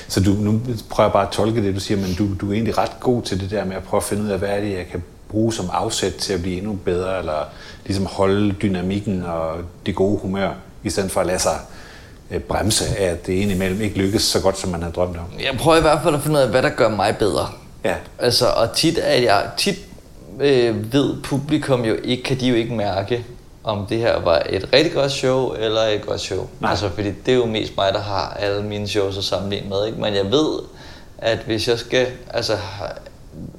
Så 0.07 0.23
du, 0.23 0.29
nu 0.29 0.61
prøver 0.89 1.07
jeg 1.07 1.13
bare 1.13 1.27
at 1.27 1.31
tolke 1.31 1.63
det, 1.63 1.75
du 1.75 1.79
siger, 1.79 1.97
men 1.97 2.13
du, 2.13 2.27
du 2.41 2.49
er 2.49 2.53
egentlig 2.53 2.77
ret 2.77 2.99
god 2.99 3.21
til 3.21 3.39
det 3.39 3.51
der 3.51 3.65
med 3.65 3.75
at 3.75 3.83
prøve 3.83 3.99
at 3.99 4.03
finde 4.03 4.23
ud 4.23 4.29
af, 4.29 4.39
hvad 4.39 4.49
er 4.49 4.61
det, 4.61 4.71
jeg 4.71 4.87
kan 4.91 5.03
bruge 5.29 5.53
som 5.53 5.69
afsæt 5.73 6.13
til 6.13 6.33
at 6.33 6.41
blive 6.41 6.57
endnu 6.57 6.73
bedre, 6.73 7.19
eller 7.19 7.45
ligesom 7.85 8.05
holde 8.05 8.55
dynamikken 8.61 9.23
og 9.23 9.57
det 9.85 9.95
gode 9.95 10.19
humør, 10.19 10.51
i 10.83 10.89
stedet 10.89 11.11
for 11.11 11.21
at 11.21 11.27
lade 11.27 11.39
sig 11.39 11.59
bremse 12.47 12.85
af, 12.97 13.05
at 13.05 13.27
det 13.27 13.33
indimellem 13.33 13.81
ikke 13.81 13.97
lykkes 13.97 14.23
så 14.23 14.41
godt, 14.41 14.59
som 14.59 14.69
man 14.69 14.81
havde 14.81 14.93
drømt 14.93 15.17
om. 15.17 15.25
Jeg 15.39 15.57
prøver 15.59 15.77
i 15.77 15.81
hvert 15.81 15.99
fald 16.03 16.15
at 16.15 16.21
finde 16.21 16.37
ud 16.37 16.43
af, 16.43 16.49
hvad 16.49 16.61
der 16.61 16.69
gør 16.69 16.89
mig 16.89 17.15
bedre. 17.19 17.47
Ja. 17.83 17.95
Altså, 18.19 18.47
og 18.47 18.75
tit, 18.75 18.99
er 19.01 19.21
jeg, 19.21 19.45
tit 19.57 19.75
øh, 20.39 20.93
ved 20.93 21.21
publikum 21.23 21.85
jo 21.85 21.95
ikke, 22.03 22.23
kan 22.23 22.39
de 22.39 22.47
jo 22.47 22.55
ikke 22.55 22.73
mærke, 22.73 23.25
om 23.63 23.85
det 23.89 23.97
her 23.97 24.19
var 24.19 24.43
et 24.49 24.69
rigtig 24.73 24.93
godt 24.93 25.11
show 25.11 25.53
eller 25.53 25.81
et 25.81 26.05
godt 26.05 26.21
show. 26.21 26.47
Nej. 26.59 26.69
Altså, 26.69 26.89
fordi 26.89 27.11
det 27.25 27.31
er 27.31 27.35
jo 27.35 27.45
mest 27.45 27.77
mig, 27.77 27.93
der 27.93 28.01
har 28.01 28.37
alle 28.39 28.63
mine 28.63 28.87
shows 28.87 29.17
at 29.17 29.23
sammenligne 29.23 29.69
med. 29.69 29.85
Ikke? 29.85 30.01
Men 30.01 30.13
jeg 30.15 30.31
ved, 30.31 30.59
at 31.17 31.37
hvis 31.37 31.67
jeg 31.67 31.79
skal, 31.79 32.07
altså, 32.29 32.57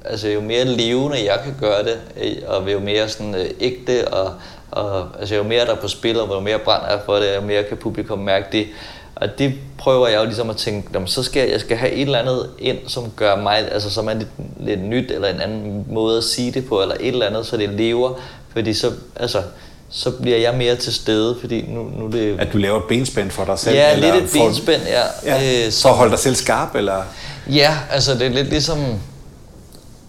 altså 0.05 0.27
jo 0.27 0.41
mere 0.41 0.65
levende 0.65 1.25
jeg 1.25 1.39
kan 1.43 1.55
gøre 1.59 1.83
det, 1.83 1.99
øh, 2.21 2.35
og 2.47 2.73
jo 2.73 2.79
mere 2.79 3.09
sådan 3.09 3.35
øh, 3.35 3.49
ægte, 3.59 4.07
og, 4.07 4.33
og 4.71 5.07
altså 5.19 5.35
jo 5.35 5.43
mere 5.43 5.65
der 5.65 5.71
er 5.71 5.75
på 5.81 5.87
spil, 5.87 6.19
og 6.19 6.35
jo 6.35 6.39
mere 6.39 6.59
brænder 6.59 6.87
jeg 6.89 6.99
for 7.05 7.15
det, 7.15 7.35
jo 7.35 7.41
mere 7.41 7.63
kan 7.63 7.77
publikum 7.77 8.19
mærke 8.19 8.45
det. 8.51 8.67
Og 9.15 9.27
det 9.39 9.53
prøver 9.77 10.07
jeg 10.07 10.19
jo 10.19 10.25
ligesom 10.25 10.49
at 10.49 10.57
tænke, 10.57 10.93
"Nå, 10.93 10.99
men 10.99 11.07
så 11.07 11.23
skal 11.23 11.39
jeg, 11.41 11.51
jeg 11.51 11.59
skal 11.59 11.77
have 11.77 11.91
et 11.91 12.01
eller 12.01 12.19
andet 12.19 12.49
ind, 12.59 12.77
som 12.87 13.11
gør 13.15 13.35
mig, 13.35 13.71
altså 13.71 13.89
som 13.89 14.07
er 14.07 14.13
lidt, 14.13 14.29
lidt 14.59 14.83
nyt, 14.83 15.11
eller 15.11 15.27
en 15.27 15.41
anden 15.41 15.85
måde 15.89 16.17
at 16.17 16.23
sige 16.23 16.51
det 16.51 16.67
på, 16.67 16.81
eller 16.81 16.95
et 16.99 17.07
eller 17.07 17.25
andet, 17.25 17.45
så 17.45 17.57
det 17.57 17.69
lever. 17.69 18.13
Fordi 18.53 18.73
så, 18.73 18.91
altså, 19.15 19.41
så 19.89 20.11
bliver 20.11 20.37
jeg 20.37 20.53
mere 20.57 20.75
til 20.75 20.93
stede, 20.93 21.37
fordi 21.39 21.65
nu, 21.67 21.83
nu 21.97 22.07
det... 22.07 22.39
At 22.39 22.53
du 22.53 22.57
laver 22.57 22.77
et 22.77 22.83
benspænd 22.89 23.31
for 23.31 23.45
dig 23.45 23.59
selv? 23.59 23.75
Ja, 23.75 23.93
eller 23.93 24.13
lidt 24.13 24.23
et 24.23 24.29
for- 24.29 24.45
benspænd, 24.45 24.81
ja. 24.87 25.01
Ja, 25.35 25.65
Øh, 25.65 25.71
for 25.81 25.89
at 25.89 25.95
holde 25.95 26.11
dig 26.11 26.19
selv 26.19 26.35
skarp, 26.35 26.75
eller? 26.75 27.03
Ja, 27.49 27.77
altså 27.91 28.13
det 28.13 28.21
er 28.21 28.29
lidt 28.29 28.49
ligesom... 28.49 28.79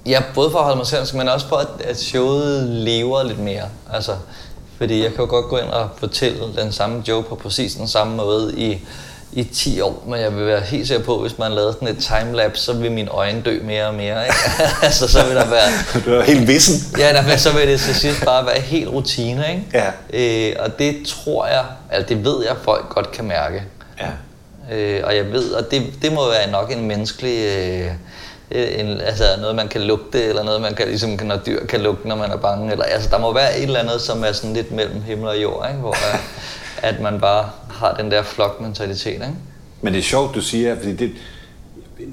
Ja, 0.06 0.22
både 0.34 0.50
for 0.50 0.58
at 0.58 0.64
holde 0.64 0.76
mig 0.76 0.86
selv, 0.86 1.16
men 1.16 1.28
også 1.28 1.46
for 1.48 1.56
at, 1.56 1.66
at 1.84 2.00
showet 2.00 2.62
lever 2.68 3.22
lidt 3.22 3.38
mere. 3.38 3.62
Altså, 3.92 4.12
fordi 4.81 5.03
jeg 5.03 5.11
kan 5.11 5.24
jo 5.24 5.31
godt 5.31 5.49
gå 5.49 5.57
ind 5.57 5.66
og 5.66 5.89
fortælle 5.97 6.39
den 6.57 6.72
samme 6.72 7.03
joke 7.09 7.28
på 7.28 7.35
præcis 7.35 7.74
den 7.74 7.89
samme 7.89 8.16
måde 8.16 8.55
i, 8.57 8.78
i 9.33 9.45
10 9.45 9.81
år, 9.81 10.05
men 10.09 10.20
jeg 10.20 10.37
vil 10.37 10.47
være 10.47 10.61
helt 10.61 10.89
sikker 10.89 11.05
på, 11.05 11.14
at 11.14 11.20
hvis 11.20 11.39
man 11.39 11.53
lavede 11.53 11.72
sådan 11.72 11.89
et 11.89 11.99
timelapse, 11.99 12.64
så 12.64 12.72
vil 12.72 12.93
mine 12.93 13.11
øjne 13.11 13.43
dø 13.43 13.59
mere 13.62 13.87
og 13.87 13.95
mere. 13.95 14.24
Ikke? 14.24 14.37
altså, 14.83 15.09
så 15.09 15.26
vil 15.26 15.37
der 15.37 15.51
være... 15.51 15.68
Du 16.07 16.11
er 16.11 16.22
helt 16.22 16.49
vissen. 16.49 16.99
Ja, 16.99 17.12
der, 17.12 17.37
så 17.37 17.53
vil 17.53 17.68
det 17.68 17.81
til 17.81 17.95
sidst 17.95 18.24
bare 18.24 18.47
være 18.47 18.61
helt 18.61 18.89
rutine, 18.89 19.45
ikke? 19.51 19.64
Ja. 20.12 20.51
Øh, 20.51 20.57
og 20.59 20.78
det 20.78 20.97
tror 21.07 21.47
jeg, 21.47 21.64
altså 21.91 22.14
det 22.14 22.24
ved 22.24 22.45
jeg, 22.45 22.57
folk 22.64 22.89
godt 22.89 23.12
kan 23.12 23.24
mærke. 23.24 23.62
Ja. 24.01 24.09
Øh, 24.76 25.01
og 25.05 25.16
jeg 25.16 25.33
ved, 25.33 25.51
og 25.53 25.70
det, 25.70 25.83
det 26.03 26.12
må 26.12 26.31
være 26.31 26.51
nok 26.51 26.72
en 26.72 26.89
menneskelig, 26.89 27.39
øh, 27.59 27.87
en, 28.51 29.01
altså 29.01 29.24
noget 29.40 29.57
man 29.57 29.68
kan 29.68 29.80
lugte, 29.80 30.24
eller 30.24 30.42
noget 30.42 30.61
man 30.61 30.74
kan, 30.74 30.88
ligesom 30.88 31.11
når 31.22 31.36
dyr 31.46 31.66
kan 31.66 31.80
lugte, 31.80 32.09
når 32.09 32.16
man 32.16 32.30
er 32.30 32.36
bange. 32.36 32.72
Eller, 32.72 32.84
altså 32.84 33.09
der 33.11 33.18
må 33.18 33.34
være 33.34 33.57
et 33.59 33.62
eller 33.62 33.80
andet, 33.80 34.01
som 34.01 34.24
er 34.24 34.32
sådan 34.32 34.55
lidt 34.55 34.72
mellem 34.72 35.03
himmel 35.03 35.28
og 35.28 35.42
jord, 35.42 35.66
ikke? 35.68 35.80
hvor 35.80 35.92
at, 36.12 36.20
at 36.94 37.01
man 37.01 37.20
bare 37.20 37.51
har 37.70 37.94
den 37.94 38.11
der 38.11 38.22
flokmentalitet. 38.22 39.12
Ikke? 39.12 39.34
Men 39.82 39.92
det 39.92 39.98
er 39.98 40.03
sjovt, 40.03 40.34
du 40.34 40.40
siger, 40.40 40.76
fordi 40.76 40.92
det, 40.96 41.12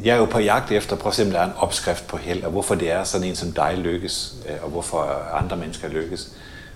jeg 0.04 0.14
er 0.14 0.18
jo 0.18 0.26
på 0.26 0.40
jagt 0.40 0.72
efter, 0.72 0.96
prøv 0.96 1.10
at 1.10 1.16
se, 1.16 1.24
om 1.24 1.32
der 1.32 1.40
er 1.40 1.46
en 1.46 1.52
opskrift 1.58 2.08
på 2.08 2.18
held, 2.18 2.44
og 2.44 2.52
hvorfor 2.52 2.76
det 2.76 2.92
er 2.92 3.04
sådan 3.04 3.28
en 3.28 3.36
som 3.36 3.52
dig 3.52 3.74
lykkes, 3.78 4.34
øh, 4.50 4.56
og 4.64 4.70
hvorfor 4.70 5.22
andre 5.34 5.58
mennesker 5.58 5.88
lykkes. 5.88 6.28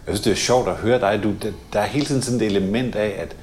Jeg 0.08 0.16
synes, 0.16 0.22
det 0.22 0.32
er 0.32 0.36
sjovt 0.36 0.68
at 0.70 0.76
høre 0.76 1.00
dig. 1.00 1.20
Du, 1.24 1.32
der- 1.44 1.52
der 1.74 1.80
er 1.80 1.86
hele 1.86 2.06
tiden 2.06 2.22
sådan 2.22 2.42
et 2.42 2.46
element 2.46 2.96
af, 2.96 3.16
at 3.22 3.36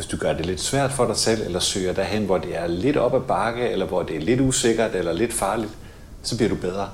hvis 0.00 0.08
du 0.08 0.16
gør 0.16 0.32
det 0.32 0.46
lidt 0.46 0.60
svært 0.60 0.92
for 0.92 1.06
dig 1.06 1.16
selv, 1.16 1.42
eller 1.42 1.60
søger 1.60 1.92
derhen, 1.92 2.24
hvor 2.24 2.38
det 2.38 2.58
er 2.58 2.66
lidt 2.66 2.96
op 2.96 3.14
ad 3.14 3.20
bakke, 3.20 3.68
eller 3.68 3.86
hvor 3.86 4.02
det 4.02 4.16
er 4.16 4.20
lidt 4.20 4.40
usikkert, 4.40 4.94
eller 4.94 5.12
lidt 5.12 5.32
farligt, 5.32 5.70
så 6.22 6.36
bliver 6.36 6.48
du 6.48 6.54
bedre. 6.54 6.88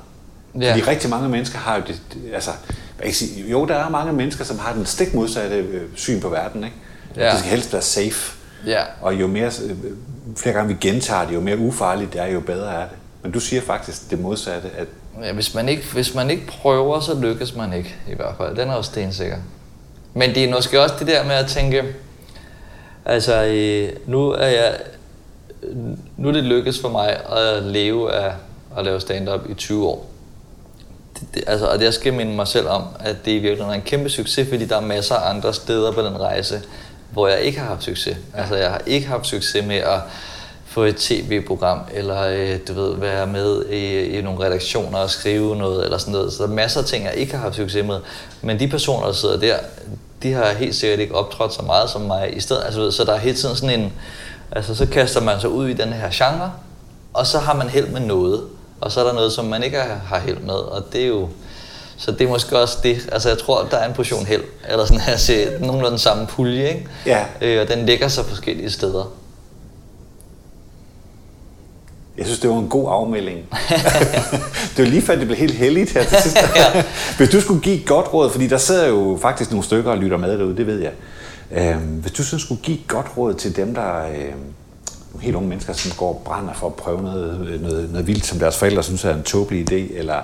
Ja. 0.60 0.70
Fordi 0.70 0.82
rigtig 0.82 1.10
mange 1.10 1.28
mennesker 1.28 1.58
har 1.58 1.76
jo 1.76 1.82
det, 1.86 2.00
altså, 2.34 2.50
jeg 3.04 3.14
sige, 3.14 3.50
jo, 3.50 3.64
der 3.66 3.74
er 3.74 3.88
mange 3.88 4.12
mennesker, 4.12 4.44
som 4.44 4.58
har 4.58 4.72
den 4.72 4.86
stik 4.86 5.14
modsatte 5.14 5.56
øh, 5.56 5.82
syn 5.94 6.20
på 6.20 6.28
verden, 6.28 6.64
ikke? 6.64 6.76
Ja. 7.16 7.30
Det 7.30 7.38
skal 7.38 7.50
helst 7.50 7.72
være 7.72 7.82
safe. 7.82 8.36
Ja. 8.66 8.82
Og 9.00 9.14
jo 9.14 9.26
mere, 9.26 9.46
øh, 9.64 9.76
flere 10.36 10.54
gange 10.54 10.68
vi 10.68 10.76
gentager 10.80 11.26
det, 11.26 11.34
jo 11.34 11.40
mere 11.40 11.58
ufarligt 11.58 12.12
det 12.12 12.20
er, 12.20 12.26
jo 12.26 12.40
bedre 12.40 12.74
er 12.74 12.88
det. 12.88 12.96
Men 13.22 13.32
du 13.32 13.40
siger 13.40 13.62
faktisk 13.62 14.10
det 14.10 14.20
modsatte, 14.20 14.68
at 14.78 14.86
Ja, 15.22 15.32
hvis, 15.32 15.54
man 15.54 15.68
ikke, 15.68 15.82
hvis 15.92 16.14
man 16.14 16.30
ikke 16.30 16.46
prøver, 16.46 17.00
så 17.00 17.14
lykkes 17.20 17.56
man 17.56 17.72
ikke 17.72 17.94
i 18.08 18.14
hvert 18.14 18.34
fald. 18.38 18.56
Den 18.56 18.68
er 18.68 18.74
også 18.74 18.90
stensikker. 18.90 19.36
Men 20.14 20.34
det 20.34 20.44
er 20.44 20.50
måske 20.50 20.80
også 20.82 20.94
det 20.98 21.06
der 21.06 21.24
med 21.24 21.34
at 21.34 21.46
tænke, 21.46 21.84
altså 23.06 23.44
øh, 23.44 23.88
nu 24.06 24.30
er 24.30 24.46
jeg, 24.46 24.78
nu 26.16 26.28
er 26.28 26.32
det 26.32 26.44
lykkes 26.44 26.80
for 26.80 26.88
mig 26.88 27.08
at 27.32 27.62
leve 27.62 28.12
af 28.12 28.32
at 28.76 28.84
lave 28.84 29.00
stand-up 29.00 29.40
i 29.50 29.54
20 29.54 29.86
år. 29.86 30.06
Det, 31.14 31.28
det, 31.34 31.44
altså, 31.46 31.66
og 31.66 31.82
jeg 31.82 31.94
skal 31.94 32.14
minde 32.14 32.32
mig 32.32 32.48
selv 32.48 32.68
om, 32.68 32.82
at 33.00 33.16
det 33.24 33.30
i 33.30 33.38
virkeligheden 33.38 33.70
er 33.70 33.74
en 33.74 33.82
kæmpe 33.82 34.08
succes, 34.08 34.48
fordi 34.48 34.64
der 34.64 34.76
er 34.76 34.80
masser 34.80 35.14
af 35.14 35.30
andre 35.30 35.54
steder 35.54 35.92
på 35.92 36.02
den 36.02 36.20
rejse, 36.20 36.62
hvor 37.12 37.28
jeg 37.28 37.40
ikke 37.40 37.58
har 37.58 37.66
haft 37.66 37.84
succes. 37.84 38.16
Altså 38.34 38.56
jeg 38.56 38.70
har 38.70 38.80
ikke 38.86 39.06
haft 39.06 39.26
succes 39.26 39.66
med 39.66 39.76
at 39.76 40.00
få 40.64 40.82
et 40.82 40.96
tv-program, 40.96 41.80
eller 41.94 42.22
øh, 42.22 42.58
du 42.68 42.72
ved, 42.72 42.96
være 42.96 43.26
med 43.26 43.66
i, 43.66 44.04
i 44.04 44.22
nogle 44.22 44.44
redaktioner 44.44 44.98
og 44.98 45.10
skrive 45.10 45.56
noget, 45.56 45.84
eller 45.84 45.98
sådan 45.98 46.12
noget. 46.12 46.32
Så 46.32 46.42
der 46.42 46.48
er 46.48 46.54
masser 46.54 46.80
af 46.80 46.86
ting, 46.86 47.04
jeg 47.04 47.14
ikke 47.14 47.34
har 47.34 47.40
haft 47.40 47.56
succes 47.56 47.86
med. 47.86 47.98
Men 48.42 48.60
de 48.60 48.68
personer, 48.68 49.06
der 49.06 49.12
sidder 49.12 49.40
der, 49.40 49.56
de 50.26 50.32
har 50.32 50.52
helt 50.52 50.74
sikkert 50.74 51.00
ikke 51.00 51.14
optrådt 51.14 51.54
så 51.54 51.62
meget 51.62 51.90
som 51.90 52.00
mig 52.00 52.36
i 52.36 52.40
stedet. 52.40 52.62
Altså, 52.64 52.80
ved, 52.80 52.92
så 52.92 53.04
der 53.04 53.12
er 53.12 53.18
hele 53.18 53.36
tiden 53.36 53.56
sådan 53.56 53.80
en... 53.80 53.92
Altså, 54.52 54.74
så 54.74 54.86
kaster 54.86 55.20
man 55.20 55.40
sig 55.40 55.50
ud 55.50 55.68
i 55.68 55.72
den 55.72 55.92
her 55.92 56.08
genre, 56.12 56.52
og 57.14 57.26
så 57.26 57.38
har 57.38 57.54
man 57.54 57.68
held 57.68 57.86
med 57.88 58.00
noget. 58.00 58.42
Og 58.80 58.92
så 58.92 59.00
er 59.00 59.04
der 59.04 59.12
noget, 59.12 59.32
som 59.32 59.44
man 59.44 59.62
ikke 59.62 59.78
har 60.06 60.18
held 60.18 60.38
med, 60.38 60.54
og 60.54 60.92
det 60.92 61.02
er 61.02 61.06
jo... 61.06 61.28
Så 61.98 62.12
det 62.12 62.20
er 62.20 62.28
måske 62.28 62.58
også 62.58 62.78
det, 62.82 63.08
altså 63.12 63.28
jeg 63.28 63.38
tror, 63.38 63.66
der 63.70 63.76
er 63.76 63.88
en 63.88 63.94
portion 63.94 64.26
held, 64.26 64.42
eller 64.68 64.84
sådan 64.84 65.00
her, 65.00 65.16
se 65.16 65.46
nogenlunde 65.60 65.90
den 65.90 65.98
samme 65.98 66.26
pulje, 66.26 66.68
ikke? 66.68 66.88
Ja. 67.06 67.24
Øh, 67.40 67.60
og 67.62 67.68
den 67.68 67.86
ligger 67.86 68.08
så 68.08 68.22
forskellige 68.22 68.70
steder. 68.70 69.12
Jeg 72.18 72.26
synes, 72.26 72.40
det 72.40 72.50
var 72.50 72.58
en 72.58 72.68
god 72.68 72.88
afmelding. 72.90 73.38
det 74.76 74.84
var 74.84 74.90
lige 74.90 75.02
før, 75.02 75.16
det 75.16 75.26
blev 75.26 75.38
helt 75.38 75.54
heldigt 75.54 75.92
her 75.92 76.04
til 76.04 76.16
sidst. 76.22 76.36
Ja. 76.56 76.84
Hvis 77.16 77.28
du 77.28 77.40
skulle 77.40 77.60
give 77.60 77.76
et 77.76 77.86
godt 77.86 78.14
råd, 78.14 78.30
fordi 78.30 78.46
der 78.46 78.58
sidder 78.58 78.88
jo 78.88 79.18
faktisk 79.22 79.50
nogle 79.50 79.64
stykker 79.64 79.90
og 79.90 79.98
lytter 79.98 80.16
med 80.16 80.38
derude, 80.38 80.56
det 80.56 80.66
ved 80.66 80.80
jeg. 80.80 80.92
Øhm, 81.52 81.82
hvis 81.82 82.12
du 82.12 82.22
sådan 82.22 82.40
skulle 82.40 82.60
give 82.62 82.76
et 82.76 82.88
godt 82.88 83.06
råd 83.16 83.34
til 83.34 83.56
dem, 83.56 83.74
der 83.74 84.06
øhm, 84.06 84.16
nogle 85.12 85.24
helt 85.24 85.36
unge 85.36 85.48
mennesker, 85.48 85.72
som 85.72 85.92
går 85.96 86.08
og 86.08 86.22
brænder 86.24 86.54
for 86.54 86.66
at 86.66 86.74
prøve 86.74 87.02
noget, 87.02 87.60
noget, 87.62 87.90
noget 87.90 88.06
vildt, 88.06 88.26
som 88.26 88.38
deres 88.38 88.58
forældre 88.58 88.82
synes 88.82 89.04
er 89.04 89.14
en 89.14 89.22
tåbelig 89.22 89.72
idé, 89.72 89.98
eller 89.98 90.20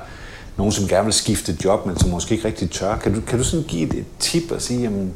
nogen, 0.57 0.73
som 0.73 0.89
gerne 0.89 1.05
vil 1.05 1.13
skifte 1.13 1.57
job, 1.65 1.87
men 1.87 1.99
som 1.99 2.11
måske 2.11 2.35
ikke 2.35 2.49
rigtig 2.49 2.71
tør. 2.71 2.97
Kan 2.97 3.15
du, 3.15 3.21
kan 3.21 3.39
du 3.39 3.45
sådan 3.45 3.67
give 3.67 3.89
et, 3.89 3.95
et 3.95 4.07
tip 4.19 4.51
og 4.51 4.63
sige, 4.63 4.81
jamen, 4.81 5.15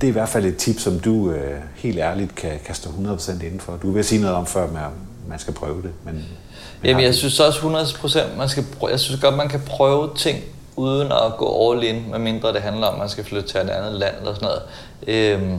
det 0.00 0.06
er 0.06 0.10
i 0.10 0.12
hvert 0.12 0.28
fald 0.28 0.44
et 0.44 0.56
tip, 0.56 0.80
som 0.80 1.00
du 1.00 1.30
øh, 1.30 1.58
helt 1.74 1.98
ærligt 1.98 2.34
kan, 2.34 2.50
kan 2.64 2.74
stå 2.74 2.90
100% 2.90 3.44
indenfor. 3.44 3.76
Du 3.82 3.90
vil 3.90 4.04
sige 4.04 4.20
noget 4.20 4.36
om 4.36 4.46
før 4.46 4.70
med, 4.70 4.80
man 5.28 5.38
skal 5.38 5.54
prøve 5.54 5.82
det. 5.82 5.92
Men, 6.04 6.14
men 6.14 6.24
Jamen, 6.84 7.04
jeg 7.04 7.14
synes 7.14 7.40
også 7.40 7.60
100%, 7.60 8.36
man 8.36 8.48
skal 8.48 8.64
prøve, 8.78 8.90
jeg 8.90 9.00
synes 9.00 9.20
godt, 9.20 9.36
man 9.36 9.48
kan 9.48 9.60
prøve 9.66 10.10
ting 10.16 10.44
uden 10.76 11.12
at 11.12 11.36
gå 11.38 11.72
all 11.72 11.84
in, 11.84 12.10
medmindre 12.10 12.52
det 12.52 12.62
handler 12.62 12.86
om, 12.86 12.94
at 12.94 12.98
man 12.98 13.08
skal 13.08 13.24
flytte 13.24 13.48
til 13.48 13.60
et 13.60 13.70
andet 13.70 13.92
land 13.92 14.14
eller 14.18 14.34
sådan 14.34 14.48
noget. 14.48 14.62
Øhm, 15.06 15.58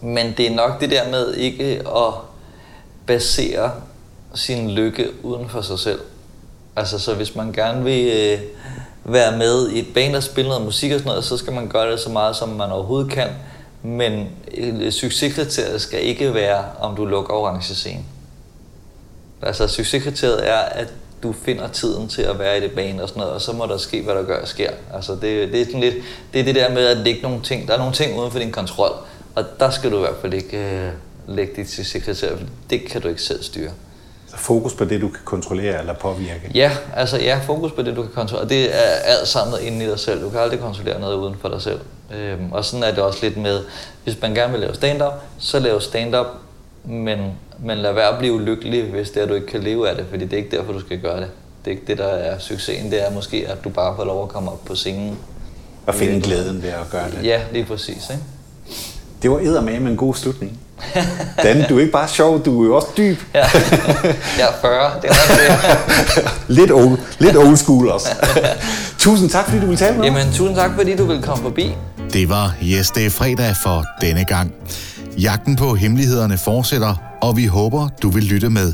men 0.00 0.34
det 0.36 0.46
er 0.46 0.54
nok 0.54 0.80
det 0.80 0.90
der 0.90 1.10
med 1.10 1.34
ikke 1.34 1.82
at 1.96 2.12
basere 3.06 3.70
sin 4.34 4.70
lykke 4.70 5.08
uden 5.22 5.48
for 5.48 5.60
sig 5.60 5.78
selv. 5.78 6.00
Altså, 6.76 6.98
så 6.98 7.14
hvis 7.14 7.34
man 7.34 7.52
gerne 7.52 7.84
vil 7.84 8.12
øh, 8.16 8.40
være 9.04 9.38
med 9.38 9.70
i 9.70 9.78
et 9.78 9.86
band 9.94 10.16
og 10.16 10.22
spille 10.22 10.48
noget 10.48 10.64
musik 10.64 10.92
og 10.92 10.98
sådan 10.98 11.08
noget, 11.08 11.24
så 11.24 11.36
skal 11.36 11.52
man 11.52 11.68
gøre 11.68 11.90
det 11.92 12.00
så 12.00 12.10
meget, 12.10 12.36
som 12.36 12.48
man 12.48 12.70
overhovedet 12.70 13.12
kan. 13.12 13.28
Men 13.82 14.28
øh, 14.56 14.92
succeskriteriet 14.92 15.80
skal 15.80 16.02
ikke 16.02 16.34
være, 16.34 16.64
om 16.80 16.96
du 16.96 17.04
lukker 17.04 17.34
orange 17.34 17.74
scene. 17.74 18.04
Altså 19.42 19.68
succeskriteriet 19.68 20.48
er, 20.48 20.58
at 20.58 20.88
du 21.22 21.32
finder 21.32 21.68
tiden 21.68 22.08
til 22.08 22.22
at 22.22 22.38
være 22.38 22.58
i 22.58 22.60
det 22.60 22.70
bane 22.70 23.02
og 23.02 23.08
sådan 23.08 23.20
noget, 23.20 23.34
og 23.34 23.40
så 23.40 23.52
må 23.52 23.66
der 23.66 23.78
ske, 23.78 24.02
hvad 24.02 24.14
der 24.14 24.22
gør 24.22 24.44
sker. 24.44 24.70
Altså 24.94 25.12
det, 25.12 25.52
det 25.52 25.60
er 25.60 25.64
sådan 25.64 25.80
lidt, 25.80 25.94
det 26.32 26.40
er 26.40 26.44
det 26.44 26.54
der 26.54 26.70
med, 26.70 26.86
at 26.86 27.06
er 27.06 27.22
nogle 27.22 27.42
ting, 27.42 27.68
der 27.68 27.74
er 27.74 27.78
nogle 27.78 27.92
ting 27.92 28.18
uden 28.18 28.30
for 28.30 28.38
din 28.38 28.52
kontrol, 28.52 28.92
og 29.34 29.44
der 29.60 29.70
skal 29.70 29.90
du 29.90 29.96
i 29.96 30.00
hvert 30.00 30.16
fald 30.20 30.34
ikke 30.34 30.58
øh, 30.58 30.90
lægge 31.28 31.52
dit 31.56 31.70
succeskriterie, 31.70 32.36
for 32.36 32.46
det 32.70 32.84
kan 32.84 33.00
du 33.00 33.08
ikke 33.08 33.22
selv 33.22 33.42
styre. 33.42 33.70
Så 34.26 34.36
fokus 34.36 34.74
på 34.74 34.84
det, 34.84 35.00
du 35.00 35.08
kan 35.08 35.20
kontrollere 35.24 35.80
eller 35.80 35.94
påvirke. 35.94 36.50
Ja, 36.54 36.76
altså 36.94 37.18
ja, 37.18 37.40
fokus 37.46 37.72
på 37.72 37.82
det, 37.82 37.96
du 37.96 38.02
kan 38.02 38.12
kontrollere. 38.12 38.48
Det 38.48 38.74
er 38.74 38.88
alt 39.04 39.28
samlet 39.28 39.60
inde 39.60 39.84
i 39.84 39.88
dig 39.88 39.98
selv. 39.98 40.22
Du 40.22 40.30
kan 40.30 40.40
aldrig 40.40 40.60
kontrollere 40.60 41.00
noget 41.00 41.16
uden 41.16 41.36
for 41.40 41.48
dig 41.48 41.62
selv. 41.62 41.80
Øhm, 42.14 42.52
og 42.52 42.64
sådan 42.64 42.82
er 42.82 42.90
det 42.90 42.98
også 42.98 43.18
lidt 43.22 43.36
med, 43.36 43.64
hvis 44.04 44.20
man 44.20 44.34
gerne 44.34 44.52
vil 44.52 44.60
lave 44.60 44.74
stand-up, 44.74 45.12
så 45.38 45.58
lav 45.58 45.80
stand-up, 45.80 46.26
men, 46.84 47.18
men 47.58 47.78
lad 47.78 47.92
være 47.92 48.08
at 48.08 48.18
blive 48.18 48.32
ulykkelig, 48.34 48.84
hvis 48.84 49.10
det 49.10 49.16
er, 49.16 49.22
at 49.22 49.28
du 49.28 49.34
ikke 49.34 49.46
kan 49.46 49.60
leve 49.62 49.88
af 49.88 49.96
det, 49.96 50.06
fordi 50.10 50.24
det 50.24 50.32
er 50.32 50.36
ikke 50.36 50.56
derfor, 50.56 50.72
du 50.72 50.80
skal 50.80 50.98
gøre 50.98 51.20
det. 51.20 51.28
Det 51.64 51.70
er 51.70 51.74
ikke 51.74 51.86
det, 51.86 51.98
der 51.98 52.06
er 52.06 52.38
succesen. 52.38 52.90
Det 52.90 53.06
er 53.06 53.10
måske, 53.10 53.46
at 53.48 53.64
du 53.64 53.68
bare 53.68 53.96
får 53.96 54.04
lov 54.04 54.22
at 54.22 54.28
komme 54.28 54.50
op 54.50 54.64
på 54.64 54.74
scenen. 54.74 55.18
Og 55.86 55.94
finde 55.94 56.20
glæden 56.20 56.62
ved 56.62 56.68
at 56.68 56.90
gøre 56.90 57.10
det. 57.10 57.26
Ja, 57.26 57.40
lige 57.52 57.64
præcis. 57.64 58.10
Ikke? 58.10 58.22
Det 59.22 59.30
var 59.30 59.38
eddermame 59.38 59.90
en 59.90 59.96
god 59.96 60.14
slutning. 60.14 60.58
Dan, 61.42 61.68
du 61.68 61.76
er 61.76 61.80
ikke 61.80 61.92
bare 61.92 62.08
sjov, 62.08 62.44
du 62.44 62.62
er 62.62 62.66
jo 62.66 62.76
også 62.76 62.88
dyb. 62.96 63.18
Ja. 63.34 63.38
Jeg 64.38 64.48
er 64.48 64.60
40, 64.60 64.90
det 65.02 65.10
er 65.10 65.14
det. 66.14 66.30
Lidt 66.58 66.72
old, 66.72 66.98
lidt 67.18 67.36
old 67.36 67.56
school 67.56 67.88
også. 67.88 68.08
Tusind 68.98 69.30
tak, 69.30 69.44
fordi 69.44 69.60
du 69.60 69.66
ville 69.66 69.76
tale 69.78 69.98
med 69.98 70.10
mig. 70.10 70.18
Jamen, 70.18 70.32
tusind 70.32 70.56
tak, 70.56 70.70
fordi 70.76 70.96
du 70.96 71.04
vil 71.04 71.22
komme 71.22 71.42
forbi. 71.42 71.74
Det 72.12 72.28
var 72.28 72.54
Yes, 72.62 72.90
det 72.90 73.06
er 73.06 73.10
fredag 73.10 73.54
for 73.62 73.84
denne 74.00 74.24
gang. 74.24 74.54
Jagten 75.18 75.56
på 75.56 75.74
hemmelighederne 75.74 76.38
fortsætter, 76.38 77.18
og 77.22 77.36
vi 77.36 77.46
håber, 77.46 77.88
du 78.02 78.10
vil 78.10 78.24
lytte 78.24 78.50
med. 78.50 78.72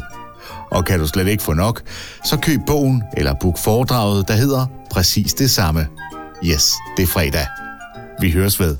Og 0.70 0.84
kan 0.84 0.99
du 0.99 1.07
slet 1.07 1.28
ikke 1.28 1.43
få 1.43 1.53
nok, 1.53 1.82
så 2.24 2.38
køb 2.38 2.61
bogen 2.66 3.03
eller 3.16 3.34
book 3.34 3.59
foredraget, 3.59 4.28
der 4.28 4.34
hedder 4.34 4.66
præcis 4.90 5.34
det 5.34 5.51
samme. 5.51 5.86
Yes, 6.45 6.72
det 6.97 7.03
er 7.03 7.07
fredag. 7.07 7.47
Vi 8.20 8.30
høres 8.30 8.61
ved. 8.61 8.76